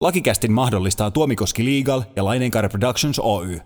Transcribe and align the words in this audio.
Lakikästin 0.00 0.52
mahdollistaa 0.52 1.10
Tuomikoski 1.10 1.64
Legal 1.64 2.02
ja 2.16 2.24
Laineenkaari 2.24 2.68
Productions 2.68 3.18
Oy. 3.18 3.60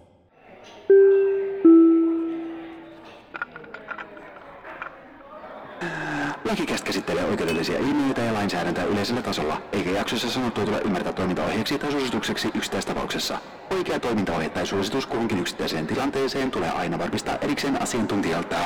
Lakikäst 6.45 6.85
käsittelee 6.85 7.25
oikeudellisia 7.25 7.79
ilmiöitä 7.79 8.21
ja 8.21 8.35
lainsäädäntöä 8.35 8.85
yleisellä 8.85 9.23
tasolla, 9.23 9.63
eikä 9.73 9.91
jaksossa 9.91 10.31
sanottua 10.31 10.65
tule 10.65 10.81
ymmärtää 10.81 11.13
toimintaohjeeksi 11.13 11.79
tai 11.79 11.93
suositukseksi 11.93 12.51
yksittäistapauksessa. 12.55 13.39
Oikea 13.71 14.01
toimintaohje 14.01 14.49
tai 14.49 14.67
suositus 14.67 15.07
kuhunkin 15.07 15.39
yksittäiseen 15.39 15.87
tilanteeseen 15.87 16.51
tulee 16.51 16.71
aina 16.71 16.99
varmistaa 16.99 17.37
erikseen 17.37 17.83
asiantuntijalta. 17.83 18.57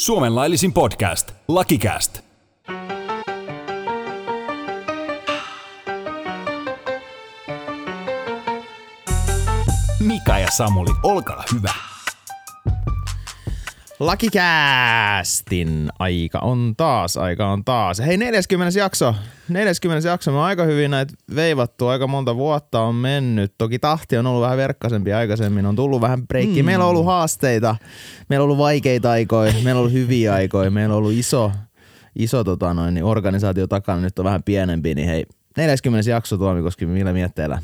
Suomen 0.00 0.34
laillisin 0.34 0.72
podcast, 0.72 1.32
Lakikäst. 1.48 2.31
Samuli, 10.56 10.90
olkaa 11.02 11.44
hyvä. 11.54 11.72
Lakikäästin 14.00 15.90
aika 15.98 16.38
on 16.38 16.74
taas, 16.76 17.16
aika 17.16 17.48
on 17.48 17.64
taas. 17.64 17.98
Hei, 17.98 18.16
40 18.16 18.78
jakso. 18.78 19.14
40 19.48 20.08
jakso. 20.08 20.30
Me 20.30 20.38
on 20.38 20.44
aika 20.44 20.64
hyvin 20.64 20.90
näitä 20.90 21.14
veivattu. 21.34 21.86
Aika 21.88 22.06
monta 22.06 22.36
vuotta 22.36 22.80
on 22.80 22.94
mennyt. 22.94 23.54
Toki 23.58 23.78
tahti 23.78 24.16
on 24.16 24.26
ollut 24.26 24.42
vähän 24.42 24.56
verkkaisempi 24.56 25.12
aikaisemmin. 25.12 25.66
On 25.66 25.76
tullut 25.76 26.00
vähän 26.00 26.26
breikki. 26.26 26.62
Mm. 26.62 26.66
Meillä 26.66 26.84
on 26.84 26.90
ollut 26.90 27.06
haasteita. 27.06 27.76
Meillä 28.28 28.42
on 28.42 28.44
ollut 28.44 28.58
vaikeita 28.58 29.10
aikoja. 29.10 29.52
Meillä 29.52 29.72
on 29.72 29.76
ollut 29.78 29.92
hyviä 29.92 30.34
aikoja. 30.34 30.70
Meillä 30.70 30.92
on 30.92 30.98
ollut 30.98 31.12
iso, 31.12 31.52
iso 32.16 32.44
tota 32.44 32.74
noin, 32.74 32.94
niin 32.94 33.04
organisaatio 33.04 33.66
takana. 33.66 34.00
Nyt 34.00 34.18
on 34.18 34.24
vähän 34.24 34.42
pienempi. 34.42 34.94
Niin 34.94 35.08
hei, 35.08 35.26
40 35.56 36.10
jakso 36.10 36.38
Tuomi 36.38 36.62
Koski, 36.62 36.86
millä 36.86 37.12
mietteillä? 37.12 37.62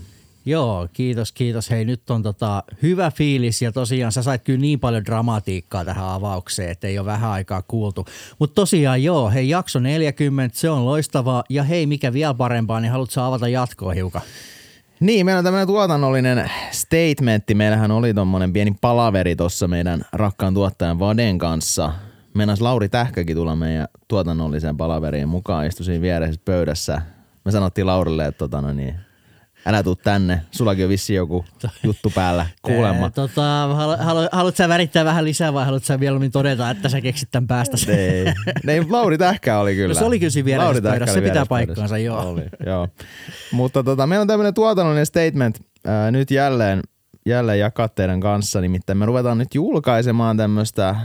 Joo, 0.49 0.89
kiitos, 0.93 1.33
kiitos. 1.33 1.71
Hei, 1.71 1.85
nyt 1.85 2.11
on 2.11 2.23
tota 2.23 2.65
hyvä 2.83 3.11
fiilis 3.11 3.63
ja 3.63 3.73
tosiaan 3.73 4.13
sä 4.13 4.23
sait 4.23 4.43
kyllä 4.43 4.61
niin 4.61 4.81
paljon 4.81 5.05
dramatiikkaa 5.05 5.85
tähän 5.85 6.09
avaukseen, 6.09 6.71
että 6.71 6.87
ei 6.87 6.99
ole 6.99 7.07
vähän 7.07 7.31
aikaa 7.31 7.63
kuultu. 7.63 8.07
Mutta 8.39 8.55
tosiaan 8.55 9.03
joo, 9.03 9.31
hei 9.31 9.49
jakso 9.49 9.81
40, 9.81 10.59
se 10.59 10.71
on 10.71 10.85
loistavaa 10.85 11.45
ja 11.49 11.63
hei 11.63 11.87
mikä 11.87 12.13
vielä 12.13 12.35
parempaa, 12.35 12.81
niin 12.81 12.93
haluatko 12.93 13.21
avata 13.21 13.49
jatkoa 13.49 13.93
hiukan? 13.93 14.23
Niin, 15.01 15.27
meillä 15.27 15.39
on 15.39 15.45
tämmöinen 15.45 15.69
tuotannollinen 15.69 16.51
statementti. 16.71 17.55
Meillähän 17.55 17.91
oli 17.91 18.15
tommonen 18.15 18.53
pieni 18.53 18.77
palaveri 18.81 19.37
tuossa 19.37 19.69
meidän 19.69 20.03
rakkaan 20.13 20.55
tuottajan 20.55 20.99
Vaden 20.99 21.39
kanssa. 21.39 21.93
Meinas 22.35 22.61
Lauri 22.61 22.89
Tähkäkin 22.89 23.37
tulla 23.37 23.57
meidän 23.57 23.89
tuotannolliseen 24.09 24.77
palaveriin 24.77 25.29
mukaan, 25.29 25.67
istui 25.67 25.87
siinä 25.87 26.03
vieressä 26.03 26.41
pöydässä. 26.45 27.03
Me 27.45 27.51
sanottiin 27.51 27.87
Laurille, 27.87 28.27
että 28.27 28.39
tota, 28.39 28.61
no 28.61 28.73
niin, 28.73 29.08
älä 29.67 29.83
tuu 29.83 29.97
tänne, 29.97 30.41
sullakin 30.51 30.85
on 30.85 30.89
vissi 30.89 31.15
joku 31.15 31.45
juttu 31.83 32.13
päällä, 32.15 32.47
kuulemma. 32.63 33.11
Tota, 33.11 33.69
halu, 33.75 33.97
halu, 33.99 34.29
haluatko 34.33 34.57
sä 34.57 34.69
värittää 34.69 35.05
vähän 35.05 35.25
lisää 35.25 35.53
vai 35.53 35.65
haluatko 35.65 35.87
sä 35.87 35.99
mieluummin 35.99 36.31
todeta, 36.31 36.71
että 36.71 36.89
sä 36.89 37.01
keksit 37.01 37.31
tämän 37.31 37.47
päästä? 37.47 37.77
Ei, 37.93 38.27
ei 38.69 38.87
Lauri 38.89 39.19
Tähkä 39.19 39.59
oli 39.59 39.75
kyllä. 39.75 39.95
No 39.95 39.99
se 39.99 40.05
oli 40.05 40.19
kyllä 40.19 40.31
siinä 40.31 40.59
Lauri 40.59 40.81
Tähkä 40.81 41.07
se 41.07 41.21
pitää 41.21 41.47
paikkaansa, 41.47 41.99
joo. 41.99 42.31
Oli, 42.31 42.43
joo. 42.67 42.89
Mutta 43.53 43.85
tota, 43.85 44.07
meillä 44.07 44.21
on 44.23 44.29
tämmöinen 44.29 44.55
tuotannollinen 44.55 45.07
statement 45.07 45.61
ää, 45.87 46.11
nyt 46.11 46.31
jälleen, 46.31 46.83
jälleen 47.27 47.59
jakaa 47.59 47.89
teidän 47.89 48.21
kanssa. 48.21 48.61
Nimittäin 48.61 48.99
me 48.99 49.07
ruvetaan 49.07 49.39
nyt 49.39 49.55
julkaisemaan 49.55 50.37
tämmöistä 50.37 50.97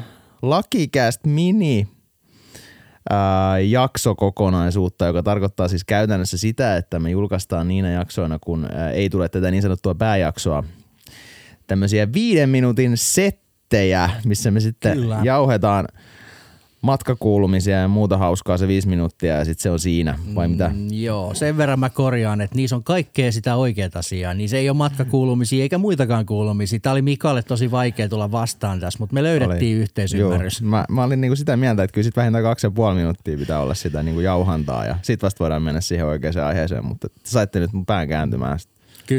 Lakikäst 0.42 1.26
mini 1.26 1.88
ää, 3.10 3.60
jaksokokonaisuutta, 3.60 5.06
joka 5.06 5.24
tarkoittaa 5.24 5.68
siis 5.68 5.84
käytännössä 5.84 6.38
sitä, 6.38 6.78
että 6.78 7.00
me 7.00 7.10
julkaistaan 7.10 7.68
niinä 7.68 7.92
jaksoina, 7.92 8.40
kun 8.40 8.68
ää, 8.74 8.92
ei 8.92 9.10
tule 9.10 9.30
tätä 9.30 9.52
niin 9.52 9.62
sanottua 9.62 9.96
pääjaksoa. 9.96 10.64
Tämmöisiä 11.68 12.14
viiden 12.14 12.50
minuutin 12.50 12.98
settejä, 12.98 14.10
missä 14.26 14.52
me 14.52 14.60
sitten 14.60 14.94
Kyllä. 14.98 15.20
jauhetaan 15.24 15.88
matkakuulumisia 16.84 17.78
ja 17.78 17.88
muuta 17.88 18.18
hauskaa 18.18 18.58
se 18.58 18.68
viisi 18.68 18.88
minuuttia 18.88 19.36
ja 19.36 19.46
sitten 19.46 19.64
se 19.64 19.70
on 19.70 19.80
siinä, 19.80 20.20
vai 20.36 20.48
mitä? 20.48 20.72
Mm, 20.74 20.88
joo, 20.92 21.34
sen 21.34 21.58
verran 21.58 21.80
mä 21.80 21.90
korjaan, 21.90 22.42
että 22.42 22.56
niissä 22.56 22.76
on 22.76 22.84
kaikkea 22.84 23.32
sitä 23.32 23.56
oikeat 23.56 23.96
asiaa. 23.96 24.34
Niin 24.34 24.50
se 24.50 24.58
ei 24.58 24.70
ole 24.70 24.78
matkakuulumisia 24.78 25.64
eikä 25.64 25.78
muitakaan 25.78 26.26
kuulumisia. 26.26 26.80
Tämä 26.80 26.92
oli 26.92 27.02
Mikalle 27.02 27.44
tosi 27.44 27.72
vaikea 27.72 28.10
tulla 28.10 28.32
vastaan 28.32 28.80
tässä, 28.80 29.00
mutta 29.00 29.14
me 29.14 29.24
löydettiin 29.24 29.78
Oli. 29.78 29.84
yhteisymmärrys. 29.84 30.62
Joo, 30.62 30.70
mä, 30.70 30.86
mä 30.90 31.04
olin 31.04 31.22
niinku 31.22 31.36
sitä 31.36 31.58
mieltä, 31.58 31.84
että 31.84 31.94
kyllä 31.94 32.06
sit 32.06 32.16
vähintään 32.16 32.44
kaksi 32.44 32.68
ja 32.68 32.72
puoli 32.72 32.96
minuuttia 32.96 33.38
pitää 33.38 33.60
olla 33.60 33.74
sitä 33.74 34.04
niinku 34.04 34.22
jauhantaa 34.22 34.86
ja 34.86 34.96
sit 35.02 35.24
vasta 35.24 35.40
voidaan 35.40 35.64
mennä 35.64 35.82
siihen 35.82 36.06
oikeaan 36.06 36.48
aiheeseen, 36.48 36.86
mutta 36.86 37.10
te 37.10 37.16
saitte 37.24 37.60
nyt 37.60 37.74
mun 37.74 37.86
pään 37.86 38.08
kääntymään 38.08 38.60
sit 38.60 38.70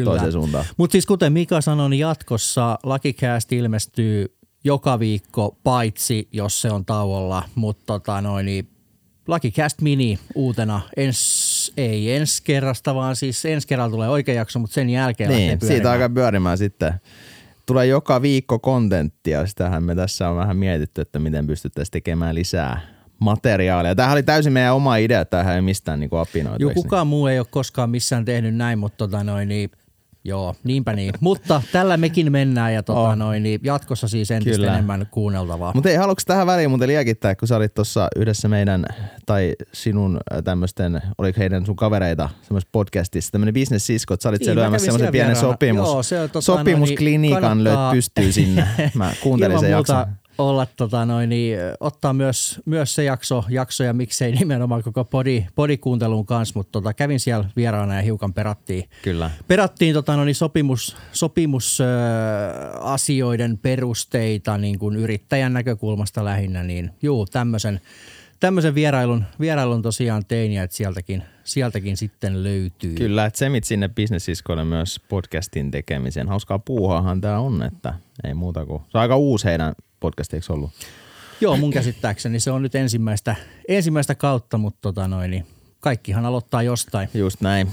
toiseen 0.05 0.33
suuntaan. 0.33 0.65
Mutta 0.77 0.93
siis 0.93 1.07
kuten 1.07 1.33
Mika 1.33 1.61
sanoi, 1.61 1.91
niin 1.91 2.01
jatkossa 2.01 2.79
Lakikääst 2.83 3.53
ilmestyy 3.53 4.35
joka 4.65 4.99
viikko, 4.99 5.57
paitsi 5.65 6.29
jos 6.33 6.61
se 6.61 6.71
on 6.71 6.85
tauolla. 6.85 7.43
Mutta 7.55 7.83
tota 7.87 8.21
noin, 8.21 8.47
niin 8.47 8.69
Lakicast 9.29 9.81
Mini 9.81 10.19
uutena, 10.35 10.81
ens, 10.97 11.73
ei 11.77 12.13
ensi 12.13 12.43
kerrasta, 12.43 12.95
vaan 12.95 13.17
siis 13.17 13.45
ensi 13.45 13.69
kerralla 13.69 13.91
tulee 13.91 14.09
oikea 14.09 14.35
jakso, 14.35 14.59
mutta 14.59 14.75
sen 14.75 14.91
jälkeen 14.91 15.31
Niin, 15.31 15.59
siitä 15.61 15.93
alkaa 15.93 16.09
pyörimään 16.09 16.59
sitten. 16.59 16.95
Tulee 17.67 17.87
joka 17.87 18.23
viikko 18.23 18.59
kontenttia, 18.59 19.47
sitähän 19.47 19.83
me 19.83 19.95
tässä 19.95 20.29
on 20.29 20.37
vähän 20.37 20.57
mietitty, 20.57 21.01
että 21.01 21.19
miten 21.19 21.47
pystyttäisiin 21.47 21.93
tekemään 21.93 22.35
lisää 22.35 22.81
materiaalia. 23.19 23.95
Tämähän 23.95 24.15
oli 24.15 24.23
täysin 24.23 24.53
meidän 24.53 24.75
oma 24.75 24.97
idea, 24.97 25.25
tämähän 25.25 25.55
ei 25.55 25.63
mistään 25.63 26.01
niinku 26.01 26.17
apinoitu. 26.17 26.63
Joo, 26.63 26.69
niin? 26.69 26.83
kukaan 26.83 27.07
muu 27.07 27.27
ei 27.27 27.39
ole 27.39 27.47
koskaan 27.51 27.91
missään 27.91 28.25
tehnyt 28.25 28.55
näin, 28.55 28.79
mutta 28.79 28.97
tota 28.97 29.25
noin, 29.25 29.49
niin 29.49 29.71
Joo, 30.27 30.55
niinpä 30.65 30.93
niin. 30.93 31.15
Mutta 31.21 31.63
tällä 31.73 31.97
mekin 31.97 32.33
mennään 32.33 32.75
ja 32.75 32.83
tota 32.83 33.01
On. 33.01 33.19
noin, 33.19 33.43
niin 33.43 33.61
jatkossa 33.63 34.09
siis 34.09 34.31
entistä 34.31 34.57
Kyllä. 34.57 34.73
enemmän 34.73 35.07
kuunneltavaa. 35.11 35.73
Mutta 35.75 35.89
ei, 35.91 35.97
haluatko 35.97 36.23
tähän 36.27 36.47
väliin 36.47 36.71
muuten 36.71 36.89
liekittää, 36.89 37.35
kun 37.35 37.49
sä 37.49 37.57
olit 37.57 37.75
tuossa 37.75 38.09
yhdessä 38.17 38.49
meidän, 38.49 38.87
tai 39.27 39.55
sinun 39.73 40.21
äh, 40.33 40.43
tämmöisten, 40.43 41.03
oliko 41.19 41.39
heidän 41.41 41.67
sun 41.67 41.77
kavereita, 41.77 42.29
semmoisessa 42.43 42.69
podcastissa, 42.73 43.33
tämmöinen 43.33 43.55
business 43.55 43.87
siskot, 43.87 44.21
sä 44.21 44.29
olit 44.29 44.41
Niin, 44.41 44.55
lyömässä 44.55 44.85
semmoisen 44.85 45.13
pienen 45.13 45.37
sopimus, 45.37 45.89
Joo, 45.89 46.03
se 46.03 46.17
tota 46.29 46.41
sopimusklinikan 46.41 47.43
noin, 47.43 47.57
niin 47.57 47.65
kannattaa- 47.65 47.93
pystyy 47.93 48.33
sinne. 48.33 48.67
Mä 48.95 49.13
kuuntelin 49.23 49.61
sen 49.61 49.71
jakson. 49.71 50.07
Olla 50.39 50.67
tota 50.67 51.07
noin, 51.07 51.29
niin, 51.29 51.59
ottaa 51.81 52.13
myös, 52.13 52.61
myös 52.65 52.95
se 52.95 53.05
jakso, 53.05 53.45
jakso 53.49 53.85
ja 53.85 53.93
miksei 53.93 54.33
nimenomaan 54.33 54.83
koko 54.83 55.05
podi, 55.05 55.47
podikuuntelun 55.55 56.27
kanssa, 56.27 56.59
mutta 56.59 56.73
tota, 56.73 56.95
kävin 56.95 57.21
siellä 57.21 57.51
vieraana 57.57 57.95
ja 57.95 58.03
hiukan 58.03 58.35
perattiin, 58.35 58.89
Kyllä. 59.03 59.31
perattiin 59.49 59.95
tota, 59.95 60.17
no 60.17 60.25
niin, 60.25 60.35
sopimus, 60.35 60.97
sopimus 61.13 61.81
ö, 61.81 61.85
asioiden 62.81 63.59
perusteita 63.59 64.59
niin 64.59 64.79
kuin 64.79 64.97
yrittäjän 64.97 65.53
näkökulmasta 65.53 66.25
lähinnä, 66.25 66.63
niin 66.63 66.91
juu, 67.03 67.27
tämmöisen 67.27 67.81
tämmöisen 68.41 68.75
vierailun, 68.75 69.25
vierailun 69.41 69.83
tosiaan 69.83 70.25
tein 70.29 70.53
ja 70.53 70.63
että 70.63 70.77
sieltäkin, 70.77 71.23
sieltäkin 71.45 71.97
sitten 71.97 72.43
löytyy. 72.43 72.95
Kyllä, 72.95 73.25
että 73.25 73.39
semit 73.39 73.65
sinne 73.65 73.89
businessiskoille 73.89 74.65
myös 74.65 75.01
podcastin 75.09 75.71
tekemiseen. 75.71 76.29
Hauskaa 76.29 76.59
puuhaahan 76.59 77.21
tämä 77.21 77.39
on, 77.39 77.63
että 77.63 77.95
ei 78.25 78.35
muuta 78.35 78.67
kuin. 78.67 78.83
Se 78.83 78.99
on 78.99 79.03
aika 79.03 79.17
uusi 79.17 79.45
heidän 79.45 79.75
podcast, 80.05 80.35
eikö 80.35 80.53
ollut? 80.53 80.71
Joo, 81.41 81.57
mun 81.57 81.71
käsittääkseni 81.71 82.41
se 82.41 82.51
on 82.51 82.63
nyt 82.63 82.75
ensimmäistä, 82.75 83.37
ensimmäistä 83.69 84.15
kautta, 84.15 84.59
mutta 84.59 84.79
tota 84.83 85.09
noin, 85.09 85.31
niin 85.31 85.47
kaikkihan 85.81 86.27
aloittaa 86.27 86.63
jostain. 86.63 87.09
Just 87.15 87.41
näin. 87.41 87.69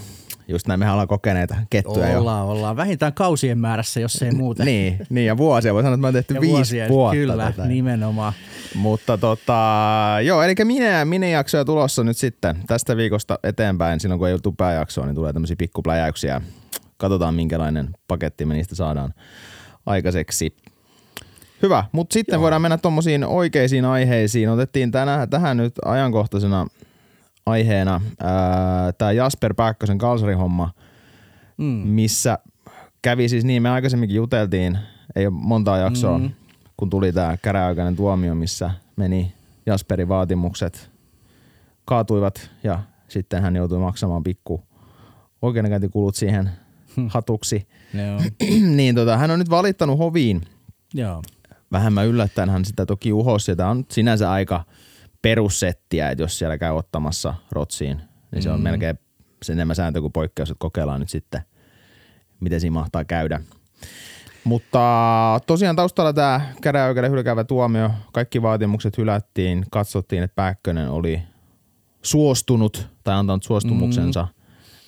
Just 0.47 0.67
näin, 0.67 0.79
mehän 0.79 0.93
ollaan 0.93 1.07
kokeneita 1.07 1.55
kettuja 1.69 2.09
jo. 2.09 2.19
Ollaan, 2.19 2.45
ollaan. 2.45 2.75
Vähintään 2.77 3.13
kausien 3.13 3.57
määrässä, 3.57 3.99
jos 3.99 4.21
ei 4.21 4.31
muuten. 4.31 4.65
Niin, 4.65 4.99
niin, 5.09 5.27
ja 5.27 5.37
vuosia. 5.37 5.73
Voi 5.73 5.83
sanoa, 5.83 5.93
että 5.93 6.01
mä 6.01 6.07
oon 6.07 6.13
tehty 6.13 6.33
Ja 6.33 6.41
viisi 6.41 6.55
vuosia, 6.55 6.89
vuotta 6.89 7.15
Kyllä, 7.15 7.37
tätä. 7.37 7.65
nimenomaan. 7.65 8.33
Mutta 8.75 9.17
tota, 9.17 9.59
joo, 10.23 10.43
eli 10.43 10.55
minä, 10.63 11.05
minä 11.05 11.27
jaksoja 11.27 11.65
tulossa 11.65 12.03
nyt 12.03 12.17
sitten 12.17 12.57
tästä 12.67 12.97
viikosta 12.97 13.39
eteenpäin. 13.43 13.99
Silloin 13.99 14.19
kun 14.19 14.27
ei 14.27 14.33
ole 14.33 14.53
pääjaksoa, 14.57 15.05
niin 15.05 15.15
tulee 15.15 15.33
tämmöisiä 15.33 15.55
pikkupläjäyksiä. 15.55 16.41
Katsotaan 16.97 17.35
minkälainen 17.35 17.89
paketti 18.07 18.45
me 18.45 18.53
niistä 18.53 18.75
saadaan 18.75 19.13
aikaiseksi. 19.85 20.55
Hyvä, 21.61 21.83
mutta 21.91 22.13
sitten 22.13 22.33
joo. 22.33 22.41
voidaan 22.41 22.61
mennä 22.61 22.77
tuommoisiin 22.77 23.23
oikeisiin 23.23 23.85
aiheisiin. 23.85 24.49
Otettiin 24.49 24.91
tänään, 24.91 25.29
tähän 25.29 25.57
nyt 25.57 25.73
ajankohtaisena 25.85 26.67
aiheena 27.45 28.01
tämä 28.97 29.11
Jasper 29.11 29.53
Pääkkösen 29.53 29.97
kalsarihomma, 29.97 30.69
Mm. 31.57 31.65
missä 31.87 32.37
kävi 33.01 33.29
siis 33.29 33.45
niin, 33.45 33.61
me 33.61 33.69
aikaisemminkin 33.69 34.15
juteltiin, 34.15 34.77
ei 35.15 35.25
ole 35.27 35.33
montaa 35.37 35.77
jaksoa, 35.77 36.17
mm. 36.17 36.29
kun 36.77 36.89
tuli 36.89 37.13
tämä 37.13 37.37
käräaikainen 37.37 37.95
tuomio, 37.95 38.35
missä 38.35 38.71
meni 38.95 39.33
Jasperin 39.65 40.07
vaatimukset, 40.07 40.89
kaatuivat 41.85 42.49
ja 42.63 42.79
sitten 43.07 43.41
hän 43.41 43.55
joutui 43.55 43.79
maksamaan 43.79 44.23
pikku 44.23 44.63
oikeudenkäyntikulut 45.41 46.15
siihen 46.15 46.49
hatuksi. 47.07 47.67
Joo. 47.93 48.21
niin 48.77 48.95
tota, 48.95 49.17
hän 49.17 49.31
on 49.31 49.39
nyt 49.39 49.49
valittanut 49.49 49.97
hoviin. 49.97 50.41
Joo. 50.93 51.21
Vähemmän 51.71 52.07
yllättäen 52.07 52.49
hän 52.49 52.65
sitä 52.65 52.85
toki 52.85 53.13
uhosi 53.13 53.55
tämä 53.55 53.69
on 53.69 53.85
sinänsä 53.89 54.31
aika 54.31 54.63
perussettiä, 55.21 56.09
että 56.09 56.23
jos 56.23 56.39
siellä 56.39 56.57
käy 56.57 56.71
ottamassa 56.71 57.33
rotsiin, 57.51 58.01
niin 58.31 58.43
se 58.43 58.51
on 58.51 58.61
melkein 58.61 58.99
sen 59.43 59.53
enemmän 59.53 59.75
sääntö 59.75 60.01
kuin 60.01 60.13
poikkeus, 60.13 60.49
että 60.49 60.59
kokeillaan 60.59 60.99
nyt 60.99 61.09
sitten, 61.09 61.41
miten 62.39 62.61
siinä 62.61 62.73
mahtaa 62.73 63.05
käydä. 63.05 63.41
Mutta 64.43 64.79
tosiaan 65.47 65.75
taustalla 65.75 66.13
tämä 66.13 66.41
käräjäoikeuden 66.61 67.11
hylkäävä 67.11 67.43
tuomio, 67.43 67.91
kaikki 68.13 68.41
vaatimukset 68.41 68.97
hylättiin, 68.97 69.65
katsottiin, 69.71 70.23
että 70.23 70.35
Pääkkönen 70.35 70.89
oli 70.89 71.21
suostunut 72.01 72.87
tai 73.03 73.15
antanut 73.15 73.43
suostumuksensa 73.43 74.23
mm. 74.23 74.29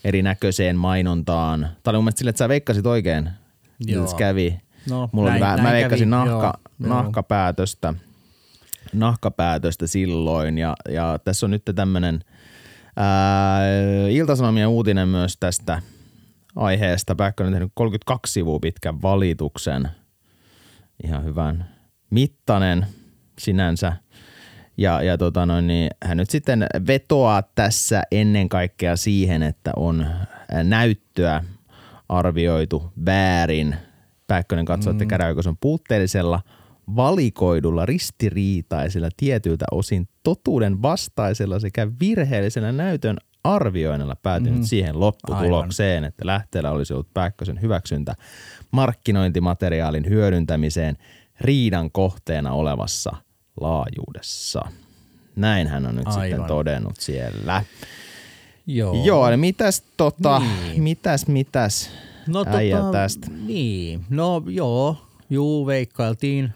erinäköiseen 0.04 0.76
mainontaan. 0.76 1.60
Tämä 1.60 1.92
oli 1.92 1.98
mun 1.98 2.04
mielestä 2.04 2.20
sille, 2.20 2.30
että 2.30 2.38
sä 2.38 2.50
veikkasit 2.50 2.86
oikein, 2.86 3.30
Joo. 3.80 4.16
kävi. 4.18 4.60
No, 4.90 5.10
Mulla 5.12 5.30
näin- 5.30 5.44
oli 5.44 5.52
vähän, 5.52 5.62
mä 5.62 5.90
kävi, 5.90 6.06
nahka, 6.06 6.60
joo, 6.80 6.90
nahkapäätöstä, 6.90 7.94
nahkapäätöstä 8.94 9.88
silloin 9.88 10.58
ja, 10.58 10.76
ja 10.90 11.20
tässä 11.26 11.46
on 11.46 11.52
nyt 11.52 11.64
tämmöinen 11.76 12.20
Iltasanomien 14.10 14.68
uutinen 14.68 15.08
myös 15.08 15.38
tästä 15.40 15.82
aiheesta. 16.56 17.16
Pääkkönen 17.16 17.48
on 17.48 17.54
tehnyt 17.54 17.72
32 17.76 18.34
sivua 18.34 18.60
pitkän 18.60 19.02
valituksen. 19.02 19.90
Ihan 21.04 21.24
hyvän 21.24 21.70
mittainen 22.10 22.88
sinänsä. 23.40 23.94
Ja, 24.78 25.02
ja 25.02 25.18
tota 25.18 25.46
noin, 25.46 25.68
niin 25.68 25.90
hän 26.04 26.18
nyt 26.18 26.30
sitten 26.30 26.68
vetoaa 26.88 27.42
tässä 27.42 28.04
ennen 28.12 28.50
kaikkea 28.50 28.96
siihen, 28.96 29.44
että 29.44 29.72
on 29.76 30.06
näyttöä 30.64 31.44
arvioitu 32.10 32.94
väärin. 33.06 33.76
Pääkkönen 34.28 34.66
katsoo, 34.66 34.92
että 34.92 35.06
käräjäoikeus 35.06 35.48
on 35.48 35.58
puutteellisella 35.62 36.42
valikoidulla 36.96 37.86
ristiriitaisella 37.86 39.10
tietyiltä 39.18 39.66
osin 39.72 40.08
totuuden 40.24 40.82
vastaisella 40.82 41.60
sekä 41.60 41.88
virheellisellä 42.00 42.72
näytön 42.72 43.18
arvioinnilla 43.44 44.16
päätynyt 44.16 44.60
mm. 44.60 44.66
siihen 44.66 45.00
lopputulokseen, 45.00 46.04
että 46.04 46.26
lähteellä 46.26 46.72
olisi 46.72 46.94
ollut 46.94 47.14
Pääkkösen 47.14 47.62
hyväksyntä 47.62 48.16
markkinointimateriaalin 48.72 50.10
hyödyntämiseen 50.10 50.98
riidan 51.42 51.92
kohteena 51.92 52.52
olevassa 52.52 53.16
laajuudessa. 53.62 54.62
Näin 55.36 55.68
hän 55.68 55.86
on 55.86 55.96
nyt 55.96 56.08
Aivan. 56.08 56.22
sitten 56.22 56.34
Aivan. 56.34 56.48
todennut 56.48 56.96
siellä. 57.00 57.64
Joo. 58.68 59.04
Joo, 59.06 59.28
eli 59.28 59.38
mitäs 59.38 59.84
tota, 59.98 60.40
Niin. 60.40 60.84
mitäs, 60.84 61.28
mitäs 61.28 61.92
No 62.28 62.46
äijä 62.48 62.78
tota, 62.78 62.92
tästä? 62.92 63.28
Niin, 63.46 64.06
no 64.10 64.44
joo, 64.48 64.98
juu, 65.30 65.66
veikkailtiin, 65.66 66.54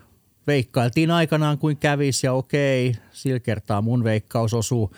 veikkailtiin 0.47 1.11
aikanaan 1.11 1.57
kuin 1.57 1.77
kävis 1.77 2.23
ja 2.23 2.33
okei, 2.33 2.95
sillä 3.11 3.39
kertaa 3.39 3.81
mun 3.81 4.03
veikkaus 4.03 4.53
osuu 4.53 4.91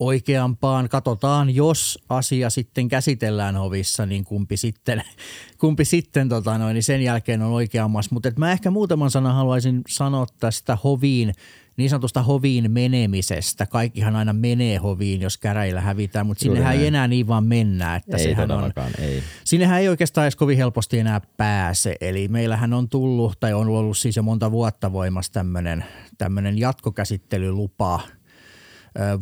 oikeampaan. 0.00 0.88
Katsotaan, 0.88 1.54
jos 1.54 1.98
asia 2.08 2.50
sitten 2.50 2.88
käsitellään 2.88 3.56
hovissa, 3.56 4.06
niin 4.06 4.24
kumpi 4.24 4.56
sitten, 4.56 5.02
kumpi 5.60 5.84
sitten 5.84 6.28
tota 6.28 6.58
noin, 6.58 6.74
niin 6.74 6.82
sen 6.82 7.02
jälkeen 7.02 7.42
on 7.42 7.52
oikeammassa. 7.52 8.10
Mutta 8.12 8.32
mä 8.36 8.52
ehkä 8.52 8.70
muutaman 8.70 9.10
sanan 9.10 9.34
haluaisin 9.34 9.82
sanoa 9.88 10.26
tästä 10.40 10.78
hoviin, 10.84 11.34
niin 11.78 11.90
sanotusta 11.90 12.22
hoviin 12.22 12.70
menemisestä. 12.70 13.66
Kaikkihan 13.66 14.16
aina 14.16 14.32
menee 14.32 14.76
hoviin, 14.76 15.20
jos 15.20 15.38
käräjillä 15.38 15.80
hävitään, 15.80 16.26
mutta 16.26 16.46
Juuri 16.46 16.56
sinnehän 16.58 16.74
ei 16.74 16.78
näin. 16.80 16.88
enää 16.88 17.08
niin 17.08 17.26
vaan 17.28 17.46
mennä. 17.46 17.96
Että 17.96 18.16
Ei 18.16 18.22
sehän 18.24 18.50
on, 18.50 18.72
ei. 18.98 19.22
Sinnehän 19.44 19.80
ei 19.80 19.88
oikeastaan 19.88 20.24
edes 20.24 20.36
kovin 20.36 20.56
helposti 20.56 20.98
enää 20.98 21.20
pääse. 21.36 21.96
Eli 22.00 22.28
meillähän 22.28 22.72
on 22.72 22.88
tullut, 22.88 23.40
tai 23.40 23.52
on 23.54 23.68
ollut 23.68 23.98
siis 23.98 24.16
jo 24.16 24.22
monta 24.22 24.50
vuotta 24.50 24.92
voimassa 24.92 25.32
tämmöinen, 25.32 25.84
tämmöinen 26.18 26.58
jatkokäsittelylupa 26.58 28.00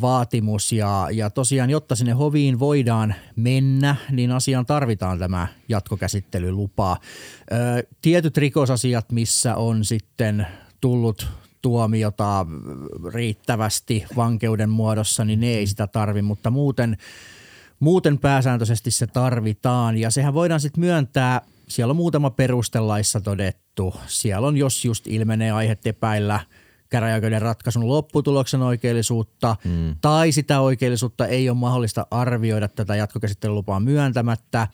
vaatimus 0.01 0.73
ja, 0.73 1.09
ja 1.13 1.31
tosiaan, 1.31 1.71
jotta 1.71 1.97
sinne 1.97 2.13
hoviin 2.13 2.59
voidaan 2.59 3.15
mennä, 3.37 3.97
niin 4.11 4.33
asiaan 4.33 4.67
tarvitaan 4.67 5.19
tämä 5.19 5.47
jatkokäsittelylupa. 5.69 6.97
Ö, 7.53 7.87
tietyt 8.03 8.37
rikosasiat, 8.37 9.13
missä 9.13 9.55
on 9.57 9.85
sitten 9.85 10.47
tullut 10.81 11.29
tuomiota 11.67 12.47
riittävästi 13.13 14.05
vankeuden 14.17 14.71
muodossa, 14.71 15.25
niin 15.25 15.41
ne 15.41 15.47
ei 15.47 15.67
sitä 15.67 15.87
tarvi, 15.87 16.23
mutta 16.23 16.51
muuten 16.51 16.97
Muuten 17.81 18.19
pääsääntöisesti 18.19 18.91
se 18.91 19.07
tarvitaan 19.07 19.97
ja 19.97 20.11
sehän 20.11 20.35
voidaan 20.35 20.61
sitten 20.61 20.81
myöntää, 20.81 21.41
siellä 21.69 21.91
on 21.91 21.97
muutama 21.97 22.31
perustelaissa 22.31 23.21
todettu. 23.21 23.95
Siellä 24.07 24.47
on, 24.47 24.57
jos 24.57 24.85
just 24.85 25.07
ilmenee 25.07 25.51
aihet 25.51 25.87
epäillä 25.87 26.41
käräjäoikeuden 26.89 27.43
ratkaisun 27.43 27.89
lopputuloksen 27.89 28.63
oikeellisuutta 28.63 29.57
mm. 29.65 29.97
tai 30.01 30.33
sitä 30.33 30.61
oikeellisuutta 30.61 31.27
ei 31.27 31.49
ole 31.49 31.59
mahdollista 31.59 32.07
arvioida 32.11 32.69
tätä 32.69 32.97
jatkokäsittelylupaa 32.97 33.81
myöntämättä. 33.81 34.69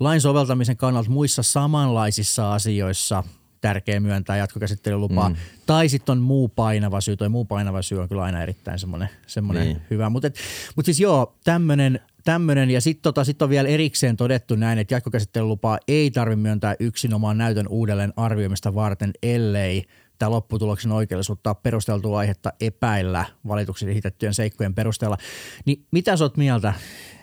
Lain 0.00 0.20
soveltamisen 0.20 0.76
kannalta 0.76 1.10
muissa 1.10 1.42
samanlaisissa 1.42 2.54
asioissa 2.54 3.24
tärkeä 3.60 4.00
myöntää 4.00 4.36
jatkokäsittelylupaa. 4.36 5.28
Mm. 5.28 5.36
Tai 5.66 5.88
sitten 5.88 6.12
on 6.12 6.18
muu 6.18 6.48
painava 6.48 7.00
syy. 7.00 7.16
Toi 7.16 7.28
muu 7.28 7.44
painava 7.44 7.82
syy 7.82 7.98
on 7.98 8.08
kyllä 8.08 8.22
aina 8.22 8.42
erittäin 8.42 8.78
semmoinen, 8.78 9.08
semmoinen 9.26 9.64
Niin. 9.64 9.82
hyvä. 9.90 10.10
Mutta 10.10 10.30
mut 10.76 10.84
siis 10.84 11.00
joo, 11.00 11.36
tämmöinen 11.44 12.00
tämmönen, 12.24 12.70
ja 12.70 12.80
sitten 12.80 13.02
tota, 13.02 13.24
sit 13.24 13.42
on 13.42 13.50
vielä 13.50 13.68
erikseen 13.68 14.16
todettu 14.16 14.56
näin, 14.56 14.78
että 14.78 14.94
jatkokäsittelylupaa 14.94 15.78
ei 15.88 16.10
tarvitse 16.10 16.42
myöntää 16.42 16.74
yksinomaan 16.80 17.38
näytön 17.38 17.68
uudelleen 17.68 18.12
arvioimista 18.16 18.74
varten, 18.74 19.10
ellei 19.22 19.84
tämä 20.18 20.30
lopputuloksen 20.30 20.92
oikeellisuutta 20.92 21.54
perusteltua 21.54 22.18
aihetta 22.18 22.52
epäillä 22.60 23.24
valituksen 23.48 23.88
esitettyjen 23.88 24.34
seikkojen 24.34 24.74
perusteella. 24.74 25.16
Niin 25.64 25.84
mitä 25.90 26.16
sä 26.16 26.24
oot 26.24 26.36
mieltä? 26.36 26.68
No 26.68 26.74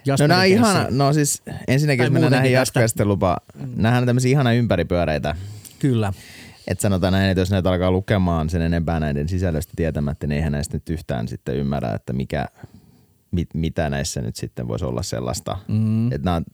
Jasperin 0.06 0.30
nämä 0.30 0.44
ihana, 0.44 0.88
no 0.90 1.14
siis 1.14 1.42
ensinnäkin 1.68 2.04
jos 2.04 2.12
mennään 2.12 2.32
näihin 2.32 2.52
jatkokäsittelylupaan, 2.52 3.38
nämähän 3.76 4.04
on 4.04 4.08
tämmöisiä 4.08 4.32
ihana 4.32 4.54
ympäripyöreitä. 4.54 5.36
Kyllä. 5.80 6.14
Että 6.68 6.82
sanotaan 6.82 7.14
näin, 7.14 7.30
että 7.30 7.42
jos 7.42 7.52
näitä 7.52 7.70
alkaa 7.70 7.92
lukemaan 7.92 8.50
sen 8.50 8.62
enempää 8.62 9.00
näiden 9.00 9.30
sisällöstä 9.30 9.74
tietämättä, 9.76 10.28
niin 10.28 10.36
eihän 10.36 10.52
näistä 10.52 10.76
nyt 10.76 10.90
yhtään 10.90 11.28
sitten 11.28 11.56
ymmärrä, 11.56 11.94
että 11.94 12.14
mikä, 12.14 12.48
mit, 13.32 13.50
mitä 13.54 13.90
näissä 13.90 14.22
nyt 14.22 14.36
sitten 14.36 14.68
voisi 14.68 14.86
olla 14.86 15.04
sellaista. 15.04 15.58
Mm. 15.68 16.12
Että 16.12 16.26
nämä 16.26 16.36
on, 16.36 16.46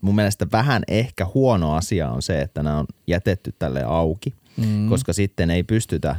mun 0.00 0.14
mielestä 0.14 0.46
vähän 0.52 0.82
ehkä 0.88 1.26
huono 1.34 1.74
asia 1.74 2.10
on 2.10 2.22
se, 2.22 2.40
että 2.40 2.62
nämä 2.62 2.78
on 2.78 2.86
jätetty 3.06 3.54
tälle 3.58 3.82
auki, 3.82 4.34
mm. 4.56 4.88
koska 4.88 5.12
sitten 5.12 5.50
ei 5.50 5.62
pystytä 5.62 6.16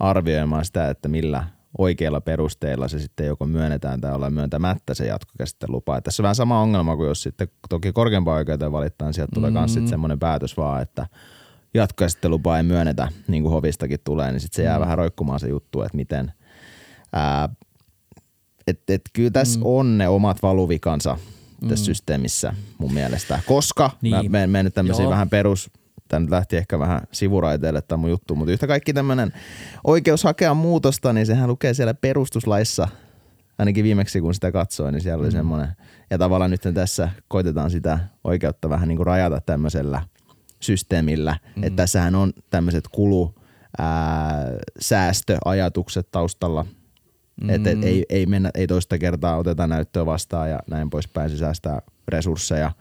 arvioimaan 0.00 0.64
sitä, 0.64 0.90
että 0.90 1.08
millä 1.08 1.44
oikeilla 1.78 2.20
perusteilla 2.20 2.88
se 2.88 2.98
sitten 2.98 3.26
joko 3.26 3.46
myönnetään 3.46 4.00
tai 4.00 4.14
ollaan 4.14 4.32
myöntämättä 4.32 4.94
se 4.94 5.06
jatkokäsittelupa. 5.06 5.96
Et 5.96 6.04
Tässä 6.04 6.22
on 6.22 6.24
vähän 6.24 6.34
sama 6.34 6.60
ongelma 6.60 6.96
kuin 6.96 7.08
jos 7.08 7.22
sitten 7.22 7.48
toki 7.68 7.92
korkeampaan 7.92 8.36
oikeuteen 8.36 8.72
valittaan, 8.72 9.14
sieltä 9.14 9.30
tulee 9.34 9.50
myös 9.50 9.74
sitten 9.74 9.88
semmoinen 9.88 10.18
päätös 10.18 10.56
vaan, 10.56 10.82
että 10.82 11.06
jatkokäsittelupaa 11.74 12.56
ei 12.56 12.62
myönnetä, 12.62 13.08
niin 13.28 13.42
kuin 13.42 13.52
hovistakin 13.52 14.00
tulee, 14.04 14.32
niin 14.32 14.40
sitten 14.40 14.56
se 14.56 14.62
jää 14.62 14.80
vähän 14.80 14.98
roikkumaan 14.98 15.40
se 15.40 15.48
juttu, 15.48 15.82
että 15.82 15.96
miten. 15.96 16.32
Ää, 17.12 17.48
et, 18.66 18.90
et 18.90 19.02
kyllä 19.12 19.30
tässä 19.30 19.58
mm. 19.58 19.66
on 19.66 19.98
ne 19.98 20.08
omat 20.08 20.42
valuvikansa 20.42 21.18
tässä 21.68 21.82
mm. 21.82 21.86
systeemissä 21.86 22.54
mun 22.78 22.92
mielestä, 22.92 23.40
koska 23.46 23.90
niin. 24.02 24.14
mä 24.16 24.22
menen, 24.22 24.50
menen 24.50 24.64
nyt 24.64 24.74
tämmöisiin 24.74 25.04
Joo. 25.04 25.10
vähän 25.10 25.30
perus, 25.30 25.70
tämä 26.08 26.20
nyt 26.20 26.30
lähti 26.30 26.56
ehkä 26.56 26.78
vähän 26.78 27.00
sivuraiteille 27.12 27.82
tämä 27.82 27.96
mun 27.96 28.10
juttu, 28.10 28.34
mutta 28.34 28.52
yhtä 28.52 28.66
kaikki 28.66 28.92
tämmöinen 28.92 29.32
oikeus 29.84 30.24
hakea 30.24 30.54
muutosta, 30.54 31.12
niin 31.12 31.26
sehän 31.26 31.48
lukee 31.48 31.74
siellä 31.74 31.94
perustuslaissa, 31.94 32.88
ainakin 33.58 33.84
viimeksi 33.84 34.20
kun 34.20 34.34
sitä 34.34 34.52
katsoin, 34.52 34.92
niin 34.92 35.02
siellä 35.02 35.20
oli 35.20 35.28
mm. 35.28 35.36
semmoinen, 35.36 35.68
ja 36.10 36.18
tavallaan 36.18 36.50
nyt 36.50 36.60
tässä 36.74 37.08
koitetaan 37.28 37.70
sitä 37.70 37.98
oikeutta 38.24 38.70
vähän 38.70 38.88
niin 38.88 38.96
kuin 38.96 39.06
rajata 39.06 39.40
tämmöisellä 39.40 40.02
systeemillä, 40.60 41.36
mm. 41.56 41.64
että 41.64 41.76
tässähän 41.76 42.14
on 42.14 42.32
tämmöiset 42.50 42.88
kulu, 42.88 43.34
ää, 43.78 44.46
säästöajatukset 44.80 46.10
taustalla, 46.10 46.66
mm. 47.42 47.50
että 47.50 47.70
et, 47.70 47.84
ei, 47.84 48.04
ei, 48.08 48.26
mennä, 48.26 48.50
ei 48.54 48.66
toista 48.66 48.98
kertaa 48.98 49.36
oteta 49.36 49.66
näyttöä 49.66 50.06
vastaan 50.06 50.50
ja 50.50 50.60
näin 50.70 50.90
poispäin, 50.90 51.30
se 51.30 51.36
säästää 51.36 51.82
resursseja, 52.08 52.72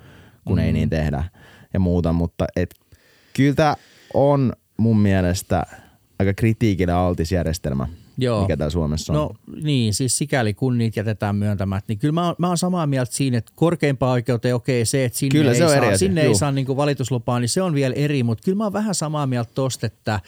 kun 0.46 0.58
mm. 0.58 0.64
ei 0.64 0.74
niin 0.74 0.90
tehdä 0.90 1.24
ja 1.74 1.80
muuta, 1.80 2.14
mutta 2.14 2.46
et, 2.56 2.76
kyllä 3.34 3.56
tää 3.56 3.76
on 4.14 4.54
mun 4.78 5.00
mielestä 5.00 5.64
aika 6.20 6.34
kritiikille 6.34 6.94
altis 6.94 7.32
järjestelmä, 7.32 7.88
Joo. 8.18 8.42
mikä 8.42 8.58
täällä 8.58 8.72
Suomessa 8.72 9.14
on. 9.14 9.20
No 9.20 9.32
niin, 9.64 9.94
siis 9.94 10.18
sikäli 10.18 10.54
kun 10.54 10.78
niitä 10.78 11.00
jätetään 11.00 11.36
myöntämättä, 11.36 11.86
niin 11.92 12.00
kyllä 12.00 12.12
mä, 12.12 12.26
oon- 12.26 12.36
mä 12.38 12.48
oon 12.48 12.58
samaa 12.58 12.88
mieltä 12.88 13.14
siinä, 13.14 13.38
että 13.38 13.52
korkeimpaan 13.56 14.12
oikeuteen 14.12 14.56
okei 14.56 14.86
se, 14.86 15.06
että 15.06 15.20
sinne 15.20 15.40
Kyllä, 15.40 15.52
ei 15.52 15.58
se 15.58 15.64
on 15.64 15.70
saa, 15.70 15.78
eri 15.78 15.88
asia, 15.88 15.98
sinne 15.98 16.22
ei 16.22 16.36
saa 16.36 16.52
niinku 16.52 16.78
valituslupaa, 16.78 17.40
niin 17.40 17.50
se 17.50 17.62
on 17.62 17.74
vielä 17.74 17.94
eri, 17.96 18.24
mutta 18.24 18.44
kyllä 18.46 18.56
mä 18.58 18.64
oon 18.64 18.74
vähän 18.74 18.96
samaa 18.96 19.28
mieltä 19.28 19.52
tosta, 19.54 19.86
että 19.88 20.20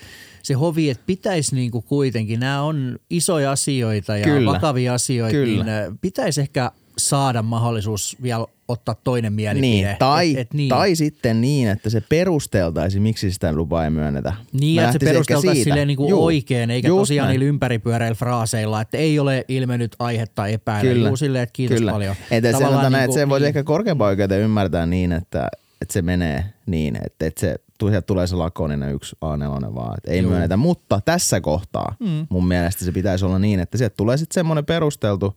se 0.43 0.53
hovi, 0.53 0.89
että 0.89 1.03
pitäisi 1.05 1.55
niinku 1.55 1.81
kuitenkin, 1.81 2.39
nämä 2.39 2.62
on 2.62 3.00
isoja 3.10 3.51
asioita 3.51 4.17
ja 4.17 4.24
Kyllä. 4.24 4.51
vakavia 4.51 4.93
asioita, 4.93 5.31
Kyllä. 5.31 5.63
niin 5.63 5.69
ö, 5.69 5.91
pitäisi 6.01 6.41
ehkä 6.41 6.72
saada 6.99 7.41
mahdollisuus 7.41 8.17
vielä 8.21 8.45
ottaa 8.67 8.95
toinen 9.03 9.33
mielipide. 9.33 9.67
Niin, 9.67 9.87
tai, 9.99 10.31
et, 10.31 10.37
et 10.37 10.53
niin. 10.53 10.69
tai 10.69 10.95
sitten 10.95 11.41
niin, 11.41 11.67
että 11.69 11.89
se 11.89 12.01
perusteltaisiin, 12.01 13.01
miksi 13.01 13.31
sitä 13.31 13.53
lupaa 13.53 13.83
ei 13.83 13.89
myönnetä. 13.89 14.33
Niin, 14.53 14.79
että 14.79 14.91
se 14.91 14.99
perusteltaisiin 14.99 15.63
silleen 15.63 15.87
niin 15.87 15.97
kuin 15.97 16.09
Juu, 16.09 16.25
oikein, 16.25 16.71
eikä 16.71 16.87
just 16.87 16.99
tosiaan 16.99 17.27
näin. 17.27 17.39
niillä 17.39 17.49
ympäripyöreillä 17.49 18.15
fraaseilla, 18.15 18.81
että 18.81 18.97
ei 18.97 19.19
ole 19.19 19.45
ilmennyt 19.47 19.95
aihetta 19.99 20.47
epäillä. 20.47 20.93
Kyllä. 20.93 21.07
Juu, 21.09 21.17
silleen, 21.17 21.43
että 21.43 21.53
kiitos 21.53 21.77
Kyllä. 21.77 21.91
paljon. 21.91 22.15
Että 22.31 22.51
se, 22.51 22.63
näin, 22.63 22.73
niinku- 22.73 22.97
että 22.97 23.13
se 23.13 23.29
voisi 23.29 23.43
niin. 23.43 23.47
ehkä 23.47 23.63
korkeampaan 23.63 24.09
oikeuteen 24.09 24.41
ymmärtää 24.41 24.85
niin, 24.85 25.11
että, 25.11 25.47
että 25.81 25.93
se 25.93 26.01
menee 26.01 26.45
niin, 26.65 26.95
että, 27.05 27.25
että 27.25 27.41
se 27.41 27.55
sieltä 27.87 28.01
tulee 28.01 28.27
se 28.27 28.35
lakoninen 28.35 28.93
yksi 28.93 29.15
A4 29.15 29.75
vaan, 29.75 29.97
että 29.97 30.11
ei 30.11 30.21
Juu. 30.21 30.29
myönnetä. 30.29 30.57
Mutta 30.57 31.01
tässä 31.05 31.41
kohtaa 31.41 31.95
mm. 31.99 32.27
mun 32.29 32.47
mielestä 32.47 32.85
se 32.85 32.91
pitäisi 32.91 33.25
olla 33.25 33.39
niin, 33.39 33.59
että 33.59 33.77
sieltä 33.77 33.95
tulee 33.97 34.17
sitten 34.17 34.33
semmoinen 34.33 34.65
perusteltu 34.65 35.35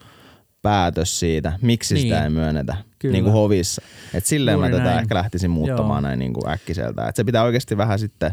päätös 0.62 1.20
siitä, 1.20 1.52
miksi 1.62 1.94
niin. 1.94 2.02
sitä 2.02 2.24
ei 2.24 2.30
myönnetä, 2.30 2.76
Kyllä. 2.98 3.12
niin 3.12 3.24
kuin 3.24 3.32
hovissa. 3.32 3.82
Et 4.14 4.26
silleen 4.26 4.54
Juuri 4.54 4.70
mä 4.70 4.76
tätä 4.76 4.88
näin. 4.88 4.98
ehkä 4.98 5.14
lähtisin 5.14 5.50
muuttamaan 5.50 6.02
Joo. 6.02 6.08
näin 6.08 6.18
niin 6.18 6.32
kuin 6.32 6.48
äkkiseltä. 6.48 7.08
Et 7.08 7.16
se 7.16 7.24
pitää 7.24 7.42
oikeasti 7.42 7.76
vähän 7.76 7.98
sitten 7.98 8.32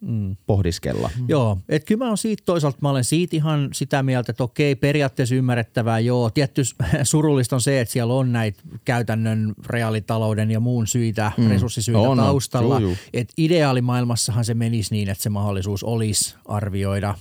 mm. 0.00 0.36
pohdiskella. 0.46 1.10
Joo, 1.28 1.58
että 1.68 1.86
kyllä 1.86 2.04
mä 2.04 2.08
oon 2.08 2.18
siitä 2.18 2.42
toisaalta, 2.46 2.78
mä 2.82 2.90
olen 2.90 3.04
siitä 3.04 3.36
ihan 3.36 3.68
sitä 3.72 4.02
mieltä, 4.02 4.32
että 4.32 4.44
okei, 4.44 4.74
periaatteessa 4.74 5.34
ymmärrettävää, 5.34 5.98
joo. 5.98 6.30
Tietty 6.30 6.62
surullista 7.02 7.56
on 7.56 7.60
se, 7.60 7.80
että 7.80 7.92
siellä 7.92 8.14
on 8.14 8.32
näitä 8.32 8.62
käytännön 8.84 9.54
reaalitalouden 9.66 10.50
ja 10.50 10.60
muun 10.60 10.86
syitä, 10.86 11.32
mm. 11.36 11.48
resurssisyitä 11.48 11.98
On, 11.98 12.18
taustalla. 12.18 12.80
Että 13.12 13.34
ideaalimaailmassahan 13.38 14.44
se 14.44 14.54
menisi 14.54 14.94
niin, 14.94 15.08
että 15.08 15.22
se 15.22 15.30
mahdollisuus 15.30 15.84
olisi 15.84 16.34
arvioida. 16.44 17.14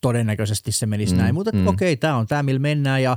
Todennäköisesti 0.00 0.72
se 0.72 0.86
menisi 0.86 1.14
mm, 1.14 1.20
näin, 1.20 1.34
mutta 1.34 1.50
mm. 1.54 1.66
okei, 1.66 1.96
tämä 1.96 2.16
on 2.16 2.26
tämä, 2.26 2.42
millä 2.42 2.58
mennään 2.58 3.02
ja 3.02 3.16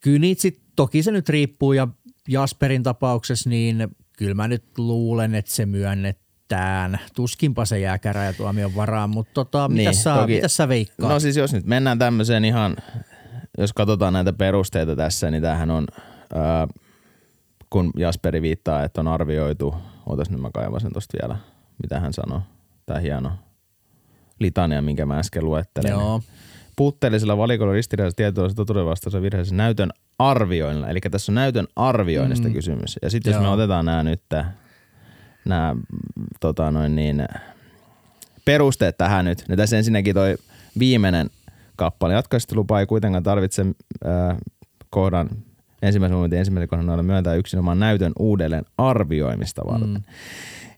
kyllä 0.00 0.18
niitä 0.18 0.42
sit, 0.42 0.60
toki 0.76 1.02
se 1.02 1.10
nyt 1.10 1.28
riippuu 1.28 1.72
ja 1.72 1.88
Jasperin 2.28 2.82
tapauksessa, 2.82 3.50
niin 3.50 3.88
kyllä 4.18 4.34
mä 4.34 4.48
nyt 4.48 4.64
luulen, 4.78 5.34
että 5.34 5.50
se 5.50 5.66
myönnetään. 6.56 6.98
Tuskinpa 7.14 7.64
se 7.64 7.78
jää 7.78 7.98
käräjätuomion 7.98 8.74
varaan, 8.76 9.10
mutta 9.10 9.32
tota, 9.34 9.68
niin, 9.68 9.76
mitä, 9.76 9.92
sä, 9.92 10.14
toki- 10.14 10.34
mitä 10.34 10.48
sä 10.48 10.68
veikkaat? 10.68 11.12
No 11.12 11.20
siis 11.20 11.36
jos 11.36 11.52
nyt 11.52 11.66
mennään 11.66 11.98
tämmöiseen 11.98 12.44
ihan, 12.44 12.76
jos 13.58 13.72
katsotaan 13.72 14.12
näitä 14.12 14.32
perusteita 14.32 14.96
tässä, 14.96 15.30
niin 15.30 15.42
tämähän 15.42 15.70
on, 15.70 15.86
ää, 16.34 16.68
kun 17.70 17.90
Jasperi 17.96 18.42
viittaa, 18.42 18.84
että 18.84 19.00
on 19.00 19.08
arvioitu, 19.08 19.74
otas 20.06 20.30
nyt 20.30 20.40
mä 20.40 20.50
kaivan 20.54 20.80
sen 20.80 20.92
tosta 20.92 21.18
vielä, 21.22 21.36
mitä 21.82 22.00
hän 22.00 22.12
sanoi, 22.12 22.40
tämä 22.86 23.00
hieno 23.00 23.32
litania, 24.40 24.82
minkä 24.82 25.06
mä 25.06 25.18
äsken 25.18 25.44
luettelin. 25.44 25.90
Joo. 25.90 26.20
Puutteellisella 26.76 27.36
valikolla 27.36 27.72
ristiriidassa 27.72 28.16
tietoisessa 28.16 28.56
totuuden 28.56 28.86
vastaisessa 28.86 29.22
virheessä 29.22 29.54
näytön 29.54 29.90
arvioinnilla. 30.18 30.88
Eli 30.88 31.00
tässä 31.00 31.32
on 31.32 31.34
näytön 31.34 31.66
arvioinnista 31.76 32.48
mm. 32.48 32.54
kysymys. 32.54 32.98
Ja 33.02 33.10
sitten 33.10 33.32
jos 33.32 33.42
me 33.42 33.48
otetaan 33.48 33.84
nämä 33.84 34.02
nyt, 34.02 34.22
nämä 35.44 35.76
tota 36.40 36.70
noin 36.70 36.96
niin, 36.96 37.26
perusteet 38.44 38.98
tähän 38.98 39.24
nyt. 39.24 39.44
No 39.48 39.56
tässä 39.56 39.76
ensinnäkin 39.76 40.14
toi 40.14 40.36
viimeinen 40.78 41.30
kappale. 41.76 42.14
Jatkoistelupaa 42.14 42.80
ei 42.80 42.86
kuitenkaan 42.86 43.22
tarvitse 43.22 43.62
äh, 43.62 44.36
kohdan 44.90 45.30
ensimmäisen 45.82 46.16
momentin 46.16 46.38
ensimmäisen 46.38 46.68
kohdan 46.68 46.86
noilla 46.86 47.02
myöntää 47.02 47.34
yksinomaan 47.34 47.80
näytön 47.80 48.12
uudelleen 48.18 48.64
arvioimista 48.78 49.62
varten. 49.66 49.88
Mm. 49.88 50.02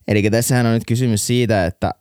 Eli 0.09 0.31
tässähän 0.31 0.67
on 0.67 0.75
nyt 0.75 0.87
kysymys 0.89 1.27
siitä, 1.27 1.67
että 1.67 1.95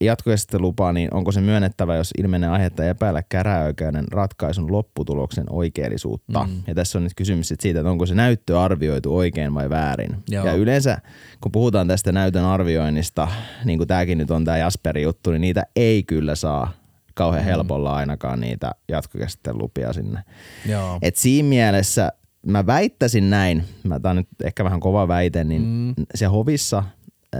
jatkoestelupaa, 0.00 0.92
niin 0.92 1.14
onko 1.14 1.32
se 1.32 1.40
myönnettävä, 1.40 1.96
jos 1.96 2.10
ilmenee 2.18 2.50
aihetta 2.50 2.84
epäillä 2.84 3.22
käräjäoikeuden 3.28 4.04
ratkaisun 4.10 4.72
lopputuloksen 4.72 5.44
oikeellisuutta. 5.50 6.44
Mm. 6.44 6.62
Ja 6.66 6.74
tässä 6.74 6.98
on 6.98 7.04
nyt 7.04 7.14
kysymys 7.16 7.54
siitä, 7.60 7.80
että 7.80 7.90
onko 7.90 8.06
se 8.06 8.14
näyttö 8.14 8.60
arvioitu 8.60 9.16
oikein 9.16 9.54
vai 9.54 9.70
väärin. 9.70 10.16
Joo. 10.28 10.46
Ja 10.46 10.54
yleensä, 10.54 10.98
kun 11.40 11.52
puhutaan 11.52 11.88
tästä 11.88 12.12
näytön 12.12 12.44
arvioinnista, 12.44 13.28
niin 13.64 13.78
kuin 13.78 13.88
tämäkin 13.88 14.18
nyt 14.18 14.30
on 14.30 14.44
tämä 14.44 14.58
Jasperin 14.58 15.02
juttu, 15.04 15.30
niin 15.30 15.40
niitä 15.40 15.66
ei 15.76 16.02
kyllä 16.02 16.34
saa 16.34 16.72
kauhean 17.14 17.44
Mm. 17.44 17.46
helpolla 17.46 17.94
ainakaan 17.96 18.40
niitä 18.40 18.72
jatkokäsittelylupia 18.88 19.92
sinne. 19.92 20.22
Joo. 20.66 20.98
Et 21.02 21.16
siinä 21.16 21.48
mielessä 21.48 22.12
mä 22.46 22.66
väittäisin 22.66 23.30
näin, 23.30 23.64
mä 23.84 24.00
tää 24.00 24.10
on 24.10 24.16
nyt 24.16 24.28
ehkä 24.44 24.64
vähän 24.64 24.80
kova 24.80 25.08
väite, 25.08 25.44
niin 25.44 25.62
mm. 25.62 25.94
se 26.14 26.26
hovissa 26.26 26.84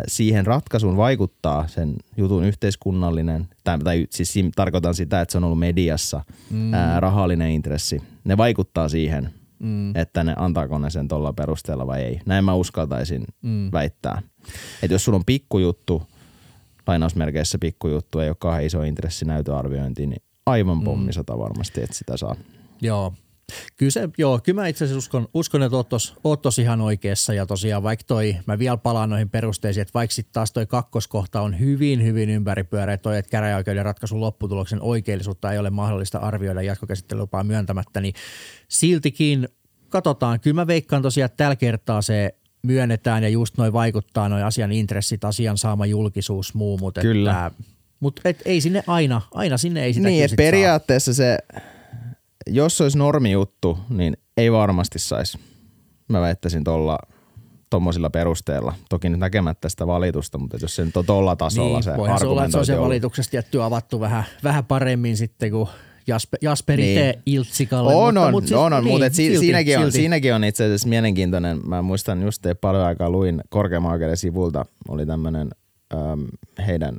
siihen 0.09 0.47
ratkaisuun 0.47 0.97
vaikuttaa 0.97 1.69
sen 1.69 1.97
jutun 2.17 2.45
yhteiskunnallinen, 2.45 3.49
tai, 3.65 3.79
tai 3.79 4.07
siis 4.11 4.35
tarkoitan 4.55 4.95
sitä, 4.95 5.21
että 5.21 5.33
se 5.33 5.39
on 5.39 5.45
ollut 5.45 5.59
mediassa 5.59 6.25
mm. 6.51 6.75
ää, 6.75 7.01
rahallinen 7.01 7.51
intressi. 7.51 8.03
Ne 8.25 8.37
vaikuttaa 8.37 8.89
siihen, 8.89 9.31
mm. 9.59 9.97
että 9.97 10.25
ne 10.25 10.35
antaako 10.37 10.79
ne 10.79 10.91
sen 10.91 11.09
tuolla 11.09 11.33
perusteella 11.33 11.87
vai 11.87 12.03
ei. 12.03 12.21
Näin 12.27 12.45
mä 12.45 12.55
uskaltaisin 12.55 13.25
mm. 13.43 13.69
väittää. 13.73 14.23
Että 14.83 14.95
jos 14.95 15.05
sulla 15.05 15.17
on 15.17 15.25
pikkujuttu, 15.25 16.03
lainausmerkeissä 16.87 17.59
pikkujuttu, 17.59 18.19
ei 18.19 18.29
ole 18.29 18.37
kauhean 18.39 18.65
iso 18.65 18.83
intressi 18.83 19.25
näytöarviointiin, 19.25 20.11
niin 20.11 20.23
aivan 20.47 20.83
pommisata 20.83 21.39
varmasti, 21.39 21.83
että 21.83 21.97
sitä 21.97 22.17
saa. 22.17 22.37
Joo. 22.83 23.13
Kyllä, 23.77 23.91
se, 23.91 24.09
joo, 24.19 24.41
kyllä 24.45 24.61
mä 24.61 24.67
itse 24.67 24.85
asiassa 24.85 24.99
uskon, 24.99 25.29
uskon 25.35 25.63
että 25.63 25.77
oot 25.77 25.89
tos, 25.89 26.17
oot 26.25 26.43
tos 26.43 26.59
ihan 26.59 26.81
oikeassa 26.81 27.35
ja 27.35 27.47
tosiaan 27.47 27.83
vaikka 27.83 28.05
toi, 28.07 28.37
mä 28.47 28.59
vielä 28.59 28.77
palaan 28.77 29.11
noihin 29.11 29.31
perusteisiin, 29.31 29.83
että 29.83 29.95
vaikka 29.95 30.15
sitten 30.15 30.33
taas 30.33 30.53
toi 30.53 30.67
kakkoskohta 30.67 31.41
on 31.41 31.61
hyvin, 31.61 32.05
hyvin 32.05 32.31
ympäripyöreä 32.31 32.97
toi, 32.97 33.19
että 33.19 33.31
käräjäoikeuden 33.31 33.85
ratkaisun 33.85 34.21
lopputuloksen 34.21 34.83
oikeellisuutta 34.83 35.53
ei 35.53 35.59
ole 35.59 35.71
mahdollista 35.71 36.19
arvioida 36.19 36.63
jatkokäsittelylupaa 36.63 37.45
myöntämättä, 37.45 38.01
niin 38.01 38.15
siltikin 38.69 39.49
katsotaan. 39.89 40.41
Kyllä 40.41 40.55
mä 40.55 40.67
veikkaan 40.67 41.03
tosiaan, 41.03 41.27
että 41.27 41.37
tällä 41.37 41.57
kertaa 41.57 42.03
se 42.03 42.35
myönnetään 42.63 43.23
ja 43.23 43.29
just 43.29 43.59
noin 43.59 43.73
vaikuttaa 43.73 44.29
noin 44.29 44.45
asian 44.45 44.73
intressit, 44.73 45.25
asian 45.25 45.59
saama 45.59 45.87
julkisuus, 45.87 46.55
muu, 46.55 46.79
mutta 46.79 47.01
Kyllä. 47.01 47.47
Että, 47.47 47.65
mutta 48.01 48.23
et 48.25 48.43
ei 48.45 48.61
sinne 48.61 48.85
aina, 48.87 49.23
aina 49.35 49.59
sinne 49.59 49.85
ei 49.85 49.95
sitä 49.95 50.09
Niin, 50.09 50.29
sit 50.29 50.37
saa. 50.39 50.45
periaatteessa 50.45 51.15
se, 51.15 51.39
jos 52.47 52.77
se 52.77 52.83
olisi 52.83 52.99
normijuttu, 52.99 53.79
niin 53.89 54.17
ei 54.37 54.53
varmasti 54.53 54.99
saisi. 54.99 55.39
Mä 56.09 56.21
väittäisin 56.21 56.65
tuolla 56.65 56.99
tuommoisilla 57.71 58.11
perusteella. 58.11 58.75
Toki 58.89 59.09
nyt 59.09 59.21
näkemättä 59.21 59.69
sitä 59.69 59.87
valitusta, 59.87 60.39
mutta 60.39 60.57
jos 60.63 60.77
se 60.77 60.85
nyt 60.85 60.97
on 60.97 61.07
tuolla 61.07 61.37
tasolla 61.37 61.77
niin, 61.77 61.83
se 61.83 61.97
voihan 61.97 62.19
se 62.19 62.27
olla, 62.27 62.45
että 62.45 62.53
se 62.53 62.59
on 62.59 62.67
se 62.67 62.81
valituksesta 62.81 63.31
tietty 63.31 63.63
avattu 63.63 64.01
vähän, 64.01 64.25
vähän 64.45 64.65
paremmin 64.65 65.17
sitten, 65.17 65.51
kun 65.51 65.69
Jasper, 66.07 66.39
Jasper 66.43 66.81
Niin. 66.81 67.15
iltsikalle. 67.27 67.95
On, 67.95 68.15
mutta, 68.15 68.27
on, 68.27 68.33
mutta 68.33 68.49
siis, 68.49 68.61
on, 68.61 68.73
on 68.73 68.85
niin, 68.85 68.93
mutta 69.01 69.09
si- 69.09 69.15
silti, 69.17 69.39
siinäkin, 69.39 69.79
on, 69.79 69.83
silti. 69.85 69.97
siinäkin 69.97 70.35
on 70.35 70.45
itse 70.45 70.65
asiassa 70.65 70.89
mielenkiintoinen. 70.89 71.61
Mä 71.69 71.83
muistan 71.83 72.23
just 72.23 72.47
paljon 72.61 72.85
aikaa 72.85 73.11
luin 73.11 73.41
korkeamman 73.49 73.93
oikeuden 73.93 74.17
sivulta, 74.17 74.65
oli 74.89 75.07
tämmöinen 75.07 75.49
ähm, 75.95 76.21
heidän 76.67 76.97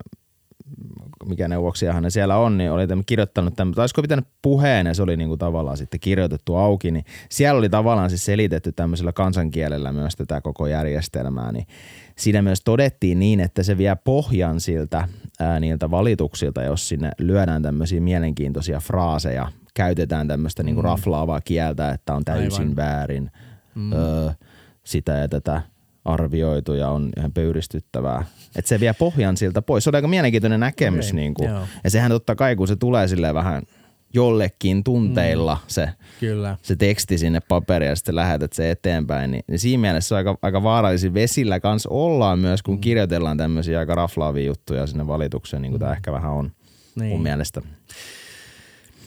mikä 1.28 1.48
neuvoksiahan 1.48 2.04
ne 2.04 2.10
siellä 2.10 2.38
on, 2.38 2.58
niin 2.58 2.72
oli 2.72 2.84
kirjoittanut 3.06 3.56
tämän, 3.56 3.74
tai 3.74 3.84
olisiko 3.84 4.02
pitänyt 4.02 4.26
puheen 4.42 4.88
ja 4.88 4.94
se 4.94 5.04
oli 5.04 5.18
niinku 5.18 5.38
tavallaan 5.38 5.78
sitten 5.78 6.00
kirjoitettu 6.00 6.56
auki, 6.56 6.92
niin 6.92 7.06
siellä 7.30 7.60
oli 7.60 7.70
tavallaan 7.70 8.10
siis 8.10 8.26
selitetty 8.26 8.72
tämmöisellä 8.72 9.14
kansankielellä 9.14 9.92
myös 9.92 10.16
tätä 10.16 10.42
koko 10.42 10.68
järjestelmää, 10.68 11.52
niin 11.52 11.68
siinä 12.16 12.42
myös 12.42 12.62
todettiin 12.66 13.20
niin, 13.20 13.40
että 13.40 13.64
se 13.64 13.78
vie 13.78 13.98
pohjan 14.04 14.60
siltä 14.60 15.08
ää, 15.40 15.60
niiltä 15.60 15.92
valituksilta, 15.92 16.64
jos 16.64 16.90
sinne 16.90 17.12
lyödään 17.20 17.62
tämmöisiä 17.62 18.02
mielenkiintoisia 18.02 18.80
fraaseja, 18.80 19.52
käytetään 19.74 20.28
tämmöistä 20.28 20.64
niinku 20.64 20.82
raflaavaa 20.82 21.42
kieltä, 21.42 21.92
että 21.92 22.14
on 22.14 22.26
täysin 22.26 22.62
Aivan. 22.62 22.76
väärin, 22.76 23.32
mm. 23.76 23.94
öö, 23.94 24.30
sitä 24.84 25.12
ja 25.12 25.28
tätä 25.28 25.62
arvioitu 26.08 26.74
ja 26.74 26.90
on 26.90 27.10
ihan 27.18 27.34
pöyristyttävää. 27.34 28.26
Että 28.56 28.70
se 28.70 28.80
vie 28.80 28.94
pohjan 28.94 29.38
siltä 29.38 29.62
pois. 29.62 29.84
Se 29.84 29.90
on 29.90 29.96
aika 29.96 30.08
mielenkiintoinen 30.08 30.60
näkemys. 30.60 31.06
Okei, 31.06 31.16
Niin 31.16 31.34
kuin. 31.34 31.50
joo. 31.50 31.62
Ja 31.84 31.90
sehän 31.90 32.12
totta 32.12 32.36
kai, 32.36 32.56
kun 32.56 32.68
se 32.68 32.76
tulee 32.76 33.08
silleen 33.08 33.36
vähän 33.36 33.64
jollekin 34.14 34.84
tunteilla 34.84 35.56
mm. 35.56 35.60
se, 35.68 35.90
Kyllä. 36.20 36.58
se 36.62 36.76
teksti 36.76 37.18
sinne 37.18 37.40
paperiin 37.40 37.90
ja 37.90 37.96
sitten 37.96 38.16
lähetät 38.16 38.54
se 38.54 38.72
eteenpäin, 38.72 39.32
niin, 39.32 39.44
niin 39.48 39.60
siinä 39.60 39.82
mielessä 39.82 40.08
se 40.08 40.14
on 40.14 40.18
aika, 40.18 40.38
aika 40.42 40.64
vaarallisin 40.64 41.14
vesillä 41.14 41.60
kanssa 41.60 41.90
ollaan 41.90 42.40
myös, 42.40 42.64
kun 42.64 42.76
mm. 42.76 42.82
kirjoitellaan 42.82 43.38
tämmöisiä 43.38 43.80
aika 43.80 43.96
raflaavia 43.96 44.46
juttuja 44.46 44.88
sinne 44.88 45.08
valitukseen, 45.08 45.62
niin 45.62 45.72
kuin 45.72 45.80
tämä 45.80 45.92
ehkä 45.94 46.12
vähän 46.12 46.32
on 46.32 46.52
Niin. 46.96 47.10
mun 47.10 47.24
mielestä. 47.24 47.62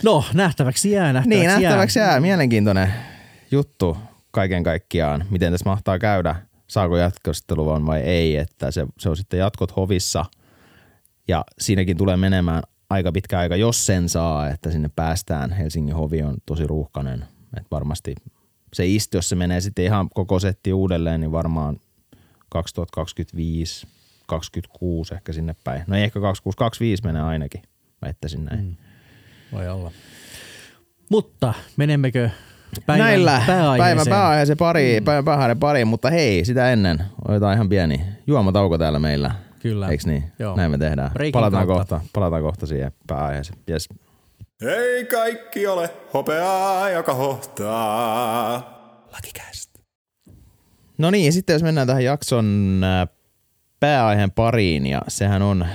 No, 0.04 0.24
nähtäväksi 0.34 0.90
jää, 0.90 1.12
nähtäväksi, 1.12 1.28
Niin, 1.46 1.62
nähtäväksi 1.62 1.98
jää. 1.98 2.08
jää. 2.10 2.20
Mielenkiintoinen 2.20 2.92
juttu 3.50 3.96
kaiken 4.30 4.62
kaikkiaan. 4.64 5.24
Miten 5.30 5.52
tässä 5.52 5.70
mahtaa 5.70 5.98
käydä? 5.98 6.36
Saako 6.70 6.96
jatkosteluluvan 6.96 7.86
vai 7.86 8.00
ei? 8.00 8.36
Että 8.36 8.70
se, 8.70 8.86
se 8.98 9.08
on 9.08 9.16
sitten 9.16 9.38
jatkot 9.40 9.76
hovissa. 9.76 10.24
Ja 11.28 11.44
siinäkin 11.58 11.96
tulee 11.96 12.16
menemään 12.16 12.62
aika 12.90 13.12
pitkä 13.12 13.38
aika, 13.38 13.56
jos 13.56 13.86
sen 13.86 14.08
saa, 14.08 14.48
että 14.48 14.70
sinne 14.70 14.90
päästään. 14.96 15.52
Helsingin 15.52 15.94
hovi 15.94 16.22
on 16.22 16.36
tosi 16.46 16.66
ruuhkainen. 16.66 17.24
Et 17.56 17.66
varmasti 17.70 18.14
se 18.72 18.86
isti, 18.86 19.16
jos 19.16 19.28
se 19.28 19.36
menee 19.36 19.60
sitten 19.60 19.84
ihan 19.84 20.08
koko 20.14 20.38
setti 20.38 20.72
uudelleen, 20.72 21.20
niin 21.20 21.32
varmaan 21.32 21.80
2025, 22.48 23.86
26 24.26 25.14
ehkä 25.14 25.32
sinne 25.32 25.56
päin. 25.64 25.84
No 25.86 25.96
ei 25.96 26.04
ehkä 26.04 26.20
26, 26.20 26.56
25 26.56 27.04
menee 27.04 27.22
ainakin, 27.22 27.62
väittäisin 28.02 28.44
näin. 28.44 28.64
Mm. 28.64 28.76
Voi 29.52 29.68
olla. 29.68 29.90
Mutta 31.08 31.54
menemmekö 31.76 32.30
Päivän 32.86 33.06
Näillä 33.06 33.42
pääaiheeseen. 33.46 33.78
päivän 33.78 34.06
pääaiheeseen 34.08 34.56
pari, 34.58 35.00
mm. 35.00 35.04
päivän 35.04 35.24
pääaiheeseen 35.24 35.58
pari, 35.58 35.84
mutta 35.84 36.10
hei, 36.10 36.44
sitä 36.44 36.72
ennen 36.72 37.04
otetaan 37.28 37.54
ihan 37.54 37.68
pieni 37.68 38.00
juomatauko 38.26 38.78
täällä 38.78 38.98
meillä. 38.98 39.30
Kyllä. 39.60 39.88
Eiks 39.88 40.06
niin? 40.06 40.24
Joo. 40.38 40.56
Näin 40.56 40.70
me 40.70 40.78
tehdään. 40.78 41.10
Breakin 41.12 41.32
Palataan 41.32 41.66
kautta. 41.66 41.94
kohta, 41.98 42.10
palataan 42.12 42.42
kohta 42.42 42.66
siihen 42.66 42.92
pääaiheeseen. 43.06 43.58
Yes. 43.70 43.88
Ei 44.62 45.04
kaikki 45.04 45.66
ole 45.66 45.90
hopeaa, 46.14 46.90
joka 46.90 47.14
hohtaa. 47.14 48.80
Lakikäst. 49.12 49.70
No 50.98 51.10
niin, 51.10 51.26
ja 51.26 51.32
sitten 51.32 51.54
jos 51.54 51.62
mennään 51.62 51.86
tähän 51.86 52.04
jakson 52.04 52.80
äh, 52.84 53.08
pääaiheen 53.80 54.30
pariin, 54.30 54.86
ja 54.86 55.02
sehän 55.08 55.42
on 55.42 55.66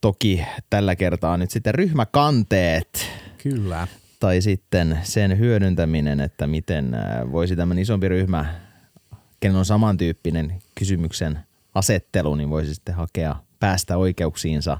toki 0.00 0.44
tällä 0.70 0.96
kertaa 0.96 1.36
nyt 1.36 1.50
sitten 1.50 1.74
ryhmäkanteet, 1.74 3.06
Kyllä. 3.42 3.86
Tai 4.20 4.40
sitten 4.40 4.98
sen 5.02 5.38
hyödyntäminen, 5.38 6.20
että 6.20 6.46
miten 6.46 6.94
äh, 6.94 7.32
voisi 7.32 7.56
tämmöinen 7.56 7.82
isompi 7.82 8.08
ryhmä, 8.08 8.54
kenen 9.40 9.56
on 9.56 9.64
samantyyppinen 9.64 10.54
kysymyksen 10.74 11.38
asettelu, 11.74 12.34
niin 12.34 12.50
voisi 12.50 12.74
sitten 12.74 12.94
hakea 12.94 13.36
päästä 13.60 13.96
oikeuksiinsa 13.96 14.78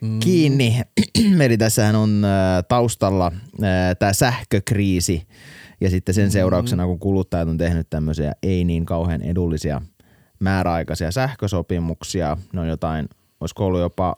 mm. 0.00 0.20
kiinni. 0.20 0.80
Eli 1.44 1.58
tässähän 1.58 1.96
on 1.96 2.24
äh, 2.24 2.64
taustalla 2.68 3.32
tämä 3.98 4.12
sähkökriisi 4.12 5.26
ja 5.80 5.90
sitten 5.90 6.14
sen 6.14 6.30
seurauksena, 6.30 6.86
kun 6.86 6.98
kuluttajat 6.98 7.48
on 7.48 7.58
tehnyt 7.58 7.90
tämmöisiä 7.90 8.32
ei 8.42 8.64
niin 8.64 8.86
kauhean 8.86 9.22
edullisia 9.22 9.82
määräaikaisia 10.40 11.10
sähkösopimuksia, 11.10 12.36
ne 12.52 12.60
on 12.60 12.68
jotain, 12.68 13.08
olisiko 13.40 13.66
ollut 13.66 13.80
jopa 13.80 14.16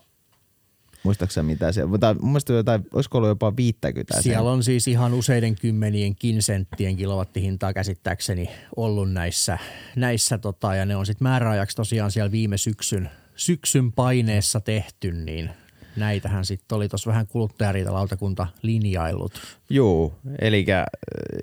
Muistaakseni 1.03 1.47
mitä 1.47 1.73
siellä, 1.73 1.99
tai 1.99 2.15
mun 2.15 2.31
mielestä 2.31 2.53
jotain, 2.53 2.87
olisiko 2.95 3.19
ollut 3.19 3.29
jopa 3.29 3.57
50 3.57 4.21
Siellä 4.21 4.51
on 4.51 4.63
siis 4.63 4.89
ihan 4.89 5.15
useiden 5.15 5.57
kymmenienkin 5.57 6.43
senttien 6.43 6.97
kilowattihintaa 6.97 7.73
käsittääkseni 7.73 8.51
ollut 8.77 9.13
näissä, 9.13 9.59
näissä 9.97 10.39
tota, 10.39 10.75
ja 10.75 10.87
ne 10.87 10.97
on 10.97 11.07
sitten 11.07 11.29
määräajaksi 11.29 11.77
tosiaan 11.77 12.11
siellä 12.11 12.33
viime 12.33 12.57
syksyn, 12.57 13.11
syksyn 13.37 13.93
paineessa 13.93 14.61
tehty, 14.61 15.13
niin 15.13 15.51
näitähän 15.97 16.45
sitten 16.45 16.77
oli 16.77 16.89
tuossa 16.89 17.11
vähän 17.11 17.27
kuluttajariitalautakunta 17.27 18.47
linjaillut. 18.63 19.33
Joo, 19.71 20.15
eli 20.41 20.67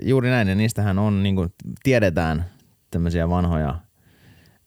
juuri 0.04 0.30
näin, 0.30 0.48
ja 0.48 0.56
niistähän 0.56 1.00
on, 1.00 1.24
niin 1.24 1.36
kuin 1.36 1.54
tiedetään, 1.84 2.46
tämmöisiä 2.92 3.30
vanhoja 3.30 3.80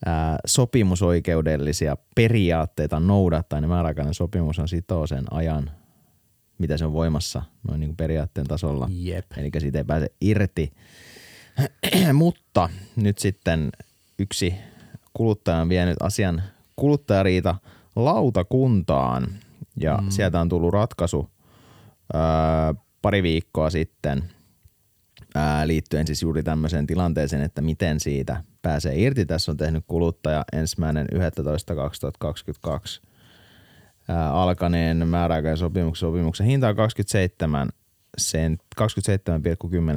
ää, 0.06 0.38
sopimusoikeudellisia 0.46 1.96
periaatteita 2.14 3.00
noudattaa, 3.00 3.60
niin 3.60 3.68
määräaikainen 3.68 4.14
sopimus 4.14 4.58
on 4.58 4.68
sitoo 4.68 5.06
sen 5.06 5.24
ajan, 5.30 5.70
mitä 6.58 6.76
se 6.76 6.84
on 6.84 6.92
voimassa 6.92 7.42
noin 7.68 7.80
niin 7.80 7.88
kuin 7.88 7.96
periaatteen 7.96 8.46
tasolla. 8.46 8.88
Jep. 8.92 9.26
Eli 9.36 9.50
siitä 9.58 9.78
ei 9.78 9.84
pääse 9.84 10.12
irti. 10.20 10.72
Mutta 12.12 12.68
nyt 12.96 13.18
sitten 13.18 13.70
yksi 14.18 14.54
kuluttaja 15.12 15.56
on 15.56 15.68
vienyt 15.68 15.96
asian 16.02 16.42
kuluttajariita 16.76 17.54
lautakuntaan 17.96 19.26
ja 19.76 19.96
mm. 19.96 20.10
sieltä 20.10 20.40
on 20.40 20.48
tullut 20.48 20.72
ratkaisu 20.72 21.30
ää, 22.14 22.74
pari 23.02 23.22
viikkoa 23.22 23.70
sitten 23.70 24.24
ää, 25.34 25.66
liittyen 25.66 26.06
siis 26.06 26.22
juuri 26.22 26.42
tämmöiseen 26.42 26.86
tilanteeseen, 26.86 27.42
että 27.42 27.62
miten 27.62 28.00
siitä 28.00 28.44
pääsee 28.62 29.00
irti. 29.00 29.26
Tässä 29.26 29.52
on 29.52 29.56
tehnyt 29.56 29.84
kuluttaja 29.86 30.44
ensimmäinen 30.52 31.06
11.2022 31.12 31.18
ää, 34.08 34.32
alkaneen 34.32 35.08
määräaikaisen 35.08 35.58
sopimuksen, 35.58 36.08
sopimuksen 36.08 36.46
hinta 36.46 36.68
on 36.68 36.76
27 36.76 37.68
sent, 38.18 38.60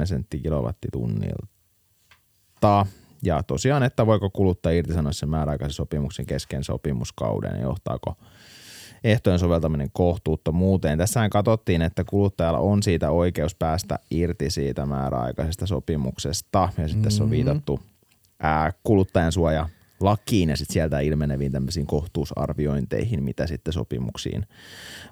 27,10 0.00 0.06
senttiä 0.06 0.40
kilowattitunnilta. 0.40 1.46
Ja 3.22 3.42
tosiaan, 3.42 3.82
että 3.82 4.06
voiko 4.06 4.30
kuluttaja 4.30 4.78
irtisanoa 4.78 5.12
sen 5.12 5.28
määräaikaisen 5.28 5.74
sopimuksen 5.74 6.26
kesken 6.26 6.64
sopimuskauden 6.64 7.56
ja 7.56 7.62
johtaako 7.62 8.16
ehtojen 9.04 9.38
soveltaminen 9.38 9.88
kohtuuttomuuteen. 9.92 10.98
Tässähän 10.98 11.30
katsottiin, 11.30 11.82
että 11.82 12.04
kuluttajalla 12.04 12.58
on 12.58 12.82
siitä 12.82 13.10
oikeus 13.10 13.54
päästä 13.54 13.98
irti 14.10 14.50
siitä 14.50 14.86
määräaikaisesta 14.86 15.66
sopimuksesta 15.66 16.68
ja 16.78 16.88
sitten 16.88 17.04
tässä 17.04 17.24
on 17.24 17.30
viitattu 17.30 17.80
ää, 18.44 18.72
kuluttajan 18.82 19.32
suoja 19.32 19.68
lakiin 20.00 20.48
ja 20.48 20.56
sitten 20.56 20.72
sieltä 20.72 21.00
ilmeneviin 21.00 21.52
tämmöisiin 21.52 21.86
kohtuusarviointeihin, 21.86 23.22
mitä 23.22 23.46
sitten 23.46 23.72
sopimuksiin 23.72 24.46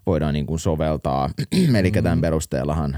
voidaan 0.07 0.35
niin 0.35 0.47
kuin 0.47 0.59
soveltaa. 0.59 1.31
Eli 1.79 1.91
tämän 1.91 2.21
perusteellahan 2.21 2.97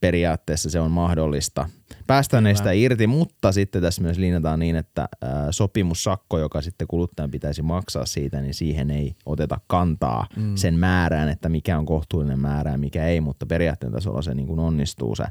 periaatteessa 0.00 0.70
se 0.70 0.80
on 0.80 0.90
mahdollista 0.90 1.68
päästä 2.06 2.40
näistä 2.40 2.72
irti, 2.72 3.06
mutta 3.06 3.52
sitten 3.52 3.82
tässä 3.82 4.02
myös 4.02 4.18
linjataan 4.18 4.58
niin, 4.58 4.76
että 4.76 5.08
sopimussakko, 5.50 6.38
joka 6.38 6.62
sitten 6.62 6.88
kuluttajan 6.88 7.30
pitäisi 7.30 7.62
maksaa 7.62 8.06
siitä, 8.06 8.40
niin 8.40 8.54
siihen 8.54 8.90
ei 8.90 9.16
oteta 9.26 9.60
kantaa 9.66 10.26
mm. 10.36 10.56
sen 10.56 10.74
määrään, 10.74 11.28
että 11.28 11.48
mikä 11.48 11.78
on 11.78 11.86
kohtuullinen 11.86 12.40
määrä 12.40 12.70
ja 12.70 12.78
mikä 12.78 13.06
ei, 13.06 13.20
mutta 13.20 13.46
periaatteen 13.46 13.92
tasolla 13.92 14.22
se 14.22 14.34
niin 14.34 14.46
kuin 14.46 14.60
onnistuu 14.60 15.14
se 15.16 15.24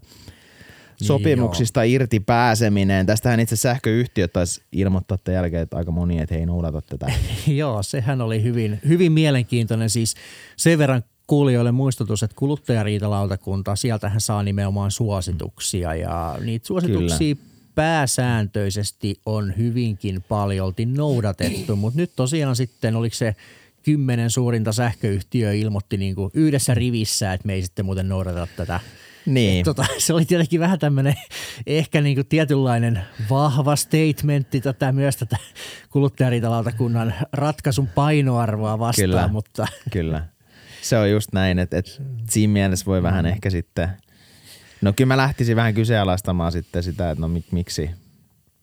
sopimuksista 1.02 1.84
irti 1.84 2.20
pääseminen. 2.20 3.06
Tästähän 3.06 3.40
itse 3.40 3.56
sähköyhtiöt 3.56 4.34
taisi 4.34 4.62
ilmoittaa 4.72 5.18
tämän 5.18 5.36
jälkeen, 5.36 5.64
että 5.64 5.78
aika 5.78 5.92
moni 5.92 6.20
että 6.20 6.36
he 6.36 6.40
ei 6.40 6.46
noudata 6.46 6.82
tätä. 6.82 7.12
Joo, 7.48 7.84
sehän 7.84 8.22
oli 8.22 8.44
hyvin, 8.44 8.80
hyvin 8.88 9.12
mielenkiintoinen. 9.12 9.90
Siis 9.90 10.16
sen 10.58 10.80
verran 10.80 11.04
kuulijoille 11.28 11.72
muistutus, 11.72 12.24
että 12.24 12.36
kuluttajariitalautakunta, 12.36 13.76
sieltähän 13.76 14.22
saa 14.22 14.44
nimenomaan 14.44 14.92
suosituksia 14.92 15.96
ja 15.96 16.38
niitä 16.42 16.68
suosituksia 16.68 17.36
Kyllä. 17.36 17.50
pääsääntöisesti 17.76 19.20
on 19.26 19.54
hyvinkin 19.58 20.24
paljolti 20.30 20.86
noudatettu, 20.86 21.76
mutta 21.76 22.00
nyt 22.00 22.12
tosiaan 22.16 22.56
sitten 22.56 22.96
oliko 22.96 23.16
se 23.16 23.36
kymmenen 23.84 24.30
suurinta 24.30 24.72
sähköyhtiöä 24.72 25.52
ilmoitti 25.52 25.98
niin 25.98 26.16
kuin 26.16 26.32
yhdessä 26.34 26.74
rivissä, 26.74 27.34
että 27.34 27.48
me 27.48 27.54
ei 27.54 27.62
sitten 27.62 27.86
muuten 27.86 28.10
noudateta 28.10 28.48
tätä 28.56 28.80
Niin. 29.28 29.66
Tota, 29.66 29.86
se 29.98 30.14
oli 30.14 30.26
tietenkin 30.26 30.60
vähän 30.60 30.80
tämmöinen 30.80 31.16
ehkä 31.68 32.02
niin 32.02 32.16
kuin 32.16 32.28
tietynlainen 32.28 33.02
vahva 33.30 33.76
statementti 33.76 34.62
tätä 34.62 34.92
myös 34.92 35.18
tätä 35.18 35.38
kuluttajariitalautakunnan 35.90 37.14
ratkaisun 37.34 37.88
painoarvoa 37.88 38.80
vastaan, 38.80 39.10
Kyllä. 39.10 39.28
mutta 39.28 39.68
Kyllä. 39.92 40.26
Se 40.82 40.98
on 40.98 41.12
just 41.12 41.34
näin, 41.34 41.60
että, 41.60 41.78
että 41.78 41.92
siinä 42.30 42.54
mielessä 42.54 42.86
voi 42.86 43.04
vähän 43.04 43.26
ehkä 43.26 43.50
sitten, 43.50 43.90
no 44.82 44.94
kyllä 44.94 45.08
mä 45.08 45.18
lähtisin 45.18 45.56
vähän 45.56 45.74
kyseenalaistamaan 45.74 46.52
sitten 46.52 46.84
sitä, 46.84 47.12
että 47.12 47.22
no 47.22 47.28
mik, 47.28 47.46
miksi, 47.52 47.90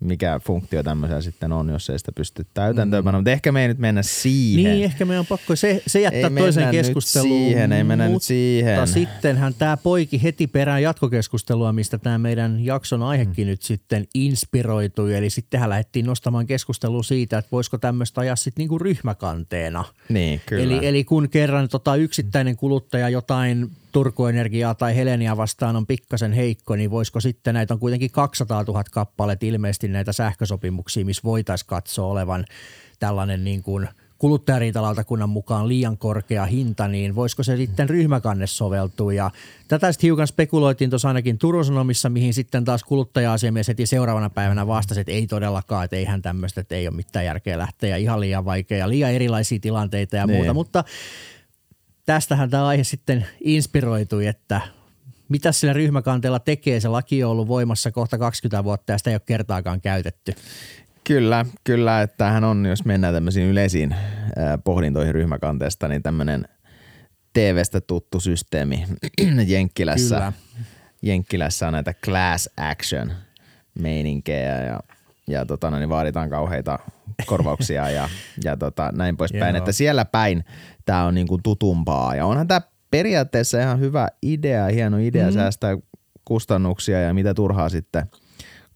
mikä 0.04 0.40
funktio 0.44 0.82
tämmöisellä 0.82 1.22
sitten 1.22 1.52
on, 1.52 1.68
jos 1.68 1.90
ei 1.90 1.98
sitä 1.98 2.12
pysty 2.12 2.46
täytäntöön 2.54 3.04
mm. 3.04 3.14
mutta 3.14 3.30
ehkä 3.30 3.52
me 3.52 3.62
ei 3.62 3.68
nyt 3.68 3.78
mennä 3.78 4.02
siihen. 4.02 4.72
Niin, 4.72 4.84
ehkä 4.84 5.04
meidän 5.04 5.20
on 5.20 5.26
pakko 5.26 5.56
se, 5.56 5.82
se 5.86 6.00
jättää 6.00 6.20
Ei 6.20 6.36
toisen 6.36 6.62
mennä 6.62 6.72
nyt 6.72 6.86
keskusteluun. 6.86 7.48
siihen, 7.48 7.72
ei 7.72 7.84
mennä 7.84 8.04
nyt 8.04 8.12
mutta 8.12 8.26
siihen. 8.26 8.88
sittenhän 8.88 9.54
tämä 9.54 9.76
poiki 9.76 10.22
heti 10.22 10.46
perään 10.46 10.82
jatkokeskustelua, 10.82 11.72
mistä 11.72 11.98
tämä 11.98 12.18
meidän 12.18 12.64
jakson 12.64 13.02
aihekin 13.02 13.46
mm. 13.46 13.50
nyt 13.50 13.62
sitten 13.62 14.06
inspiroitui. 14.14 15.14
Eli 15.14 15.30
sittenhän 15.30 15.70
lähdettiin 15.70 16.06
nostamaan 16.06 16.46
keskustelua 16.46 17.02
siitä, 17.02 17.38
että 17.38 17.48
voisiko 17.52 17.78
tämmöistä 17.78 18.20
ajaa 18.20 18.36
sitten 18.36 18.62
niinku 18.62 18.78
ryhmäkanteena. 18.78 19.84
Niin, 20.08 20.40
kyllä. 20.46 20.62
Eli, 20.62 20.86
eli 20.86 21.04
kun 21.04 21.28
kerran 21.28 21.68
tota 21.68 21.96
yksittäinen 21.96 22.56
kuluttaja 22.56 23.08
jotain 23.08 23.70
Turku-energiaa 23.94 24.74
tai 24.74 24.96
Helenia 24.96 25.36
vastaan 25.36 25.76
on 25.76 25.86
pikkasen 25.86 26.32
heikko, 26.32 26.76
niin 26.76 26.90
voisiko 26.90 27.20
sitten 27.20 27.54
näitä 27.54 27.74
on 27.74 27.80
kuitenkin 27.80 28.10
200 28.10 28.62
000 28.62 28.84
kappaletta 28.84 29.46
ilmeisesti 29.46 29.88
näitä 29.88 30.12
sähkösopimuksia, 30.12 31.04
missä 31.04 31.22
voitaisiin 31.24 31.68
katsoa 31.68 32.06
olevan 32.06 32.44
tällainen 32.98 33.44
niin 33.44 33.62
kuin 33.62 33.88
kuluttajariitalautakunnan 34.18 35.28
mukaan 35.28 35.68
liian 35.68 35.98
korkea 35.98 36.44
hinta, 36.44 36.88
niin 36.88 37.14
voisiko 37.14 37.42
se 37.42 37.56
sitten 37.56 37.88
ryhmäkanne 37.88 38.46
soveltua. 38.46 39.12
Ja 39.12 39.30
tätä 39.68 39.92
sitten 39.92 40.08
hiukan 40.08 40.26
spekuloitiin 40.26 40.90
tuossa 40.90 41.08
ainakin 41.08 41.38
Turun 41.38 41.64
Sanomissa, 41.64 42.08
mihin 42.08 42.34
sitten 42.34 42.64
taas 42.64 42.84
kuluttaja-asiamies 42.84 43.68
heti 43.68 43.86
seuraavana 43.86 44.30
päivänä 44.30 44.66
vastasi, 44.66 45.00
että 45.00 45.12
ei 45.12 45.26
todellakaan, 45.26 45.84
että 45.84 45.96
eihän 45.96 46.22
tämmöistä, 46.22 46.60
että 46.60 46.74
ei 46.74 46.88
ole 46.88 46.96
mitään 46.96 47.24
järkeä 47.24 47.58
lähteä 47.58 47.90
ja 47.90 47.96
ihan 47.96 48.20
liian 48.20 48.44
vaikea 48.44 48.78
ja 48.78 48.88
liian 48.88 49.12
erilaisia 49.12 49.58
tilanteita 49.58 50.16
ja 50.16 50.26
Niin. 50.26 50.36
muuta. 50.36 50.54
Mutta 50.54 50.84
tästähän 52.06 52.50
tämä 52.50 52.66
aihe 52.66 52.84
sitten 52.84 53.26
inspiroitui, 53.40 54.26
että 54.26 54.60
mitä 55.28 55.52
sillä 55.52 55.72
ryhmäkanteella 55.72 56.38
tekee. 56.38 56.80
Se 56.80 56.88
laki 56.88 57.24
on 57.24 57.30
ollut 57.30 57.48
voimassa 57.48 57.90
kohta 57.92 58.18
20 58.18 58.64
vuotta 58.64 58.92
ja 58.92 58.98
sitä 58.98 59.10
ei 59.10 59.14
ole 59.14 59.22
kertaakaan 59.26 59.80
käytetty. 59.80 60.34
Kyllä, 61.04 61.46
kyllä, 61.64 62.02
että 62.02 62.16
tämähän 62.16 62.44
on, 62.44 62.66
jos 62.66 62.84
mennään 62.84 63.14
tämmöisiin 63.14 63.46
yleisiin 63.46 63.94
pohdintoihin 64.64 65.14
ryhmäkanteesta, 65.14 65.88
niin 65.88 66.02
tämmöinen 66.02 66.48
TVstä 67.32 67.80
tuttu 67.80 68.20
systeemi 68.20 68.84
Jenkkilässä. 69.46 70.14
Kyllä. 70.14 70.32
Jenkkilässä 71.02 71.66
on 71.66 71.72
näitä 71.72 71.94
class 71.94 72.48
action 72.56 73.12
meininkejä 73.78 74.62
ja, 74.62 74.80
ja 75.28 75.46
tota, 75.46 75.70
no, 75.70 75.78
niin 75.78 75.88
vaaditaan 75.88 76.30
kauheita 76.30 76.78
korvauksia 77.26 77.90
ja, 77.90 78.08
ja 78.44 78.56
tota, 78.56 78.90
näin 78.94 79.16
poispäin. 79.16 79.56
Että 79.56 79.72
siellä 79.72 80.04
päin 80.04 80.44
tämä 80.84 81.04
on 81.04 81.14
niinku 81.14 81.38
tutumpaa 81.42 82.14
ja 82.14 82.26
onhan 82.26 82.48
tämä 82.48 82.60
periaatteessa 82.90 83.60
ihan 83.60 83.80
hyvä 83.80 84.08
idea, 84.22 84.66
hieno 84.66 84.98
idea 84.98 85.26
mm. 85.26 85.32
säästää 85.32 85.76
kustannuksia 86.24 87.00
ja 87.00 87.14
mitä 87.14 87.34
turhaa 87.34 87.68
sitten 87.68 88.06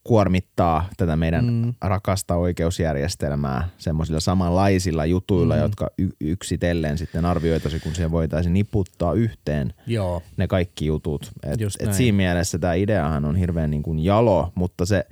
kuormittaa 0.05 0.89
tätä 0.97 1.17
meidän 1.17 1.45
mm. 1.45 1.75
rakasta 1.81 2.37
oikeusjärjestelmää 2.37 3.69
semmoisilla 3.79 4.21
samanlaisilla 4.21 5.07
jutuilla, 5.07 5.55
mm. 5.55 5.61
jotka 5.61 5.91
y- 5.99 6.11
yksitellen 6.21 6.99
sitten 6.99 7.25
arvioitaisiin, 7.25 7.83
kun 7.83 7.95
siihen 7.95 8.11
voitaisiin 8.11 8.53
niputtaa 8.53 9.13
yhteen 9.13 9.75
Joo. 9.87 10.23
ne 10.37 10.47
kaikki 10.47 10.87
jutut. 10.87 11.31
Et, 11.43 11.61
et 11.81 11.95
siinä 11.95 12.17
mielessä 12.17 12.59
tämä 12.59 12.75
ideahan 12.75 13.25
on 13.25 13.37
hirveän 13.37 13.71
niin 13.71 13.83
kuin 13.83 13.99
jalo, 13.99 14.53
mutta 14.55 14.87
se, 14.87 15.05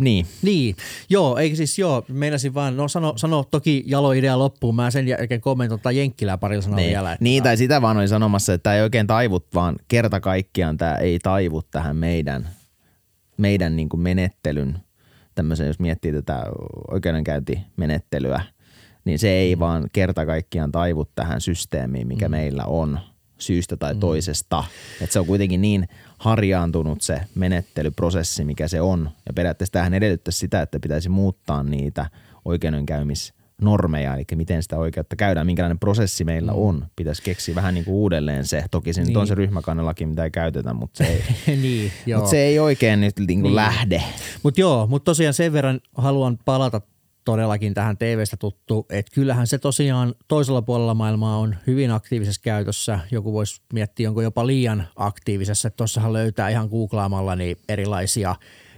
niin, 0.00 0.26
Niin, 0.42 0.76
joo, 1.10 1.36
eikö 1.36 1.56
siis 1.56 1.78
joo, 1.78 2.04
meinasin 2.08 2.54
vaan, 2.54 2.76
no 2.76 2.88
sano, 2.88 3.12
sano 3.16 3.44
toki 3.50 3.84
jalo 3.86 4.12
idea 4.12 4.38
loppuun, 4.38 4.74
mä 4.76 4.90
sen 4.90 5.08
jälkeen 5.08 5.40
kommentoin 5.40 5.80
tota 5.80 5.92
Jenkkilää 5.92 6.38
parilla 6.38 6.62
sanaa 6.62 6.76
niin, 6.76 6.90
vielä. 6.90 7.12
että- 7.12 7.24
niin 7.24 7.42
tai 7.42 7.56
sitä 7.56 7.82
vaan 7.82 7.96
olin 7.96 8.08
sanomassa, 8.08 8.52
että 8.52 8.62
tämä 8.62 8.76
ei 8.76 8.82
oikein 8.82 9.06
taivut, 9.06 9.46
vaan 9.54 9.76
kerta 9.88 10.20
kaikkiaan 10.20 10.76
tämä 10.76 10.94
ei 10.94 11.18
taivu 11.18 11.62
tähän 11.62 11.96
meidän, 11.96 12.48
meidän 13.36 13.76
niin 13.76 13.88
kuin 13.88 14.00
menettelyn, 14.00 14.78
tämmöisen, 15.34 15.66
jos 15.66 15.78
miettii 15.78 16.12
tätä 16.12 16.46
oikeudenkäyntimenettelyä, 16.90 18.40
niin 19.04 19.18
se 19.18 19.28
ei 19.28 19.58
vaan 19.58 19.88
kerta 19.92 20.26
kaikkiaan 20.26 20.72
taivu 20.72 21.04
tähän 21.14 21.40
systeemiin, 21.40 22.08
mikä 22.08 22.28
mm. 22.28 22.30
meillä 22.30 22.64
on 22.64 23.00
syystä 23.38 23.76
tai 23.76 23.94
toisesta. 23.94 24.64
Et 25.00 25.12
se 25.12 25.20
on 25.20 25.26
kuitenkin 25.26 25.60
niin 25.60 25.88
harjaantunut 26.18 27.00
se 27.02 27.20
menettelyprosessi, 27.34 28.44
mikä 28.44 28.68
se 28.68 28.80
on. 28.80 29.10
Ja 29.26 29.32
periaatteessa 29.32 29.72
tähän 29.72 29.94
edellyttäisi 29.94 30.38
sitä, 30.38 30.62
että 30.62 30.80
pitäisi 30.80 31.08
muuttaa 31.08 31.62
niitä 31.62 32.06
oikeudenkäymisnormeja, 32.44 34.14
eli 34.14 34.24
miten 34.34 34.62
sitä 34.62 34.78
oikeutta 34.78 35.16
käydään, 35.16 35.46
minkälainen 35.46 35.78
prosessi 35.78 36.24
meillä 36.24 36.52
on. 36.52 36.86
Pitäisi 36.96 37.22
keksiä 37.22 37.54
vähän 37.54 37.74
niin 37.74 37.84
kuin 37.84 37.94
uudelleen 37.94 38.46
se. 38.46 38.64
Toki 38.70 38.92
se 38.92 39.00
nyt 39.00 39.16
on 39.16 39.20
Niin. 39.20 39.26
se 39.28 39.34
ryhmäkannelaki, 39.34 40.06
mitä 40.06 40.24
ei 40.24 40.30
käytetä, 40.30 40.74
mutta 40.74 41.04
se 41.04 41.22
ei, 41.46 41.56
niin, 41.62 41.92
joo. 42.06 42.18
mutta 42.20 42.30
se 42.30 42.38
ei 42.38 42.58
oikein 42.58 43.00
nyt 43.00 43.14
niin 43.28 43.42
kuin 43.42 43.54
lähde. 43.54 44.02
Mutta 44.42 44.60
joo, 44.60 44.86
mutta 44.86 45.04
tosiaan 45.04 45.34
sen 45.34 45.52
verran 45.52 45.80
haluan 45.94 46.38
palata 46.44 46.80
todellakin 47.26 47.74
tähän 47.74 47.96
TV-stä 47.96 48.36
tuttu, 48.36 48.86
että 48.90 49.14
kyllähän 49.14 49.46
se 49.46 49.58
tosiaan 49.58 50.14
toisella 50.28 50.62
puolella 50.62 50.94
maailmaa 50.94 51.38
on 51.38 51.56
hyvin 51.66 51.90
aktiivisessa 51.90 52.40
käytössä. 52.42 52.98
Joku 53.10 53.32
voisi 53.32 53.62
miettiä, 53.72 54.08
onko 54.08 54.22
jopa 54.22 54.46
liian 54.46 54.88
aktiivisessa. 54.96 55.70
Tuossahan 55.70 56.12
löytää 56.12 56.48
ihan 56.48 56.68
googlaamalla 56.68 57.36
niin 57.36 57.56
erilaisia 57.68 58.34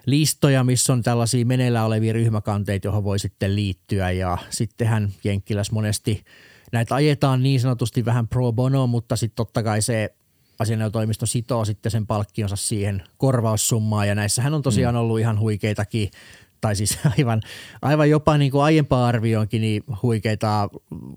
listoja, 0.06 0.64
missä 0.64 0.92
on 0.92 1.02
tällaisia 1.02 1.46
meneillään 1.46 1.86
olevia 1.86 2.12
ryhmäkanteita, 2.12 2.86
johon 2.86 3.04
voi 3.04 3.18
sitten 3.18 3.56
liittyä 3.56 4.10
ja 4.10 4.38
sittenhän 4.50 5.08
Jenkkiläs 5.24 5.70
monesti 5.70 6.24
näitä 6.72 6.94
ajetaan 6.94 7.42
niin 7.42 7.60
sanotusti 7.60 8.04
vähän 8.04 8.28
pro 8.28 8.52
bono, 8.52 8.86
mutta 8.86 9.16
sitten 9.16 9.36
totta 9.36 9.62
kai 9.62 9.82
se 9.82 10.14
asianajotoimisto 10.58 11.26
sitoo 11.26 11.64
sitten 11.64 11.92
sen 11.92 12.06
palkkionsa 12.06 12.56
siihen 12.56 13.02
korvaussummaan 13.16 14.08
ja 14.08 14.14
näissähän 14.14 14.54
on 14.54 14.62
tosiaan 14.62 14.96
ollut 14.96 15.20
ihan 15.20 15.38
huikeitakin 15.40 16.10
tai 16.60 16.76
siis 16.76 16.98
aivan, 17.18 17.40
aivan 17.82 18.10
jopa 18.10 18.38
niin 18.38 18.50
kuin 18.50 18.62
aiempaa 18.62 19.06
arvioonkin 19.06 19.60
niin 19.60 19.82
huikeita 20.02 20.68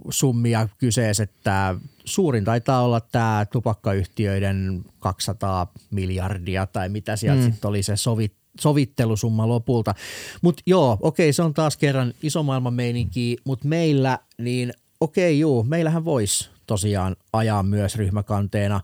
summia 0.10 0.68
kyseessä, 0.78 1.24
että 1.24 1.76
suurin 2.06 2.44
taitaa 2.44 2.82
olla 2.82 3.02
tämä 3.02 3.46
tupakkayhtiöiden 3.52 4.86
200 5.00 5.72
miljardia 5.92 6.66
tai 6.68 6.90
mitä 6.90 7.16
sieltä 7.16 7.42
mm. 7.42 7.52
sitten 7.52 7.70
oli 7.70 7.84
se 7.84 7.96
sovit, 7.96 8.34
sovittelusumma 8.60 9.48
lopulta. 9.48 9.96
Mutta 10.42 10.64
joo, 10.66 10.98
okei, 11.02 11.34
se 11.34 11.42
on 11.42 11.54
taas 11.54 11.78
kerran 11.78 12.14
iso 12.24 12.44
maailman 12.44 12.74
meininki, 12.74 13.38
mutta 13.44 13.68
meillä 13.68 14.20
niin 14.38 14.74
okei, 15.00 15.40
juu, 15.40 15.64
meillähän 15.64 16.06
voisi 16.06 16.50
tosiaan 16.68 17.16
ajaa 17.34 17.64
myös 17.64 17.96
ryhmäkanteena 17.96 18.82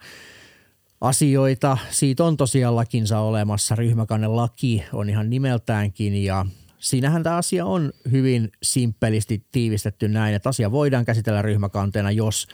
asioita. 1.02 1.78
Siitä 1.90 2.24
on 2.24 2.38
tosiaan 2.38 2.76
lakinsa 2.76 3.20
olemassa. 3.20 3.76
Ryhmäkannelaki 3.76 4.84
on 4.94 5.10
ihan 5.10 5.30
nimeltäänkin 5.30 6.24
ja 6.24 6.46
siinähän 6.80 7.24
tämä 7.24 7.36
asia 7.36 7.66
on 7.66 7.92
hyvin 8.12 8.52
simppelisti 8.64 9.46
tiivistetty 9.52 10.08
näin, 10.08 10.36
että 10.36 10.50
asia 10.50 10.72
voidaan 10.72 11.06
käsitellä 11.06 11.42
ryhmäkanteena, 11.42 12.12
jos 12.12 12.48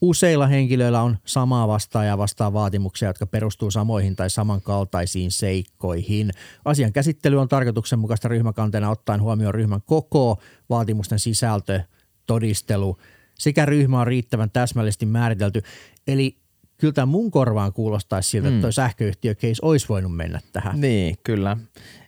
useilla 0.00 0.46
henkilöillä 0.46 1.02
on 1.02 1.18
samaa 1.24 1.68
vastaajaa 1.68 2.18
vastaan 2.18 2.52
vaatimuksia, 2.52 3.08
jotka 3.08 3.26
perustuu 3.26 3.70
samoihin 3.70 4.16
tai 4.16 4.30
samankaltaisiin 4.30 5.30
seikkoihin. 5.30 6.30
Asian 6.64 6.92
käsittely 6.92 7.40
on 7.40 7.48
tarkoituksenmukaista 7.48 8.28
ryhmäkanteena 8.28 8.90
ottaen 8.90 9.22
huomioon 9.22 9.54
ryhmän 9.54 9.82
koko, 9.86 10.42
vaatimusten 10.70 11.18
sisältö, 11.18 11.80
todistelu 12.26 12.96
sekä 13.38 13.66
ryhmä 13.66 14.00
on 14.00 14.06
riittävän 14.06 14.50
täsmällisesti 14.50 15.06
määritelty. 15.06 15.62
Eli 16.06 16.41
kyllä 16.82 16.92
tämä 16.92 17.06
mun 17.06 17.30
korvaan 17.30 17.72
kuulostaisi 17.72 18.30
siltä, 18.30 18.48
että 18.48 18.60
toi 18.60 18.72
sähköyhtiö 18.72 19.34
case 19.34 19.58
olisi 19.62 19.88
voinut 19.88 20.16
mennä 20.16 20.40
tähän. 20.52 20.80
Niin, 20.80 21.16
kyllä. 21.24 21.56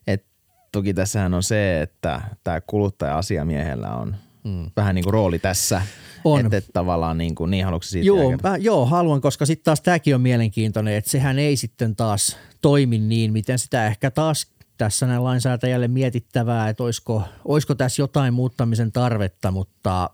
Et 0.07 0.27
toki 0.73 0.95
tässähän 0.95 1.35
on 1.35 1.43
se, 1.43 1.83
että 1.83 2.21
tämä 2.45 2.61
kuluttaja-asiamiehellä 2.61 3.95
on 3.95 4.17
mm. 4.45 4.71
vähän 4.77 4.95
niin 4.95 5.05
kuin 5.05 5.13
rooli 5.13 5.39
tässä. 5.39 5.83
On. 6.25 6.41
Että 6.41 6.57
et 6.57 6.67
tavallaan 6.73 7.19
niin, 7.19 7.35
kuin, 7.35 7.51
niin 7.51 7.65
haluatko 7.65 7.87
siitä 7.87 8.07
Joo, 8.07 8.31
mä, 8.43 8.57
joo, 8.57 8.87
haluan, 8.87 9.21
koska 9.21 9.47
sitten 9.47 9.65
taas 9.65 9.81
tämäkin 9.81 10.15
on 10.15 10.21
mielenkiintoinen, 10.21 10.95
että 10.95 11.11
sehän 11.11 11.39
ei 11.39 11.57
sitten 11.57 11.97
taas 11.97 12.37
toimi 12.63 12.99
niin, 12.99 13.33
miten 13.33 13.59
sitä 13.59 13.87
ehkä 13.87 14.11
taas 14.11 14.53
tässä 14.79 15.07
näin 15.07 15.25
lainsäätäjälle 15.25 15.89
mietittävää, 15.89 16.69
että 16.69 16.83
olisiko, 16.83 17.23
olisiko 17.45 17.75
tässä 17.75 18.03
jotain 18.03 18.35
muuttamisen 18.35 18.93
tarvetta, 18.93 19.51
mutta 19.51 20.11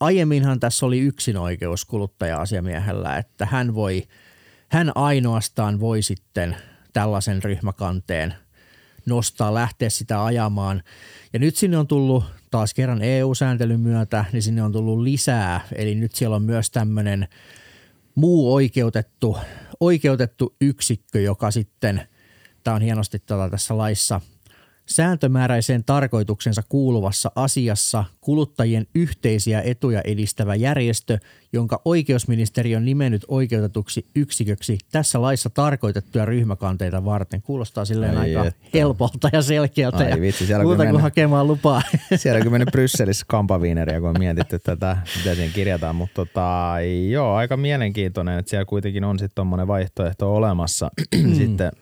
aiemminhan 0.00 0.60
tässä 0.60 0.86
oli 0.86 0.98
yksinoikeus 0.98 1.84
kuluttaja-asiamiehellä, 1.84 3.16
että 3.16 3.46
hän 3.46 3.74
voi, 3.74 4.02
hän 4.68 4.92
ainoastaan 4.94 5.80
voi 5.80 6.02
sitten 6.02 6.56
tällaisen 6.92 7.42
ryhmäkanteen 7.42 8.34
nostaa, 9.06 9.54
lähteä 9.54 9.90
sitä 9.90 10.24
ajamaan. 10.24 10.82
Ja 11.32 11.38
nyt 11.38 11.56
sinne 11.56 11.78
on 11.78 11.86
tullut 11.86 12.24
taas 12.50 12.74
kerran 12.74 13.02
EU-sääntelyn 13.02 13.80
myötä, 13.80 14.24
niin 14.32 14.42
sinne 14.42 14.62
on 14.62 14.72
tullut 14.72 14.98
lisää. 14.98 15.60
Eli 15.74 15.94
nyt 15.94 16.14
siellä 16.14 16.36
on 16.36 16.42
myös 16.42 16.70
tämmöinen 16.70 17.28
muu 18.14 18.54
oikeutettu, 18.54 19.36
oikeutettu 19.80 20.56
yksikkö, 20.60 21.20
joka 21.20 21.50
sitten, 21.50 22.08
tämä 22.64 22.74
on 22.74 22.82
hienosti 22.82 23.18
tässä 23.50 23.78
laissa, 23.78 24.20
sääntömääräiseen 24.86 25.84
tarkoituksensa 25.84 26.62
kuuluvassa 26.68 27.30
asiassa 27.34 28.04
kuluttajien 28.20 28.86
yhteisiä 28.94 29.62
etuja 29.62 30.00
edistävä 30.04 30.54
järjestö, 30.54 31.18
jonka 31.52 31.82
oikeusministeriö 31.84 32.76
on 32.76 32.84
nimennyt 32.84 33.24
oikeutetuksi 33.28 34.06
yksiköksi 34.14 34.78
tässä 34.92 35.22
laissa 35.22 35.50
tarkoitettuja 35.50 36.24
ryhmäkanteita 36.24 37.04
varten. 37.04 37.42
Kuulostaa 37.42 37.84
silleen 37.84 38.18
Ai 38.18 38.36
aika 38.36 38.48
että. 38.48 38.60
helpolta 38.74 39.30
ja 39.32 39.42
selkeältä 39.42 39.96
Ai 39.98 40.10
ja 40.10 40.20
vitsi, 40.20 40.46
siellä 40.46 40.64
muuta 40.64 40.76
kuin 40.76 40.86
mennyt- 40.86 41.02
hakemaan 41.02 41.46
lupaa. 41.46 41.82
Siellä 42.16 42.42
on 42.46 42.52
mennyt 42.52 42.72
Brysselissä 42.72 43.24
kampaviineria, 43.28 44.00
kun 44.00 44.08
on 44.08 44.18
mietitty 44.18 44.58
tätä, 44.58 44.96
mitä 45.16 45.34
siihen 45.34 45.52
kirjataan. 45.52 45.96
Mutta 45.96 46.14
tota, 46.14 46.74
joo, 47.10 47.34
aika 47.34 47.56
mielenkiintoinen, 47.56 48.38
että 48.38 48.50
siellä 48.50 48.64
kuitenkin 48.64 49.04
on 49.04 49.18
sitten 49.18 49.34
tommonen 49.34 49.66
vaihtoehto 49.66 50.34
olemassa. 50.34 50.90
sitten, 51.38 51.72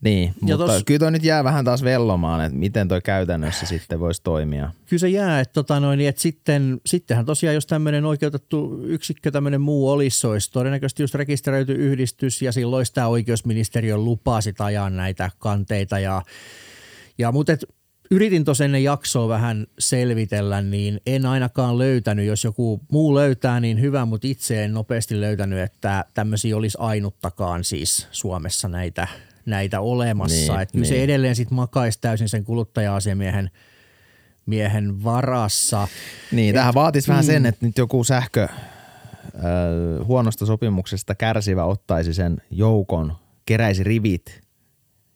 niin, 0.00 0.34
Ja 0.46 0.56
mutta 0.56 0.78
tos- 0.78 0.82
kyllä 0.86 0.98
toi 0.98 1.12
nyt 1.12 1.24
jää 1.24 1.44
vähän 1.44 1.64
taas 1.64 1.82
vellomaan, 1.82 2.44
että 2.44 2.58
miten 2.58 2.88
toi 2.88 3.00
käytännössä 3.00 3.66
sitten 3.66 4.00
voisi 4.00 4.22
toimia. 4.22 4.70
Kyllä 4.86 5.00
se 5.00 5.08
jää, 5.08 5.40
että, 5.40 5.52
tota 5.52 5.80
noin, 5.80 6.00
että 6.00 6.22
sitten, 6.22 6.80
sittenhän 6.86 7.26
tosiaan, 7.26 7.54
jos 7.54 7.66
tämmöinen 7.66 8.04
oikeutettu 8.04 8.80
yksikkö, 8.84 9.30
tämmöinen 9.30 9.60
muu 9.60 9.90
olisi, 9.90 10.20
se 10.20 10.26
olisi 10.26 10.52
todennäköisesti 10.52 11.02
just 11.02 11.14
rekisteröity 11.14 11.72
yhdistys 11.72 12.42
ja 12.42 12.52
silloin 12.52 12.78
olisi 12.78 12.94
tämä 12.94 13.06
oikeusministeriön 13.06 14.04
lupa 14.04 14.40
sit 14.40 14.60
ajaa 14.60 14.90
näitä 14.90 15.30
kanteita. 15.38 15.98
Ja, 15.98 16.22
ja, 17.18 17.32
mutta 17.32 17.52
et, 17.52 17.64
yritin 18.10 18.44
tuossa 18.44 18.64
ennen 18.64 18.84
jaksoa 18.84 19.28
vähän 19.28 19.66
selvitellä, 19.78 20.62
niin 20.62 21.00
en 21.06 21.26
ainakaan 21.26 21.78
löytänyt, 21.78 22.26
jos 22.26 22.44
joku 22.44 22.80
muu 22.92 23.14
löytää, 23.14 23.60
niin 23.60 23.80
hyvä, 23.80 24.04
mutta 24.04 24.26
itse 24.26 24.64
en 24.64 24.72
nopeasti 24.72 25.20
löytänyt, 25.20 25.58
että 25.58 26.04
tämmöisiä 26.14 26.56
olisi 26.56 26.78
ainuttakaan 26.80 27.64
siis 27.64 28.08
Suomessa 28.10 28.68
näitä, 28.68 29.08
näitä 29.48 29.80
olemassa. 29.80 30.52
Niin, 30.52 30.62
että 30.62 30.72
kyllä 30.72 30.86
se 30.86 30.94
niin. 30.94 31.04
edelleen 31.04 31.36
sitten 31.36 31.56
makaisi 31.56 31.98
täysin 32.00 32.28
sen 32.28 32.44
kuluttaja-asiamiehen 32.44 33.50
miehen 34.46 35.04
varassa. 35.04 35.88
Niin, 36.32 36.54
tähän 36.54 36.74
vaatisi 36.74 37.08
vähän 37.08 37.24
mm. 37.24 37.26
sen, 37.26 37.46
että 37.46 37.66
nyt 37.66 37.78
joku 37.78 38.04
sähkö 38.04 38.48
ö, 38.48 40.04
huonosta 40.04 40.46
sopimuksesta 40.46 41.14
kärsivä 41.14 41.64
ottaisi 41.64 42.14
sen 42.14 42.36
joukon, 42.50 43.12
keräisi 43.46 43.84
rivit 43.84 44.40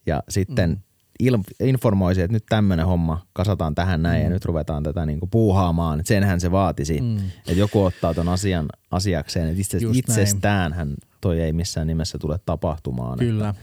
ja 0.07 0.23
sitten 0.29 0.71
Mm. 0.71 1.29
il- 1.29 1.67
informoisi, 1.67 2.21
että 2.23 2.33
nyt 2.33 2.45
tämmöinen 2.49 2.87
homma 2.87 3.27
kasataan 3.33 3.75
tähän 3.75 4.03
näin 4.03 4.21
mm. 4.21 4.25
ja 4.25 4.31
nyt 4.31 4.45
ruvetaan 4.45 4.83
tätä 4.83 5.07
niinku 5.07 5.27
puuhaamaan. 5.27 6.01
Et 6.01 6.07
senhän 6.07 6.41
se 6.41 6.51
vaatisi, 6.51 7.01
mm. 7.01 7.17
että 7.19 7.53
joku 7.53 7.85
ottaa 7.85 8.15
ton 8.15 8.29
asian 8.29 8.67
asiakseen. 8.91 9.49
Et 9.49 9.59
itse, 9.59 9.79
Just 9.79 9.99
itsestään 9.99 10.73
hän 10.73 10.95
toi 11.21 11.41
ei 11.41 11.53
missään 11.53 11.87
nimessä 11.87 12.19
tule 12.19 12.39
tapahtumaan. 12.47 13.19
Kyllä. 13.19 13.55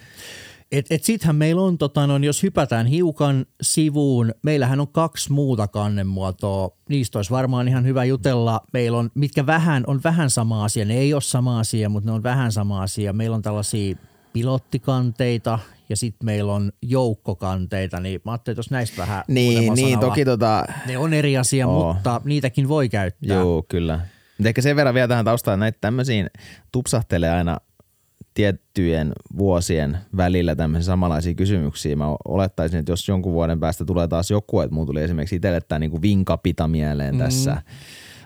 Et, 0.71 0.85
et 0.89 1.03
sittenhän 1.03 1.35
meillä 1.35 1.61
on, 1.61 1.77
tota, 1.77 2.07
noin, 2.07 2.23
jos 2.23 2.43
hypätään 2.43 2.85
hiukan 2.87 3.45
sivuun, 3.61 4.33
meillähän 4.43 4.79
on 4.79 4.87
kaksi 4.87 5.31
muuta 5.31 5.67
kannemuotoa. 5.67 6.69
Niistä 6.89 7.19
olisi 7.19 7.31
varmaan 7.31 7.67
ihan 7.67 7.85
hyvä 7.85 8.03
jutella. 8.05 8.61
Meillä 8.73 8.97
on, 8.97 9.09
mitkä 9.15 9.45
vähän 9.45 9.83
on 9.87 10.01
vähän 10.03 10.29
sama 10.29 10.63
asia. 10.63 10.85
Ne 10.85 10.97
ei 10.97 11.13
ole 11.13 11.21
sama 11.21 11.59
asia, 11.59 11.89
mutta 11.89 12.09
ne 12.09 12.13
on 12.13 12.23
vähän 12.23 12.51
sama 12.51 12.81
asia. 12.81 13.13
Meillä 13.13 13.35
on 13.35 13.41
tällaisia 13.41 13.95
pilottikanteita 14.33 15.59
ja 15.89 15.95
sitten 15.95 16.25
meillä 16.25 16.53
on 16.53 16.71
joukkokanteita, 16.81 17.99
niin 17.99 18.21
mä 18.25 18.31
ajattelin, 18.31 18.53
että 18.53 18.59
jos 18.59 18.71
näistä 18.71 18.97
vähän 18.97 19.23
Niin, 19.27 19.73
niin 19.73 19.89
sanalla. 19.89 20.07
toki 20.09 20.25
tota, 20.25 20.65
Ne 20.87 20.97
on 20.97 21.13
eri 21.13 21.37
asia, 21.37 21.67
Oo. 21.67 21.93
mutta 21.93 22.21
niitäkin 22.25 22.67
voi 22.67 22.89
käyttää. 22.89 23.37
Joo, 23.37 23.63
kyllä. 23.69 23.99
Mutta 24.37 24.49
ehkä 24.49 24.61
sen 24.61 24.75
verran 24.75 24.93
vielä 24.93 25.07
tähän 25.07 25.25
taustaan, 25.25 25.53
että 25.53 25.59
näitä 25.59 25.77
tämmöisiin 25.81 26.29
tupsahtelee 26.71 27.29
aina 27.31 27.57
tiettyjen 28.39 29.13
vuosien 29.37 29.97
välillä 30.17 30.55
tämmöisiä 30.55 30.85
samanlaisia 30.85 31.33
kysymyksiä. 31.33 31.95
Mä 31.95 32.05
olettaisin, 32.25 32.79
että 32.79 32.91
jos 32.91 33.07
jonkun 33.07 33.33
vuoden 33.33 33.59
päästä 33.59 33.85
tulee 33.85 34.07
taas 34.07 34.31
joku, 34.31 34.61
että 34.61 34.73
mulla 34.73 34.85
tuli 34.85 35.01
esimerkiksi 35.01 35.35
itselle 35.35 35.61
tämä 35.61 35.79
niinku 35.79 36.01
vinkapita 36.01 36.67
mieleen 36.67 37.15
mm. 37.15 37.19
tässä 37.19 37.61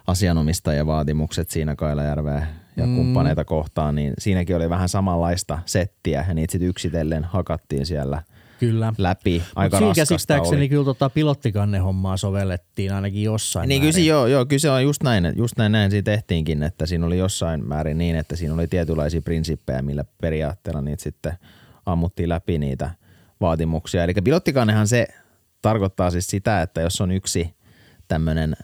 asianomistajavaatimukset 0.07 1.49
siinä 1.49 1.75
Kailajärveä 1.75 2.47
ja 2.77 2.85
mm. 2.85 2.95
kumppaneita 2.95 3.45
kohtaan, 3.45 3.95
niin 3.95 4.13
siinäkin 4.17 4.55
oli 4.55 4.69
vähän 4.69 4.89
samanlaista 4.89 5.59
settiä 5.65 6.25
ja 6.27 6.33
niitä 6.33 6.51
sitten 6.51 6.69
yksitellen 6.69 7.23
hakattiin 7.23 7.85
siellä 7.85 8.23
Kyllä. 8.65 8.93
läpi. 8.97 9.43
Aika 9.55 9.79
raskasta 9.79 10.13
käsittääkseni 10.13 10.57
oli. 10.57 10.69
kyllä 10.69 10.83
tota 10.85 11.09
pilottikannehommaa 11.09 12.17
sovellettiin 12.17 12.93
ainakin 12.93 13.23
jossain 13.23 13.69
Niin 13.69 13.81
kyllä 13.81 13.91
se, 13.91 13.99
määrin. 13.99 14.09
joo, 14.09 14.27
joo, 14.27 14.45
kyllä 14.45 14.59
se 14.59 14.69
on 14.69 14.83
just 14.83 15.03
näin, 15.03 15.33
just 15.35 15.57
näin, 15.57 15.71
näin 15.71 15.91
siinä 15.91 16.03
tehtiinkin, 16.03 16.63
että 16.63 16.85
siinä 16.85 17.05
oli 17.05 17.17
jossain 17.17 17.67
määrin 17.67 17.97
niin, 17.97 18.15
että 18.15 18.35
siinä 18.35 18.53
oli 18.53 18.67
tietynlaisia 18.67 19.21
prinsippejä, 19.21 19.81
millä 19.81 20.05
periaatteella 20.21 20.81
niitä 20.81 21.03
sitten 21.03 21.33
ammuttiin 21.85 22.29
läpi 22.29 22.57
niitä 22.57 22.89
vaatimuksia. 23.41 24.03
Eli 24.03 24.13
pilottikannehan 24.23 24.87
se 24.87 25.07
tarkoittaa 25.61 26.11
siis 26.11 26.27
sitä, 26.27 26.61
että 26.61 26.81
jos 26.81 27.01
on 27.01 27.11
yksi 27.11 27.53
tämmöinen 28.07 28.55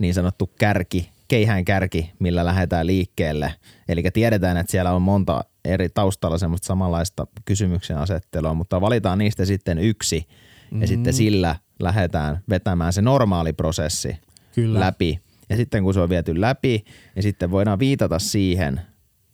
niin 0.00 0.14
sanottu 0.14 0.50
kärki, 0.58 1.10
keihään 1.28 1.64
kärki, 1.64 2.12
millä 2.18 2.44
lähdetään 2.44 2.86
liikkeelle. 2.86 3.54
Eli 3.88 4.02
tiedetään, 4.12 4.56
että 4.56 4.70
siellä 4.70 4.92
on 4.92 5.02
monta 5.02 5.44
eri 5.64 5.88
taustalla 5.88 6.38
semmoista 6.38 6.66
samanlaista 6.66 7.26
kysymyksen 7.44 7.98
asettelua, 7.98 8.54
mutta 8.54 8.80
valitaan 8.80 9.18
niistä 9.18 9.44
sitten 9.44 9.78
yksi 9.78 10.26
ja 10.28 10.34
Mm-hmm. 10.70 10.86
sitten 10.86 11.12
sillä 11.12 11.56
lähdetään 11.80 12.40
vetämään 12.48 12.92
se 12.92 13.02
normaali 13.02 13.52
prosessi 13.52 14.16
Kyllä. 14.54 14.80
läpi. 14.80 15.20
Ja 15.48 15.56
sitten 15.56 15.82
kun 15.82 15.94
se 15.94 16.00
on 16.00 16.08
viety 16.08 16.40
läpi, 16.40 16.84
niin 17.14 17.22
sitten 17.22 17.50
voidaan 17.50 17.78
viitata 17.78 18.18
siihen 18.18 18.80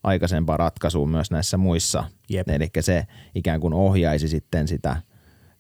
aikaisempaan 0.03 0.59
ratkaisuun 0.59 1.11
myös 1.11 1.31
näissä 1.31 1.57
muissa. 1.57 2.05
Jep. 2.29 2.49
Eli 2.49 2.71
se 2.81 3.07
ikään 3.35 3.61
kuin 3.61 3.75
ohjaisi 3.75 4.29
sitten 4.29 4.69
sitä 4.69 4.97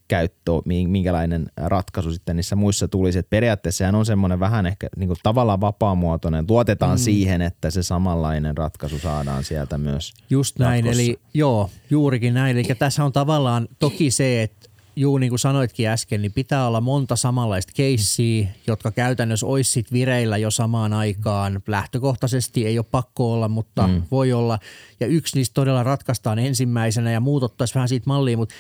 käyttöä, 0.09 0.55
mi- 0.64 0.87
minkälainen 0.87 1.47
ratkaisu 1.57 2.12
sitten 2.12 2.37
niissä 2.37 2.57
muissa 2.57 2.88
tulisi. 2.88 3.18
Et 3.18 3.31
periaatteessa 3.31 3.79
sehän 3.79 3.94
on 3.94 4.07
semmoinen 4.07 4.40
vähän 4.40 4.66
ehkä 4.66 4.88
niin 4.97 5.09
kuin 5.09 5.18
tavallaan 5.23 5.61
vapaamuotoinen. 5.61 6.44
Luotetaan 6.49 6.99
mm. 6.99 7.03
siihen, 7.03 7.42
että 7.42 7.71
se 7.71 7.83
samanlainen 7.83 8.57
ratkaisu 8.57 8.99
saadaan 8.99 9.44
sieltä 9.44 9.79
myös 9.79 10.14
Just 10.31 10.59
näin, 10.59 10.85
jatkossa. 10.85 11.03
eli 11.03 11.18
joo, 11.35 11.71
juurikin 11.90 12.35
näin. 12.35 12.57
Eli 12.57 12.64
tässä 12.79 13.05
on 13.05 13.12
tavallaan 13.12 13.68
toki 13.79 14.11
se, 14.11 14.42
että 14.42 14.68
juu, 14.99 15.18
niin 15.18 15.31
kuin 15.31 15.38
sanoitkin 15.38 15.88
äsken, 15.88 16.23
niin 16.23 16.33
pitää 16.33 16.66
olla 16.66 16.81
monta 16.81 17.16
samanlaista 17.16 17.73
keissiä, 17.77 18.49
jotka 18.66 18.90
käytännössä 18.90 19.47
olisi 19.47 19.71
sit 19.71 19.92
vireillä 19.92 20.37
jo 20.37 20.51
samaan 20.51 20.92
aikaan. 20.92 21.62
Lähtökohtaisesti 21.66 22.66
ei 22.66 22.79
ole 22.79 22.87
pakko 22.90 23.33
olla, 23.33 23.49
mutta 23.49 23.87
mm. 23.87 24.03
voi 24.11 24.33
olla. 24.33 24.59
Ja 25.01 25.07
yksi 25.07 25.37
niistä 25.37 25.55
todella 25.55 25.83
ratkaistaan 25.83 26.38
ensimmäisenä 26.38 27.11
ja 27.11 27.21
muut 27.21 27.42
ottaisi 27.42 27.75
vähän 27.75 27.88
siitä 27.88 28.05
mallia, 28.07 28.37
mutta 28.37 28.55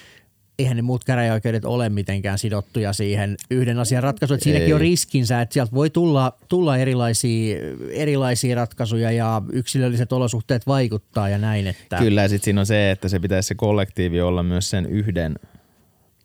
eihän 0.58 0.76
ne 0.76 0.82
muut 0.82 1.04
käräjäoikeudet 1.04 1.64
ole 1.64 1.88
mitenkään 1.88 2.38
sidottuja 2.38 2.92
siihen 2.92 3.36
yhden 3.50 3.78
asian 3.78 4.02
ratkaisuun. 4.02 4.34
Että 4.34 4.44
siinäkin 4.44 4.66
Ei. 4.66 4.72
on 4.72 4.80
riskinsä, 4.80 5.40
että 5.40 5.52
sieltä 5.52 5.72
voi 5.72 5.90
tulla, 5.90 6.32
tulla 6.48 6.76
erilaisia, 6.76 7.58
erilaisia 7.90 8.56
ratkaisuja 8.56 9.10
ja 9.10 9.42
yksilölliset 9.52 10.12
olosuhteet 10.12 10.66
vaikuttaa 10.66 11.28
ja 11.28 11.38
näin. 11.38 11.66
Että 11.66 11.96
Kyllä, 11.96 12.22
ja 12.22 12.28
sitten 12.28 12.44
siinä 12.44 12.60
on 12.60 12.66
se, 12.66 12.90
että 12.90 13.08
se 13.08 13.20
pitäisi 13.20 13.46
se 13.46 13.54
kollektiivi 13.54 14.20
olla 14.20 14.42
myös 14.42 14.70
sen 14.70 14.86
yhden 14.86 15.34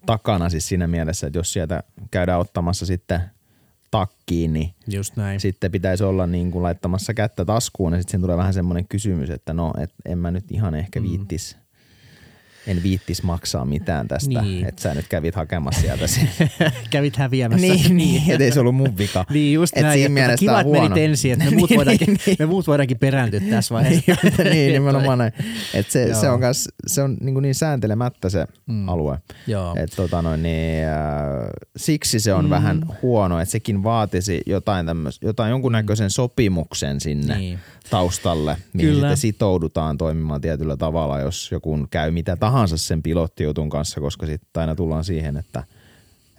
takana 0.06 0.50
siis 0.50 0.68
siinä 0.68 0.88
mielessä, 0.88 1.28
että 1.28 1.40
jos 1.40 1.54
sieltä 1.54 1.84
käydään 2.12 2.40
ottamassa 2.40 2.86
sitten 2.86 3.22
takkiin, 3.92 4.54
niin 4.54 4.74
Just 4.88 5.16
näin. 5.16 5.40
sitten 5.40 5.72
pitäisi 5.72 6.04
olla 6.04 6.28
niin 6.28 6.52
kuin 6.52 6.64
laittamassa 6.64 7.14
kättä 7.14 7.46
taskuun 7.46 7.94
ja 7.94 8.02
sitten 8.02 8.22
tulee 8.22 8.38
vähän 8.38 8.54
semmoinen 8.54 8.88
kysymys, 8.88 9.30
että 9.30 9.54
no, 9.54 9.74
et 9.80 9.94
en 10.06 10.18
mä 10.18 10.32
nyt 10.32 10.52
ihan 10.52 10.76
ehkä 10.76 11.02
viittis, 11.02 11.58
en 12.68 12.84
viittis 12.84 13.24
maksaa 13.24 13.66
mitään 13.66 14.08
tästä, 14.08 14.42
Niin. 14.42 14.66
että 14.68 14.82
sä 14.82 14.94
nyt 14.94 15.06
kävit 15.10 15.36
hakemassa 15.36 15.82
sieltä 15.82 16.08
sen. 16.08 16.30
Kävit 16.90 17.16
häviämässä. 17.16 17.68
niin, 17.68 17.98
niin, 17.98 18.32
et 18.32 18.42
ei 18.42 18.52
se 18.52 18.60
ollut 18.60 18.76
mun 18.76 18.98
vika. 18.98 19.26
Niin 19.34 19.54
just 19.54 19.78
Et 19.78 19.84
näin, 19.84 20.00
siinä 20.00 20.26
että 20.26 20.38
kiva, 20.38 20.60
että 20.62 20.72
menit 20.72 20.98
ensin, 20.98 21.32
että 21.32 21.46
me 21.46 21.52
muut, 21.58 21.70
Niin, 21.70 21.78
voidaankin, 21.78 22.18
niin. 22.26 22.36
me 22.40 22.46
muut 22.46 22.68
voidaankin 22.68 22.98
perääntyä 23.00 23.40
tässä 23.50 23.76
vaiheessa. 23.76 24.12
niin, 24.52 24.74
nimenomaan 24.74 25.18
näin. 25.18 25.34
Et 25.74 25.90
se, 25.92 26.14
se 26.14 26.30
on, 26.30 26.40
kans, 26.42 26.70
se 26.88 27.02
on 27.02 27.18
niin, 27.22 27.42
niin 27.42 27.56
sääntelemättä 27.56 28.30
se 28.30 28.46
mm. 28.66 28.90
alue. 28.90 29.18
Joo. 29.48 29.76
Et, 29.78 29.92
tota 29.96 30.22
noin, 30.22 30.44
niin, 30.44 30.84
äh, 30.86 30.94
siksi 31.78 32.20
se 32.20 32.34
on 32.34 32.46
mm. 32.46 32.50
vähän 32.50 32.86
huono, 33.02 33.40
että 33.40 33.52
sekin 33.52 33.84
vaatisi 33.84 34.42
jotain, 34.46 34.86
tämmöis, 34.86 35.20
jotain 35.22 35.50
jonkunnäköisen 35.50 36.10
sopimuksen 36.10 37.02
sinne 37.02 37.38
Niin. 37.38 37.60
taustalle, 37.90 38.58
mihin 38.74 38.90
Kyllä. 38.90 39.02
sitten 39.02 39.18
sitoudutaan 39.18 39.98
toimimaan 39.98 40.42
tietyllä 40.42 40.78
tavalla, 40.78 41.20
jos 41.20 41.52
joku 41.52 41.88
käy 41.92 42.12
mitä 42.12 42.36
tahansa 42.36 42.53
sen 42.76 43.04
pilottijutun 43.04 43.70
kanssa, 43.70 44.02
koska 44.02 44.26
sitten 44.26 44.62
aina 44.62 44.76
tullaan 44.76 45.04
siihen, 45.04 45.38
että 45.38 45.64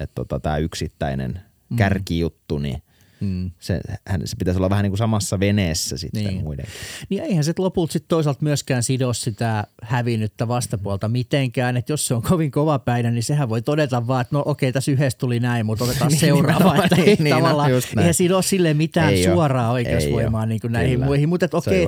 et 0.01 0.11
tota, 0.15 0.41
tämä 0.41 0.57
yksittäinen 0.57 1.41
mm. 1.69 1.77
kärkijuttu, 1.77 2.59
niin 2.59 2.83
Mm. 3.21 3.51
se, 3.61 3.81
hän, 4.07 4.21
se 4.25 4.37
pitäisi 4.37 4.59
olla 4.59 4.71
vähän 4.71 4.83
niin 4.83 4.91
kuin 4.91 4.99
samassa 4.99 5.41
veneessä 5.41 5.97
sitten 5.97 6.25
Niin. 6.25 6.43
muiden. 6.43 6.67
Niin 7.09 7.23
eihän 7.23 7.45
se 7.45 7.53
lopulta 7.59 7.93
sit 7.93 8.05
toisaalta 8.09 8.39
myöskään 8.43 8.83
sido 8.83 9.13
sitä 9.13 9.65
hävinnyttä 9.83 10.49
vastapuolta 10.49 11.09
mitenkään. 11.09 11.77
Että 11.77 11.93
jos 11.93 12.07
se 12.07 12.15
on 12.15 12.23
kovin 12.23 12.51
kova 12.51 12.79
päinä, 12.79 13.11
niin 13.11 13.23
sehän 13.23 13.49
voi 13.49 13.63
todeta 13.63 14.07
vaan, 14.07 14.21
että 14.21 14.37
no 14.37 14.43
okei, 14.47 14.73
tässä 14.73 14.91
yhdessä 14.93 15.19
tuli 15.19 15.41
näin, 15.41 15.67
mutta 15.67 15.85
otetaan 15.85 16.11
Niin, 16.15 16.21
seuraava. 16.21 16.59
nimenomaan, 16.59 16.85
Että 16.85 16.97
niin, 16.97 17.09
ei 17.09 17.17
niin, 17.21 17.31
no, 17.31 17.37
tavallaan, 17.37 17.71
näin. 17.71 17.83
eihän 17.99 18.15
siinä 18.15 18.35
ole 18.35 18.43
sille 18.43 18.75
mitään 18.75 19.13
Ei 19.15 19.25
suoraa 19.25 19.71
oikeusvoimaa 19.73 20.47
niin 20.47 20.61
kuin 20.61 20.73
näihin 20.73 20.93
Kyllä. 20.95 21.07
muihin. 21.07 21.29
Mutta 21.29 21.49
on 21.53 21.59
okei, 21.59 21.87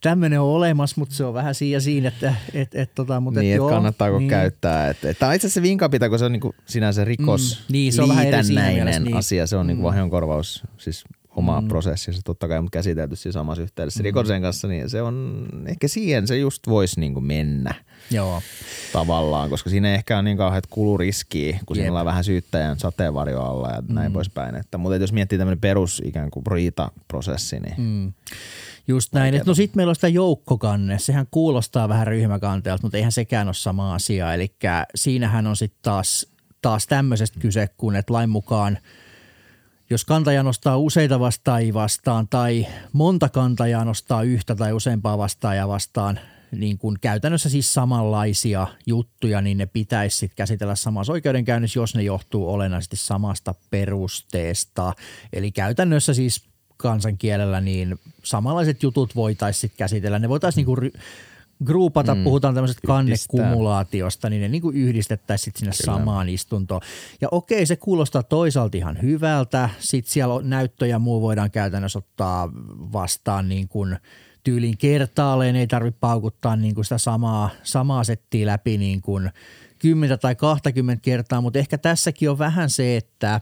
tämmöinen, 0.00 0.40
on 0.40 0.46
olemassa, 0.48 0.96
mutta 0.98 1.14
se 1.14 1.24
on 1.24 1.34
vähän 1.34 1.54
siinä 1.54 1.80
siinä, 1.80 2.08
että 2.08 2.34
et, 2.54 2.74
et, 2.74 2.94
tota, 2.94 3.20
mutta 3.20 3.40
niin, 3.40 3.50
et, 3.52 3.54
että 3.54 3.60
joo, 3.64 3.70
kannattaako 3.70 4.18
niin. 4.18 4.30
käyttää. 4.30 4.90
Että, 4.90 5.10
että 5.10 5.32
itse 5.32 5.46
asiassa 5.46 5.62
vinkapita, 5.62 6.08
kun 6.08 6.18
se 6.18 6.24
on 6.24 6.32
niinku 6.32 6.54
sinänsä 6.66 7.04
rikos 7.04 7.58
Mm, 7.68 7.72
niin, 7.72 7.92
se 7.92 8.02
on 8.02 8.08
vähän 8.08 8.26
eri 8.26 8.42
niin. 9.00 9.16
asia. 9.16 9.46
Se 9.46 9.56
on 9.56 9.66
niinku 9.66 9.82
vahingonkorvaus, 9.82 10.43
siis 10.78 11.04
oma 11.36 11.60
mm. 11.60 11.68
prosessinsa 11.68 12.20
totta 12.24 12.48
kai, 12.48 12.60
mutta 12.62 12.76
käsitelty 12.76 13.16
siinä 13.16 13.32
samassa 13.32 13.62
yhteydessä 13.62 14.00
Mm. 14.00 14.04
rikoksen 14.04 14.42
kanssa, 14.42 14.68
niin 14.68 14.90
se 14.90 15.02
on, 15.02 15.46
ehkä 15.66 15.88
siihen 15.88 16.26
se 16.26 16.38
just 16.38 16.66
voisi 16.66 17.00
niinku 17.00 17.20
mennä 17.20 17.74
Joo. 18.10 18.42
tavallaan, 18.92 19.50
koska 19.50 19.70
siinä 19.70 19.88
ei 19.88 19.94
ehkä 19.94 20.16
ole 20.16 20.22
niin 20.22 20.36
kauheat 20.36 20.66
kuluriskiä, 20.66 21.58
kun 21.66 21.76
siinä 21.76 21.86
Jep. 21.86 21.90
ollaan 21.90 22.06
vähän 22.06 22.24
syyttäjän 22.24 22.78
sateenvarjo 22.78 23.42
alla 23.42 23.70
ja 23.70 23.82
näin 23.88 24.12
poispäin. 24.12 24.54
Että, 24.54 24.78
mutta 24.78 24.96
jos 24.96 25.12
miettii 25.12 25.38
tämmöinen 25.38 25.60
perus 25.60 26.02
ikään 26.04 26.30
kuin 26.30 26.46
riita-prosessi, 26.46 27.60
niin 27.60 27.74
Mm. 27.78 28.12
Just 28.88 29.12
näin. 29.12 29.34
Et 29.34 29.46
no 29.46 29.54
sitten 29.54 29.78
meillä 29.78 29.90
on 29.90 29.94
sitä 29.94 30.08
joukkokanne. 30.08 30.98
Sehän 30.98 31.26
kuulostaa 31.30 31.88
vähän 31.88 32.06
ryhmäkanteelta, 32.06 32.82
mutta 32.82 32.96
eihän 32.96 33.12
sekään 33.12 33.48
ole 33.48 33.54
sama 33.54 33.94
asia. 33.94 34.34
Eli 34.34 34.52
siinähän 34.94 35.46
on 35.46 35.56
sitten 35.56 35.78
taas, 35.82 36.26
taas 36.62 36.86
tämmöisestä 36.86 37.40
kyse, 37.40 37.68
kun 37.76 37.96
että 37.96 38.12
lain 38.12 38.30
mukaan 38.30 38.78
jos 39.90 40.04
kantaja 40.04 40.42
nostaa 40.42 40.76
useita 40.76 41.20
vastaajia 41.20 41.74
vastaan 41.74 42.28
tai 42.28 42.66
monta 42.92 43.28
kantajaa 43.28 43.84
nostaa 43.84 44.22
yhtä 44.22 44.54
tai 44.54 44.72
useampaa 44.72 45.18
vastaajaa 45.18 45.68
vastaan, 45.68 46.20
niin 46.52 46.78
kuin 46.78 46.96
käytännössä 47.00 47.48
siis 47.48 47.74
samanlaisia 47.74 48.66
juttuja, 48.86 49.40
niin 49.40 49.58
ne 49.58 49.66
pitäisi 49.66 50.16
sitten 50.16 50.36
käsitellä 50.36 50.74
samassa 50.74 51.12
oikeudenkäynnissä, 51.12 51.80
jos 51.80 51.94
ne 51.94 52.02
johtuu 52.02 52.50
olennaisesti 52.50 52.96
samasta 52.96 53.54
perusteesta. 53.70 54.92
Eli 55.32 55.52
käytännössä 55.52 56.14
siis 56.14 56.44
kansankielellä 56.76 57.60
niin 57.60 57.98
samanlaiset 58.22 58.82
jutut 58.82 59.16
voitaisiin 59.16 59.72
käsitellä. 59.76 60.18
Ne 60.18 60.28
voitaisiin 60.28 60.56
niinku 60.66 60.76
ry- 60.76 61.00
gruupata, 61.64 62.14
mm, 62.14 62.24
puhutaan 62.24 62.54
tämmöisestä 62.54 62.86
kannekumulaatiosta, 62.86 64.30
niin 64.30 64.42
ne 64.42 64.48
niinku 64.48 64.70
yhdistettäisiin 64.70 65.44
sit 65.44 65.56
sinne 65.56 65.72
Kyllä. 65.82 65.98
samaan 65.98 66.28
istuntoon. 66.28 66.80
Ja 67.20 67.28
okei, 67.30 67.66
se 67.66 67.76
kuulostaa 67.76 68.22
toisaalta 68.22 68.76
ihan 68.76 69.02
hyvältä. 69.02 69.70
Sitten 69.78 70.12
siellä 70.12 70.34
on 70.34 70.50
näyttö 70.50 70.86
ja 70.86 70.98
muu 70.98 71.22
voidaan 71.22 71.50
käytännössä 71.50 71.98
ottaa 71.98 72.50
vastaan 72.92 73.48
niin 73.48 73.68
kuin 73.68 73.96
tyylin 74.44 74.78
kertaalleen, 74.78 75.56
ei 75.56 75.66
tarvitse 75.66 75.98
paukuttaa 76.00 76.56
niin 76.56 76.74
kuin 76.74 76.84
sitä 76.84 76.98
samaa, 76.98 77.50
samaa 77.62 78.04
settiä 78.04 78.46
läpi 78.46 78.78
niin 78.78 79.02
kuin 79.02 79.30
10 79.78 80.18
tai 80.18 80.34
20 80.34 81.02
kertaa, 81.02 81.40
mutta 81.40 81.58
ehkä 81.58 81.78
tässäkin 81.78 82.30
on 82.30 82.38
vähän 82.38 82.70
se, 82.70 82.96
että, 82.96 83.40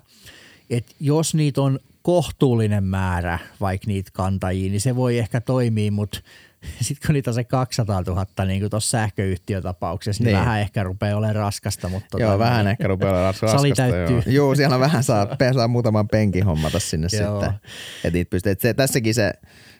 että 0.70 0.94
jos 1.01 1.35
niitä 1.35 1.62
on 1.62 1.79
kohtuullinen 2.03 2.85
määrä, 2.85 3.38
vaikka 3.61 3.87
niitä 3.87 4.11
kantajia, 4.12 4.70
niin 4.70 4.81
se 4.81 4.96
voi 4.96 5.18
ehkä 5.18 5.40
toimia, 5.40 5.92
mutta 5.92 6.20
sitten 6.83 7.07
kun 7.07 7.12
niitä 7.12 7.31
on 7.31 7.35
se 7.35 7.44
200 7.44 8.03
000, 8.07 8.27
niin 8.44 8.61
kuin 8.61 8.70
tuossa 8.70 8.90
sähköyhtiötapauksessa, 8.90 10.25
niin, 10.25 10.35
niin 10.35 10.40
vähän 10.40 10.61
ehkä 10.61 10.83
rupeaa 10.83 11.18
olemaan 11.18 11.37
raskasta. 11.37 11.88
Mutta 11.88 12.18
Joo, 12.20 12.31
tota, 12.31 12.38
vähän 12.38 12.64
niin- 12.64 12.70
ehkä 12.70 12.88
rupeaa 12.88 13.12
olla 13.12 13.22
raskasta. 13.29 13.57
Sali 13.57 13.68
joo. 13.68 13.77
täyttyy. 13.77 14.33
Joo, 14.33 14.55
siellä 14.55 14.81
vähän 14.81 15.05
saa, 15.05 15.27
saa 15.55 15.68
muutaman 15.68 16.09
penkin 16.09 16.44
hommata 16.44 16.81
sinne 16.81 17.09
Joo. 17.20 17.40
sitten. 17.40 17.61
Et 18.05 18.12
niitä 18.12 18.31
pystyy. 18.31 18.53
Et 18.53 18.61
se, 18.61 18.75
tässäkin 18.75 19.14
se, 19.14 19.33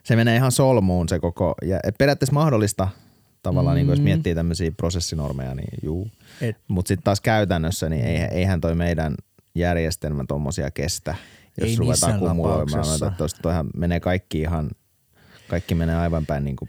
se 0.03 0.17
menee 0.17 0.37
ihan 0.37 0.53
solmuun 0.53 1.09
se 1.09 1.19
koko, 1.19 1.55
ja 1.63 1.81
et 1.85 1.99
periaatteessa 1.99 2.35
mahdollista 2.35 2.89
tavallaan, 3.43 3.75
mm. 3.75 3.77
niin 3.77 3.87
kuin 3.87 3.93
jos 3.93 4.05
miettii 4.05 4.35
tämmöisiä 4.35 4.73
prosessinormeja, 4.77 5.55
niin 5.55 5.79
juu. 5.83 6.09
Mutta 6.69 6.89
sitten 6.89 7.05
taas 7.05 7.21
käytännössä, 7.21 7.89
niin 7.89 8.05
eihän, 8.05 8.31
eihän 8.31 8.61
toi 8.61 8.75
meidän 8.75 9.15
järjestelmä 9.55 10.25
tommosia 10.29 10.71
kestä, 10.71 11.15
jos 11.61 11.71
Ei 11.71 11.77
ruvetaan 11.77 12.19
kumuloimaan 12.19 12.87
toihan 13.43 13.67
menee 13.77 14.01
kaikki 14.01 14.41
ihan, 14.41 14.71
kaikki 15.53 15.75
menee 15.75 15.97
aivan 15.97 16.27
päin 16.27 16.45
niin 16.45 16.57
kuin 16.57 16.69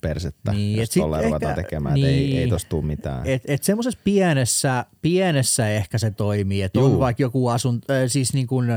persettä, 0.00 0.52
Niin, 0.52 0.78
jos 0.78 0.90
tolleen 0.90 1.24
ruvetaan 1.24 1.50
ehkä- 1.50 1.62
tekemään, 1.62 1.94
niin. 1.94 2.06
ei, 2.06 2.38
ei 2.38 2.48
tosta 2.48 2.68
tule 2.68 2.84
mitään. 2.84 3.26
Et, 3.26 3.42
et 3.46 3.62
semmoisessa 3.62 4.00
pienessä, 4.04 4.84
pienessä 5.02 5.68
ehkä 5.68 5.98
se 5.98 6.10
toimii, 6.10 6.62
että 6.62 6.80
on 6.80 6.98
vaikka 6.98 7.22
joku 7.22 7.48
asun, 7.48 7.80
äh, 7.90 7.96
siis 8.06 8.34
niin 8.34 8.46
kuin, 8.46 8.68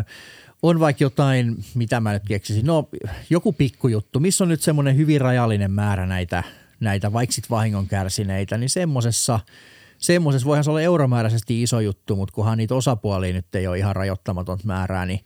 on 0.64 0.80
vaikka 0.80 1.04
jotain, 1.04 1.58
mitä 1.76 2.00
mä 2.00 2.14
nyt 2.14 2.24
keksisin, 2.28 2.66
no 2.66 2.90
joku 3.30 3.54
pikkujuttu, 3.54 4.20
missä 4.20 4.44
on 4.44 4.50
nyt 4.50 4.62
semmoinen 4.62 4.98
hyvin 4.98 5.22
rajallinen 5.22 5.72
määrä 5.72 6.06
näitä, 6.06 6.44
näitä 6.80 7.14
vaikka 7.14 7.34
sit 7.34 7.50
vahingon 7.50 7.88
kärsineitä, 7.88 8.58
niin 8.58 8.70
semmoisessa, 8.70 9.40
semmoisessa 9.98 10.46
voihan 10.48 10.64
se 10.64 10.70
olla 10.70 10.82
euromääräisesti 10.82 11.64
iso 11.64 11.80
juttu, 11.80 12.16
mutta 12.16 12.34
kunhan 12.36 12.58
niitä 12.58 12.76
osapuolia 12.76 13.34
nyt 13.34 13.56
ei 13.56 13.68
ole 13.68 13.78
ihan 13.78 13.96
rajoittamaton 13.96 14.60
määrää, 14.64 15.06
niin 15.06 15.20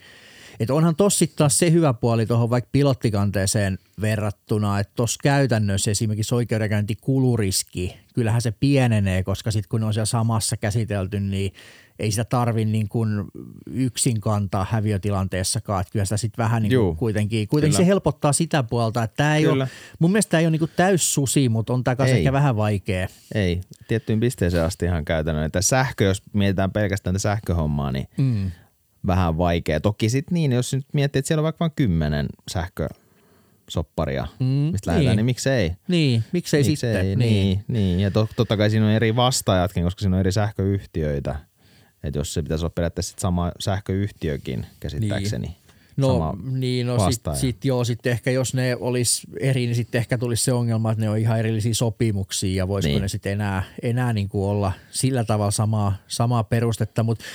et 0.62 0.70
onhan 0.70 0.96
tossa 0.96 1.20
sit 1.20 1.36
taas 1.36 1.60
se 1.60 1.72
hyvä 1.72 1.94
puoli 1.94 2.26
tuohon 2.26 2.50
vaikka 2.50 2.70
pilottikanteeseen 2.72 3.78
verrattuna, 4.02 4.80
että 4.80 4.94
tuossa 4.96 5.20
käytännössä 5.24 5.92
esimerkiksi 5.92 6.36
oikeudenkäyntikuluriski, 6.36 7.98
kyllähän 8.14 8.42
se 8.42 8.52
pienenee, 8.52 9.24
koska 9.24 9.52
sitten 9.52 9.70
kun 9.70 9.80
ne 9.80 9.86
on 9.86 9.94
siellä 9.94 10.06
samassa 10.06 10.58
käsitelty, 10.58 11.20
niin 11.20 11.54
ei 12.00 12.12
sitä 12.12 12.24
tarvi 12.24 12.66
niin 12.66 12.90
kuin 12.90 13.10
yksin 13.72 14.22
kantaa 14.22 14.68
häviötilanteessakaan, 14.70 15.82
että 15.82 15.92
kyllä 15.92 16.06
sitä 16.06 16.18
sitten 16.18 16.44
vähän 16.44 16.64
niin 16.64 16.72
Juu, 16.72 16.86
kuin 16.86 16.98
kuitenkin, 16.98 17.48
kuitenkin 17.48 17.76
kyllä. 17.76 17.86
se 17.86 17.88
helpottaa 17.88 18.34
sitä 18.34 18.64
puolta, 18.64 19.04
että 19.04 19.16
tämä 19.18 19.36
ei 19.36 19.44
Kyllä. 19.44 19.64
ole, 19.64 19.70
mun 20.00 20.12
mielestä 20.12 20.30
tämä 20.30 20.40
ei 20.40 20.46
ole 20.46 20.52
niin 20.52 20.60
kuin 20.60 20.72
täys 20.76 21.14
susi, 21.14 21.50
mutta 21.50 21.74
on 21.74 21.84
Ei. 22.06 22.12
ehkä 22.12 22.32
vähän 22.32 22.56
vaikea. 22.56 23.08
Ei, 23.36 23.62
tiettyyn 23.88 24.20
pisteeseen 24.20 24.66
asti 24.66 24.86
ihan 24.86 25.06
käytännön. 25.06 25.46
Että 25.46 25.62
sähkö, 25.62 26.04
jos 26.04 26.24
mietitään 26.34 26.72
pelkästään 26.72 27.14
tätä 27.14 27.22
sähköhommaa, 27.22 27.92
niin 27.92 28.08
Mm. 28.18 28.52
Vähän 29.08 29.38
vaikea. 29.38 29.80
Toki 29.80 30.10
sitten 30.10 30.34
niin, 30.34 30.52
jos 30.52 30.74
nyt 30.74 30.86
miettii, 30.94 31.20
että 31.20 31.28
siellä 31.28 31.40
on 31.42 31.44
vaikka 31.44 31.60
vain 31.60 31.72
kymmenen 31.76 32.28
sähkösopparia, 32.52 34.28
Mm, 34.40 34.46
mistä 34.46 34.92
lähdetään, 34.92 35.12
niin. 35.12 35.16
niin 35.18 35.26
miksei? 35.26 35.72
Niin, 35.88 36.24
miksei, 36.32 36.64
miksei? 36.64 36.94
sitten? 36.94 37.20
Niin, 37.20 37.64
niin. 37.68 38.00
Ja 38.00 38.12
to, 38.12 38.28
totta 38.36 38.58
kai 38.58 38.70
siinä 38.70 38.86
on 38.86 38.92
eri 38.92 39.16
vastaajatkin, 39.16 39.84
koska 39.84 40.02
siinä 40.02 40.16
on 40.16 40.20
eri 40.20 40.32
sähköyhtiöitä. 40.32 41.36
Että 42.04 42.20
jos 42.20 42.34
se 42.34 42.42
pitäisi 42.44 42.66
olla 42.66 42.74
periaatteessa 42.76 43.10
sit 43.10 43.20
sama 43.20 43.52
sähköyhtiökin 43.60 44.66
käsittääkseni. 44.80 45.56
No 45.98 46.08
sama 46.08 46.38
niin, 46.52 46.88
no 46.88 46.94
sit, 47.00 47.06
vastaaja. 47.06 47.40
sit 47.40 47.66
joo, 47.66 47.84
sitten 47.84 48.12
ehkä 48.12 48.32
jos 48.32 48.54
ne 48.54 48.78
olisi 48.80 49.28
eri, 49.40 49.66
niin 49.66 49.76
sitten 49.76 50.00
ehkä 50.00 50.18
tulisi 50.18 50.44
se 50.44 50.54
ongelma, 50.54 50.92
että 50.92 51.04
ne 51.04 51.10
on 51.10 51.18
ihan 51.18 51.40
erillisiä 51.40 51.74
sopimuksia 51.74 52.56
ja 52.58 52.68
voisiko 52.68 52.92
Niin. 52.94 53.02
ne 53.02 53.08
sitten 53.08 53.32
enää, 53.32 53.64
enää 53.82 54.14
niin 54.14 54.30
kuin 54.30 54.44
olla 54.50 54.72
sillä 54.92 55.24
tavalla 55.24 55.52
samaa, 55.52 55.96
samaa 56.08 56.44
perustetta, 56.44 57.04
mutta 57.04 57.26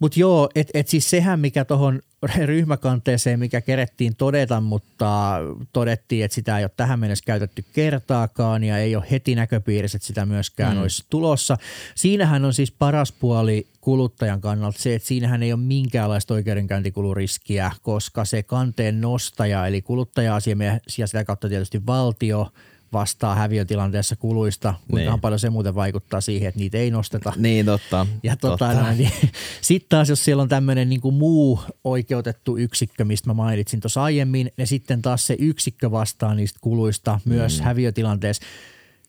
mut 0.00 0.16
joo, 0.16 0.50
että 0.54 0.78
et 0.78 0.88
siis 0.88 1.10
sehän 1.10 1.40
mikä 1.40 1.64
tuohon 1.64 2.00
ryhmäkanteeseen, 2.44 3.38
mikä 3.38 3.60
kerettiin 3.60 4.16
todeta, 4.16 4.60
mutta 4.60 5.38
todettiin, 5.72 6.24
että 6.24 6.34
sitä 6.34 6.58
ei 6.58 6.64
ole 6.64 6.70
tähän 6.76 7.00
mennessä 7.00 7.24
käytetty 7.24 7.64
kertaakaan 7.72 8.64
ja 8.64 8.78
ei 8.78 8.96
ole 8.96 9.04
heti 9.10 9.34
näköpiirissä, 9.34 9.96
että 9.96 10.06
sitä 10.06 10.26
myöskään 10.26 10.76
mm. 10.76 10.82
olisi 10.82 11.04
tulossa. 11.10 11.56
Siinähän 11.94 12.44
on 12.44 12.54
siis 12.54 12.72
paras 12.72 13.12
puoli 13.12 13.66
kuluttajan 13.80 14.40
kannalta 14.40 14.78
se, 14.78 14.94
että 14.94 15.08
siinähän 15.08 15.42
ei 15.42 15.52
ole 15.52 15.60
minkäänlaista 15.60 16.34
oikeudenkäyntikuluriskiä, 16.34 17.72
koska 17.82 18.24
se 18.24 18.42
kanteen 18.42 19.00
nostaja 19.00 19.66
eli 19.66 19.82
kuluttaja-asiamies 19.82 20.98
ja 20.98 21.06
sitä 21.06 21.24
kautta 21.24 21.48
tietysti 21.48 21.86
valtio 21.86 22.52
vastaa 22.92 23.34
häviötilanteessa 23.34 24.16
kuluista, 24.16 24.74
kuinka 24.90 25.10
Niin. 25.10 25.20
paljon 25.20 25.38
se 25.38 25.50
muuten 25.50 25.74
vaikuttaa 25.74 26.20
siihen, 26.20 26.48
että 26.48 26.60
niitä 26.60 26.78
ei 26.78 26.90
nosteta. 26.90 27.32
Niin, 27.36 27.66
totta. 27.66 28.06
Ja 28.22 28.36
tota, 28.36 28.68
totta. 28.74 28.92
niin, 28.92 29.12
sitten 29.60 29.88
taas 29.88 30.08
jos 30.08 30.24
siellä 30.24 30.42
on 30.42 30.48
tämmöinen 30.48 30.88
niin 30.88 31.00
muu 31.14 31.60
oikeutettu 31.84 32.56
yksikkö, 32.56 33.04
mistä 33.04 33.30
mä 33.30 33.34
mainitsin 33.34 33.80
tuossa 33.80 34.02
aiemmin, 34.02 34.52
ja 34.58 34.66
sitten 34.66 35.02
taas 35.02 35.26
se 35.26 35.36
yksikkö 35.38 35.90
vastaa 35.90 36.34
niistä 36.34 36.58
kuluista 36.62 37.20
myös 37.24 37.58
mm. 37.58 37.64
häviötilanteessa. 37.64 38.42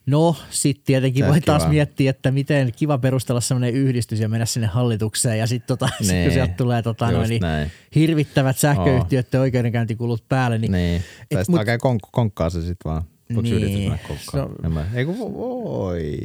No, 0.06 0.36
sitten 0.50 0.84
tietenkin 0.84 1.24
Se 1.24 1.30
voi 1.30 1.40
taas 1.40 1.62
kiva. 1.62 1.72
miettiä, 1.72 2.10
että 2.10 2.30
miten 2.30 2.72
kiva 2.76 2.98
perustella 2.98 3.40
semmoinen 3.40 3.74
yhdistys 3.74 4.20
ja 4.20 4.28
mennä 4.28 4.46
sinne 4.46 4.66
hallitukseen 4.66 5.38
ja 5.38 5.46
sitten 5.46 5.66
tota, 5.78 5.86
sit 5.98 5.98
kun 5.98 6.08
Niin, 6.08 6.32
sieltä 6.32 6.54
tulee 6.54 6.82
tota, 6.82 7.10
noin, 7.10 7.28
niin 7.28 7.42
hirvittävät 7.94 8.58
sähköyhtiöiden 8.58 9.40
oikeudenkäyntikulut 9.40 10.24
päälle. 10.28 10.58
Niin, 10.58 10.72
Niin. 10.72 11.02
Tai 11.02 11.08
et 11.30 11.38
sitten 11.38 11.52
mut- 11.52 11.58
alkaa 11.58 11.76
konk- 11.76 12.08
konkkaa 12.12 12.50
se 12.50 12.58
sitten 12.62 12.90
vaan. 12.92 13.02
Voiko 13.34 13.42
Niin. 13.42 13.66
niin. 13.66 13.90
mennä? 13.90 13.98
No- 14.34 14.50
En 14.64 14.72
mä, 14.72 14.84
ei 14.94 15.04
kun 15.04 15.18
voi, 15.18 16.16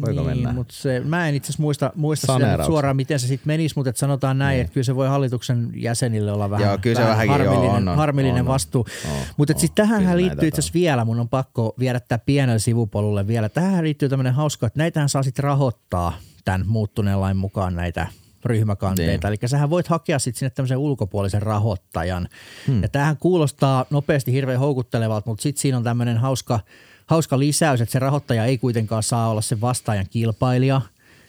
voiko 0.00 0.20
niin, 0.20 0.26
mennä? 0.26 0.52
Mutta 0.52 0.74
se, 0.74 1.00
mä 1.00 1.28
en 1.28 1.34
itse 1.34 1.46
asiassa 1.46 1.62
muista, 1.62 1.92
muista 1.94 2.32
sitä 2.34 2.64
suoraan, 2.66 2.96
miten 2.96 3.20
se 3.20 3.26
sitten 3.26 3.46
menisi, 3.46 3.74
mutta 3.76 3.92
sanotaan 3.94 4.38
näin, 4.38 4.60
että 4.60 4.72
kyllä 4.72 4.84
se 4.84 4.96
voi 4.96 5.08
hallituksen 5.08 5.70
jäsenille 5.76 6.32
olla 6.32 6.50
vähän, 6.50 6.66
Joo, 6.68 6.78
kyllä 6.78 6.96
se 6.96 7.02
vähän 7.02 7.28
vähänkin, 7.28 7.44
joo, 7.44 7.52
harmillinen, 7.54 7.82
on, 7.82 7.88
on, 7.88 7.96
harmillinen 7.96 8.34
on, 8.42 8.48
on. 8.48 8.52
vastuu. 8.52 8.86
On, 9.10 9.16
mutta 9.36 9.54
sitten 9.58 9.88
tähän 9.88 10.16
liittyy 10.16 10.48
itse 10.48 10.58
asiassa 10.60 10.74
vielä, 10.74 11.04
mun 11.04 11.20
on 11.20 11.28
pakko 11.28 11.74
viedä 11.78 12.00
tämä 12.00 12.18
pienellä 12.18 12.58
sivupolulle 12.58 13.26
vielä. 13.26 13.48
Tähän 13.48 13.84
liittyy 13.84 14.08
tämmöinen 14.08 14.34
hauska, 14.34 14.66
että 14.66 14.78
näitähän 14.78 15.08
saa 15.08 15.22
sitten 15.22 15.42
rahoittaa 15.44 16.18
tämän 16.44 16.66
muuttuneen 16.66 17.20
lain 17.20 17.36
mukaan 17.36 17.74
näitä 17.76 18.06
ryhmäkanteita. 18.44 19.28
Eli 19.28 19.36
sähän 19.46 19.70
voit 19.70 19.88
hakea 19.88 20.18
sitten 20.18 20.38
sinne 20.38 20.50
tämmöisen 20.50 20.78
ulkopuolisen 20.78 21.42
rahoittajan. 21.42 22.28
Hmm. 22.66 22.82
Ja 22.82 22.88
tämähän 22.88 23.16
kuulostaa 23.16 23.86
nopeasti 23.90 24.32
hirveän 24.32 24.58
houkuttelevalta, 24.58 25.30
mutta 25.30 25.42
sitten 25.42 25.62
siinä 25.62 25.76
on 25.76 25.84
tämmöinen 25.84 26.18
hauska, 26.18 26.60
hauska 27.06 27.38
lisäys, 27.38 27.80
että 27.80 27.92
se 27.92 27.98
rahoittaja 27.98 28.44
ei 28.44 28.58
kuitenkaan 28.58 29.02
saa 29.02 29.28
olla 29.28 29.40
sen 29.40 29.60
vastaajan 29.60 30.06
kilpailija 30.10 30.80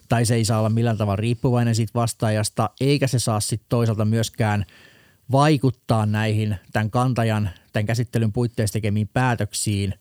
tai 0.10 0.26
se 0.26 0.36
ei 0.36 0.46
saa 0.46 0.60
olla 0.60 0.70
millään 0.70 0.98
tavalla 0.98 1.16
riippuvainen 1.16 1.76
siitä 1.76 1.92
vastaajasta, 1.96 2.70
eikä 2.82 3.08
se 3.08 3.20
saa 3.20 3.40
sitten 3.40 3.70
toisaalta 3.70 4.06
myöskään 4.06 4.66
vaikuttaa 5.32 6.06
näihin 6.06 6.56
tämän 6.74 6.92
kantajan, 6.92 7.50
tämän 7.74 7.86
käsittelyn 7.86 8.32
puitteissa 8.32 8.74
tekemiin 8.74 9.10
päätöksiin 9.14 9.94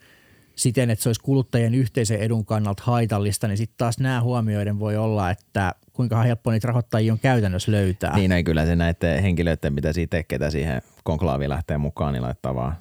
siten, 0.57 0.90
että 0.90 1.03
se 1.03 1.09
olisi 1.09 1.20
kuluttajien 1.20 1.75
yhteisen 1.75 2.20
edun 2.20 2.44
kannalta 2.44 2.83
haitallista, 2.87 3.48
niin 3.48 3.59
sitten 3.59 3.79
taas 3.79 3.98
nämä 3.98 4.20
huomioiden 4.20 4.79
voi 4.79 4.96
olla, 4.96 5.31
että 5.31 5.75
kuinka 5.93 6.23
helppo 6.23 6.51
niitä 6.51 6.69
rahoittajia 6.69 7.13
on 7.13 7.19
käytännössä 7.19 7.73
löytää. 7.73 8.17
Niin 8.17 8.33
ei 8.33 8.45
kyllä 8.45 8.67
se 8.67 8.77
näiden 8.77 9.23
henkilöiden, 9.23 9.73
mitä 9.73 9.93
siitä 9.93 10.11
tekee, 10.11 10.39
ketä 10.39 10.51
siihen 10.51 10.83
konklaaviin 11.05 11.51
lähtee 11.51 11.79
mukaan, 11.79 12.13
niin 12.13 12.23
laittaa 12.23 12.55
vaan 12.55 12.75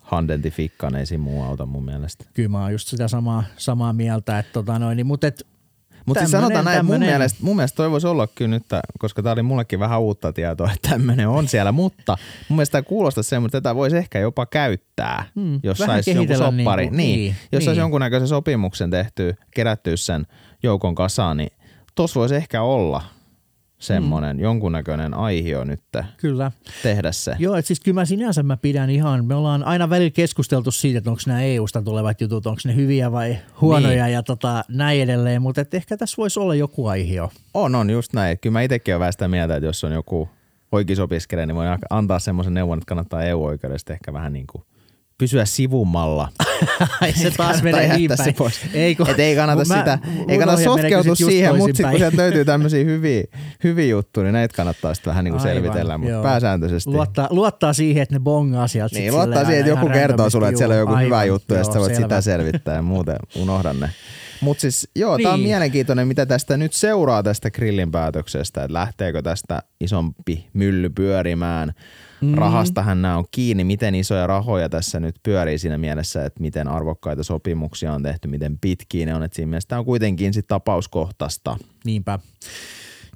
handentin 0.00 0.52
fikkaan, 0.52 0.96
ei 0.96 1.06
siinä 1.06 1.24
muu 1.24 1.42
auta 1.42 1.66
mun 1.66 1.84
mielestä. 1.84 2.24
Kyllä 2.34 2.48
mä 2.48 2.62
oon 2.62 2.72
just 2.72 2.88
sitä 2.88 3.08
samaa, 3.08 3.44
samaa 3.56 3.92
mieltä, 3.92 4.38
että 4.38 4.52
tota 4.52 4.78
noin, 4.78 4.96
niin, 4.96 5.06
mutta 5.06 5.26
et, 5.26 5.46
Mutta 6.06 6.20
siis 6.20 6.30
tämmönen- 6.30 6.46
sanotaan 6.46 6.64
näin, 6.64 6.74
että 6.76 6.82
mun 6.82 6.92
tämmönen- 6.92 7.08
mielestä, 7.08 7.38
mun 7.42 7.56
mielestä 7.56 7.76
toi 7.76 7.90
voisi 7.90 8.06
olla 8.06 8.26
kyllä 8.26 8.48
nyt, 8.50 8.62
koska 8.98 9.22
tämä 9.22 9.32
oli 9.32 9.42
mullekin 9.42 9.80
vähän 9.80 10.00
uutta 10.00 10.32
tietoa, 10.32 10.70
että 10.74 10.88
tämmöinen 10.90 11.28
on 11.28 11.48
siellä, 11.48 11.72
mutta 11.72 12.16
mun 12.48 12.56
mielestä 12.56 12.72
tämä 12.72 12.82
kuulostaa 12.82 13.22
semmoista, 13.22 13.58
että 13.58 13.68
tätä 13.68 13.74
voisi 13.76 13.96
ehkä 13.96 14.18
jopa 14.18 14.46
käyttää, 14.46 15.24
Hmm, 15.34 15.60
jos 15.62 15.78
saisi 15.78 16.10
jonkun 16.14 16.36
soppari. 16.36 16.82
niinku- 16.82 16.96
niin, 16.96 17.18
niin, 17.18 17.36
jos 17.52 17.64
saisi 17.64 17.78
niin. 17.78 17.82
jonkunnäköisen 17.82 18.28
sopimuksen 18.28 18.90
tehty, 18.90 19.34
kerätty 19.54 19.96
sen 19.96 20.26
joukon 20.62 20.94
kasaan, 20.94 21.36
niin 21.36 21.50
tossa 21.94 22.20
voisi 22.20 22.34
ehkä 22.34 22.62
olla 22.62 23.02
semmoinen 23.78 24.40
jonkunnäköinen 24.40 25.14
aihio 25.14 25.64
nyt 25.64 25.80
kyllä. 26.16 26.52
tehdä 26.82 27.12
se. 27.12 27.36
Joo, 27.38 27.56
että 27.56 27.66
siis 27.66 27.80
kyllä 27.80 28.00
mä 28.00 28.04
sinänsä 28.04 28.42
mä 28.42 28.56
pidän 28.56 28.90
ihan, 28.90 29.24
me 29.24 29.34
ollaan 29.34 29.64
aina 29.64 29.90
välillä 29.90 30.10
keskusteltu 30.10 30.70
siitä, 30.70 30.98
että 30.98 31.10
onko 31.10 31.22
nämä 31.26 31.42
EU-sta 31.42 31.82
tulevat 31.82 32.20
jutut, 32.20 32.46
onko 32.46 32.60
ne 32.64 32.74
hyviä 32.74 33.12
vai 33.12 33.36
huonoja 33.60 34.04
Niin. 34.04 34.12
ja 34.12 34.22
tota, 34.22 34.64
näin 34.68 35.02
edelleen, 35.02 35.42
mutta 35.42 35.60
et 35.60 35.74
ehkä 35.74 35.96
tässä 35.96 36.14
voisi 36.16 36.40
olla 36.40 36.54
joku 36.54 36.86
aihio. 36.86 37.30
On, 37.54 37.74
on 37.74 37.90
just 37.90 38.12
näin. 38.12 38.38
Kyllä 38.38 38.52
mä 38.52 38.62
itsekin 38.62 38.94
olen 38.94 39.00
vähän 39.00 39.12
sitä 39.12 39.28
mieltä, 39.28 39.56
että 39.56 39.66
jos 39.66 39.84
on 39.84 39.92
joku 39.92 40.28
oikeusopiskelija, 40.72 41.46
niin 41.46 41.56
voi 41.56 41.66
antaa 41.90 42.18
semmoisen 42.18 42.54
neuvon, 42.54 42.78
että 42.78 42.88
kannattaa 42.88 43.22
EU-oikeudesta 43.22 43.92
ehkä 43.92 44.12
vähän 44.12 44.32
niin 44.32 44.46
kuin 44.46 44.64
pysyä 45.18 45.44
sivummalla. 45.44 46.28
Ai 47.00 47.12
se 47.12 47.30
taas 47.30 47.62
menee 47.62 47.96
niin 47.96 48.10
päin. 48.18 48.34
pois. 48.34 48.60
Ei, 48.74 48.94
kun- 48.94 49.10
Et 49.10 49.18
ei 49.18 49.36
kannata 49.36 49.64
mä 49.64 49.78
sitä, 49.78 49.98
ei 50.28 50.38
kannata 50.38 50.60
ja 50.60 50.64
sotkeutua 50.64 51.14
siihen, 51.14 51.56
mutta 51.56 51.66
sitten 51.66 51.90
kun 51.90 51.98
sieltä 51.98 52.16
löytyy 52.16 52.44
tämmöisiä 52.44 52.84
hyviä, 52.84 53.22
hyviä 53.64 53.86
juttuja, 53.86 54.24
niin 54.24 54.32
näitä 54.32 54.56
kannattaa 54.56 54.94
sitten 54.94 55.10
vähän 55.10 55.24
niin 55.24 55.32
kuin 55.32 55.40
Aivan, 55.48 55.54
selvitellä, 55.62 55.98
mutta 55.98 56.22
pääsääntöisesti. 56.22 56.90
Luottaa, 56.90 57.28
luottaa 57.30 57.72
siihen, 57.72 58.02
että 58.02 58.14
ne 58.14 58.20
bongaa 58.20 58.68
sieltä. 58.68 58.98
Niin, 58.98 59.12
luottaa 59.14 59.44
siihen, 59.44 59.58
että 59.60 59.70
joku 59.70 59.88
kertoo 59.88 60.30
sulle, 60.30 60.48
että 60.48 60.58
siellä 60.58 60.72
on 60.72 60.78
joku 60.78 60.92
juu, 60.92 61.00
hyvä 61.00 61.16
aivan, 61.18 61.28
juttu 61.28 61.54
ja 61.54 61.58
joo, 61.60 61.64
sitten 61.64 61.74
sä 61.74 61.80
voit 61.80 61.94
selvä. 61.94 62.04
sitä 62.08 62.20
selvittää 62.20 62.74
ja 62.74 62.82
muuten 62.82 63.16
unohda 63.36 63.72
ne. 63.72 63.90
Mutta 64.44 64.60
siis 64.60 64.88
joo, 64.96 65.18
tämä 65.18 65.34
on 65.34 65.40
Niin. 65.40 65.48
mielenkiintoinen, 65.48 66.08
mitä 66.08 66.26
tästä 66.26 66.56
nyt 66.56 66.72
seuraa 66.72 67.22
tästä 67.22 67.50
grillin 67.50 67.90
päätöksestä, 67.90 68.64
että 68.64 68.72
lähteekö 68.72 69.22
tästä 69.22 69.62
isompi 69.80 70.46
mylly 70.52 70.90
pyörimään. 70.90 71.72
Mm. 72.20 72.34
Rahastahan 72.34 73.02
nämä 73.02 73.16
on 73.16 73.24
kiinni, 73.30 73.64
miten 73.64 73.94
isoja 73.94 74.26
rahoja 74.26 74.68
tässä 74.68 75.00
nyt 75.00 75.16
pyörii 75.22 75.58
siinä 75.58 75.78
mielessä, 75.78 76.24
että 76.24 76.40
miten 76.40 76.68
arvokkaita 76.68 77.22
sopimuksia 77.22 77.92
on 77.92 78.02
tehty, 78.02 78.28
miten 78.28 78.58
pitkiä 78.58 79.06
ne 79.06 79.14
on, 79.14 79.22
että 79.22 79.36
siinä 79.36 79.50
mielessä 79.50 79.68
tämä 79.68 79.78
on 79.78 79.84
kuitenkin 79.84 80.34
sit 80.34 80.46
tapauskohtaista. 80.46 81.56
Niinpä. 81.84 82.18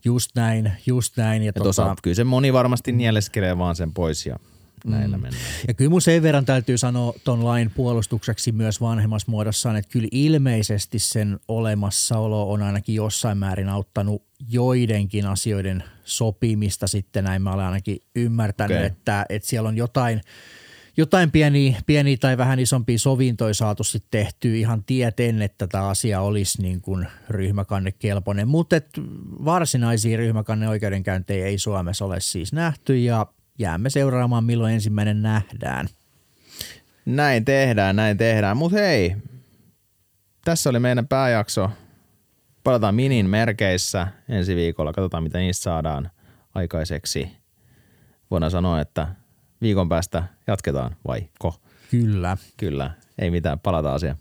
Just 0.04 0.30
näin, 0.34 0.72
just 0.86 1.16
näin. 1.16 1.42
Ja 1.42 1.46
Ja 1.48 1.52
tota, 1.52 1.82
tota, 1.82 1.94
kyllä 2.02 2.14
se 2.14 2.24
moni 2.24 2.52
varmasti 2.52 2.92
nieleskelee 2.92 3.58
vaan 3.58 3.76
sen 3.76 3.92
pois 3.92 4.26
ja 4.26 4.36
näillä 4.84 5.16
mm. 5.16 5.22
mennään. 5.22 5.44
Ja 5.68 5.74
kyllä 5.74 5.90
mun 5.90 6.02
sen 6.02 6.22
verran 6.22 6.44
täytyy 6.44 6.78
sanoa 6.78 7.14
ton 7.24 7.44
lain 7.44 7.70
puolustukseksi 7.70 8.52
myös 8.52 8.80
vanhemmassa 8.80 9.30
muodossaan, 9.30 9.76
että 9.76 9.90
kyllä 9.90 10.08
ilmeisesti 10.12 10.98
sen 10.98 11.40
olemassaolo 11.48 12.52
on 12.52 12.62
ainakin 12.62 12.94
jossain 12.94 13.38
määrin 13.38 13.68
auttanut 13.68 14.22
joidenkin 14.48 15.26
asioiden 15.26 15.84
sopimista 16.04 16.86
sitten 16.86 17.24
näin 17.24 17.42
mä 17.42 17.52
olen 17.52 17.66
ainakin 17.66 17.98
ymmärtänyt, 18.16 18.76
okay. 18.76 18.86
että, 18.86 19.26
että 19.28 19.48
siellä 19.48 19.68
on 19.68 19.76
jotain– 19.76 20.20
jotain 20.98 21.30
pieniä, 21.30 21.80
pieniä 21.86 22.16
tai 22.20 22.38
vähän 22.38 22.58
isompia 22.58 22.98
sovintoja 22.98 23.54
saatu 23.54 23.84
sitten 23.84 24.10
tehtyä 24.10 24.54
ihan 24.54 24.84
tieten, 24.84 25.42
että 25.42 25.66
tämä 25.66 25.88
asia 25.88 26.20
olisi 26.20 26.62
niin 26.62 26.80
kuin 26.80 27.06
ryhmäkannekelpoinen. 27.28 28.48
Mutta 28.48 28.76
varsinaisia 29.44 30.16
ryhmäkanneoikeudenkäyntejä 30.16 31.46
ei 31.46 31.58
Suomessa 31.58 32.04
ole 32.04 32.20
siis 32.20 32.52
nähty 32.52 32.98
ja 32.98 33.26
jäämme 33.58 33.90
seuraamaan 33.90 34.44
milloin 34.44 34.74
ensimmäinen 34.74 35.22
nähdään. 35.22 35.88
Näin 37.06 37.44
tehdään, 37.44 37.96
näin 37.96 38.16
tehdään. 38.16 38.56
Mutta 38.56 38.78
hei, 38.78 39.16
tässä 40.44 40.70
oli 40.70 40.78
meidän 40.78 41.08
pääjakso. 41.08 41.70
Palataan 42.64 42.94
Minin 42.94 43.26
merkeissä 43.26 44.08
ensi 44.28 44.56
viikolla. 44.56 44.92
Katsotaan, 44.92 45.22
mitä 45.22 45.38
niistä 45.38 45.62
saadaan 45.62 46.10
aikaiseksi. 46.54 47.28
Voidaan 48.30 48.50
sanoa, 48.50 48.80
että 48.80 49.08
viikon 49.62 49.88
päästä 49.88 50.24
jatketaan, 50.46 50.96
vai 51.06 51.28
ko? 51.38 51.54
Kyllä. 51.90 52.36
Kyllä, 52.56 52.90
ei 53.18 53.30
mitään, 53.30 53.58
palataan 53.60 53.94
asiaan. 53.94 54.18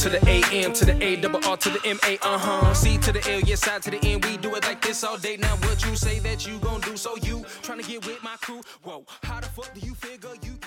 To 0.00 0.08
the 0.08 0.28
A 0.28 0.64
M 0.64 0.72
to 0.72 0.86
the 0.86 1.04
A 1.04 1.16
double 1.16 1.44
R 1.44 1.58
to 1.58 1.68
the 1.68 1.80
M 1.84 1.98
A 2.06 2.14
uh 2.22 2.38
huh. 2.38 2.72
C 2.72 2.96
to 2.98 3.12
the 3.12 3.20
L, 3.30 3.40
yes, 3.40 3.68
I 3.68 3.78
to 3.80 3.90
the 3.90 3.98
N. 4.02 4.20
We 4.22 4.38
do 4.38 4.54
it 4.54 4.64
like 4.64 4.80
this 4.80 5.04
all 5.04 5.18
day. 5.18 5.36
Now 5.36 5.56
what 5.56 5.84
you 5.84 5.94
say 5.94 6.18
that 6.20 6.46
you 6.46 6.58
gon' 6.58 6.80
do? 6.80 6.96
So 6.96 7.16
you 7.16 7.44
trying 7.62 7.82
to 7.82 7.84
get 7.86 8.06
with 8.06 8.22
my 8.22 8.36
crew? 8.40 8.62
Whoa, 8.82 9.04
how 9.22 9.40
the 9.40 9.46
fuck 9.48 9.74
do 9.74 9.80
you 9.80 9.94
figure 9.94 10.30
you? 10.42 10.59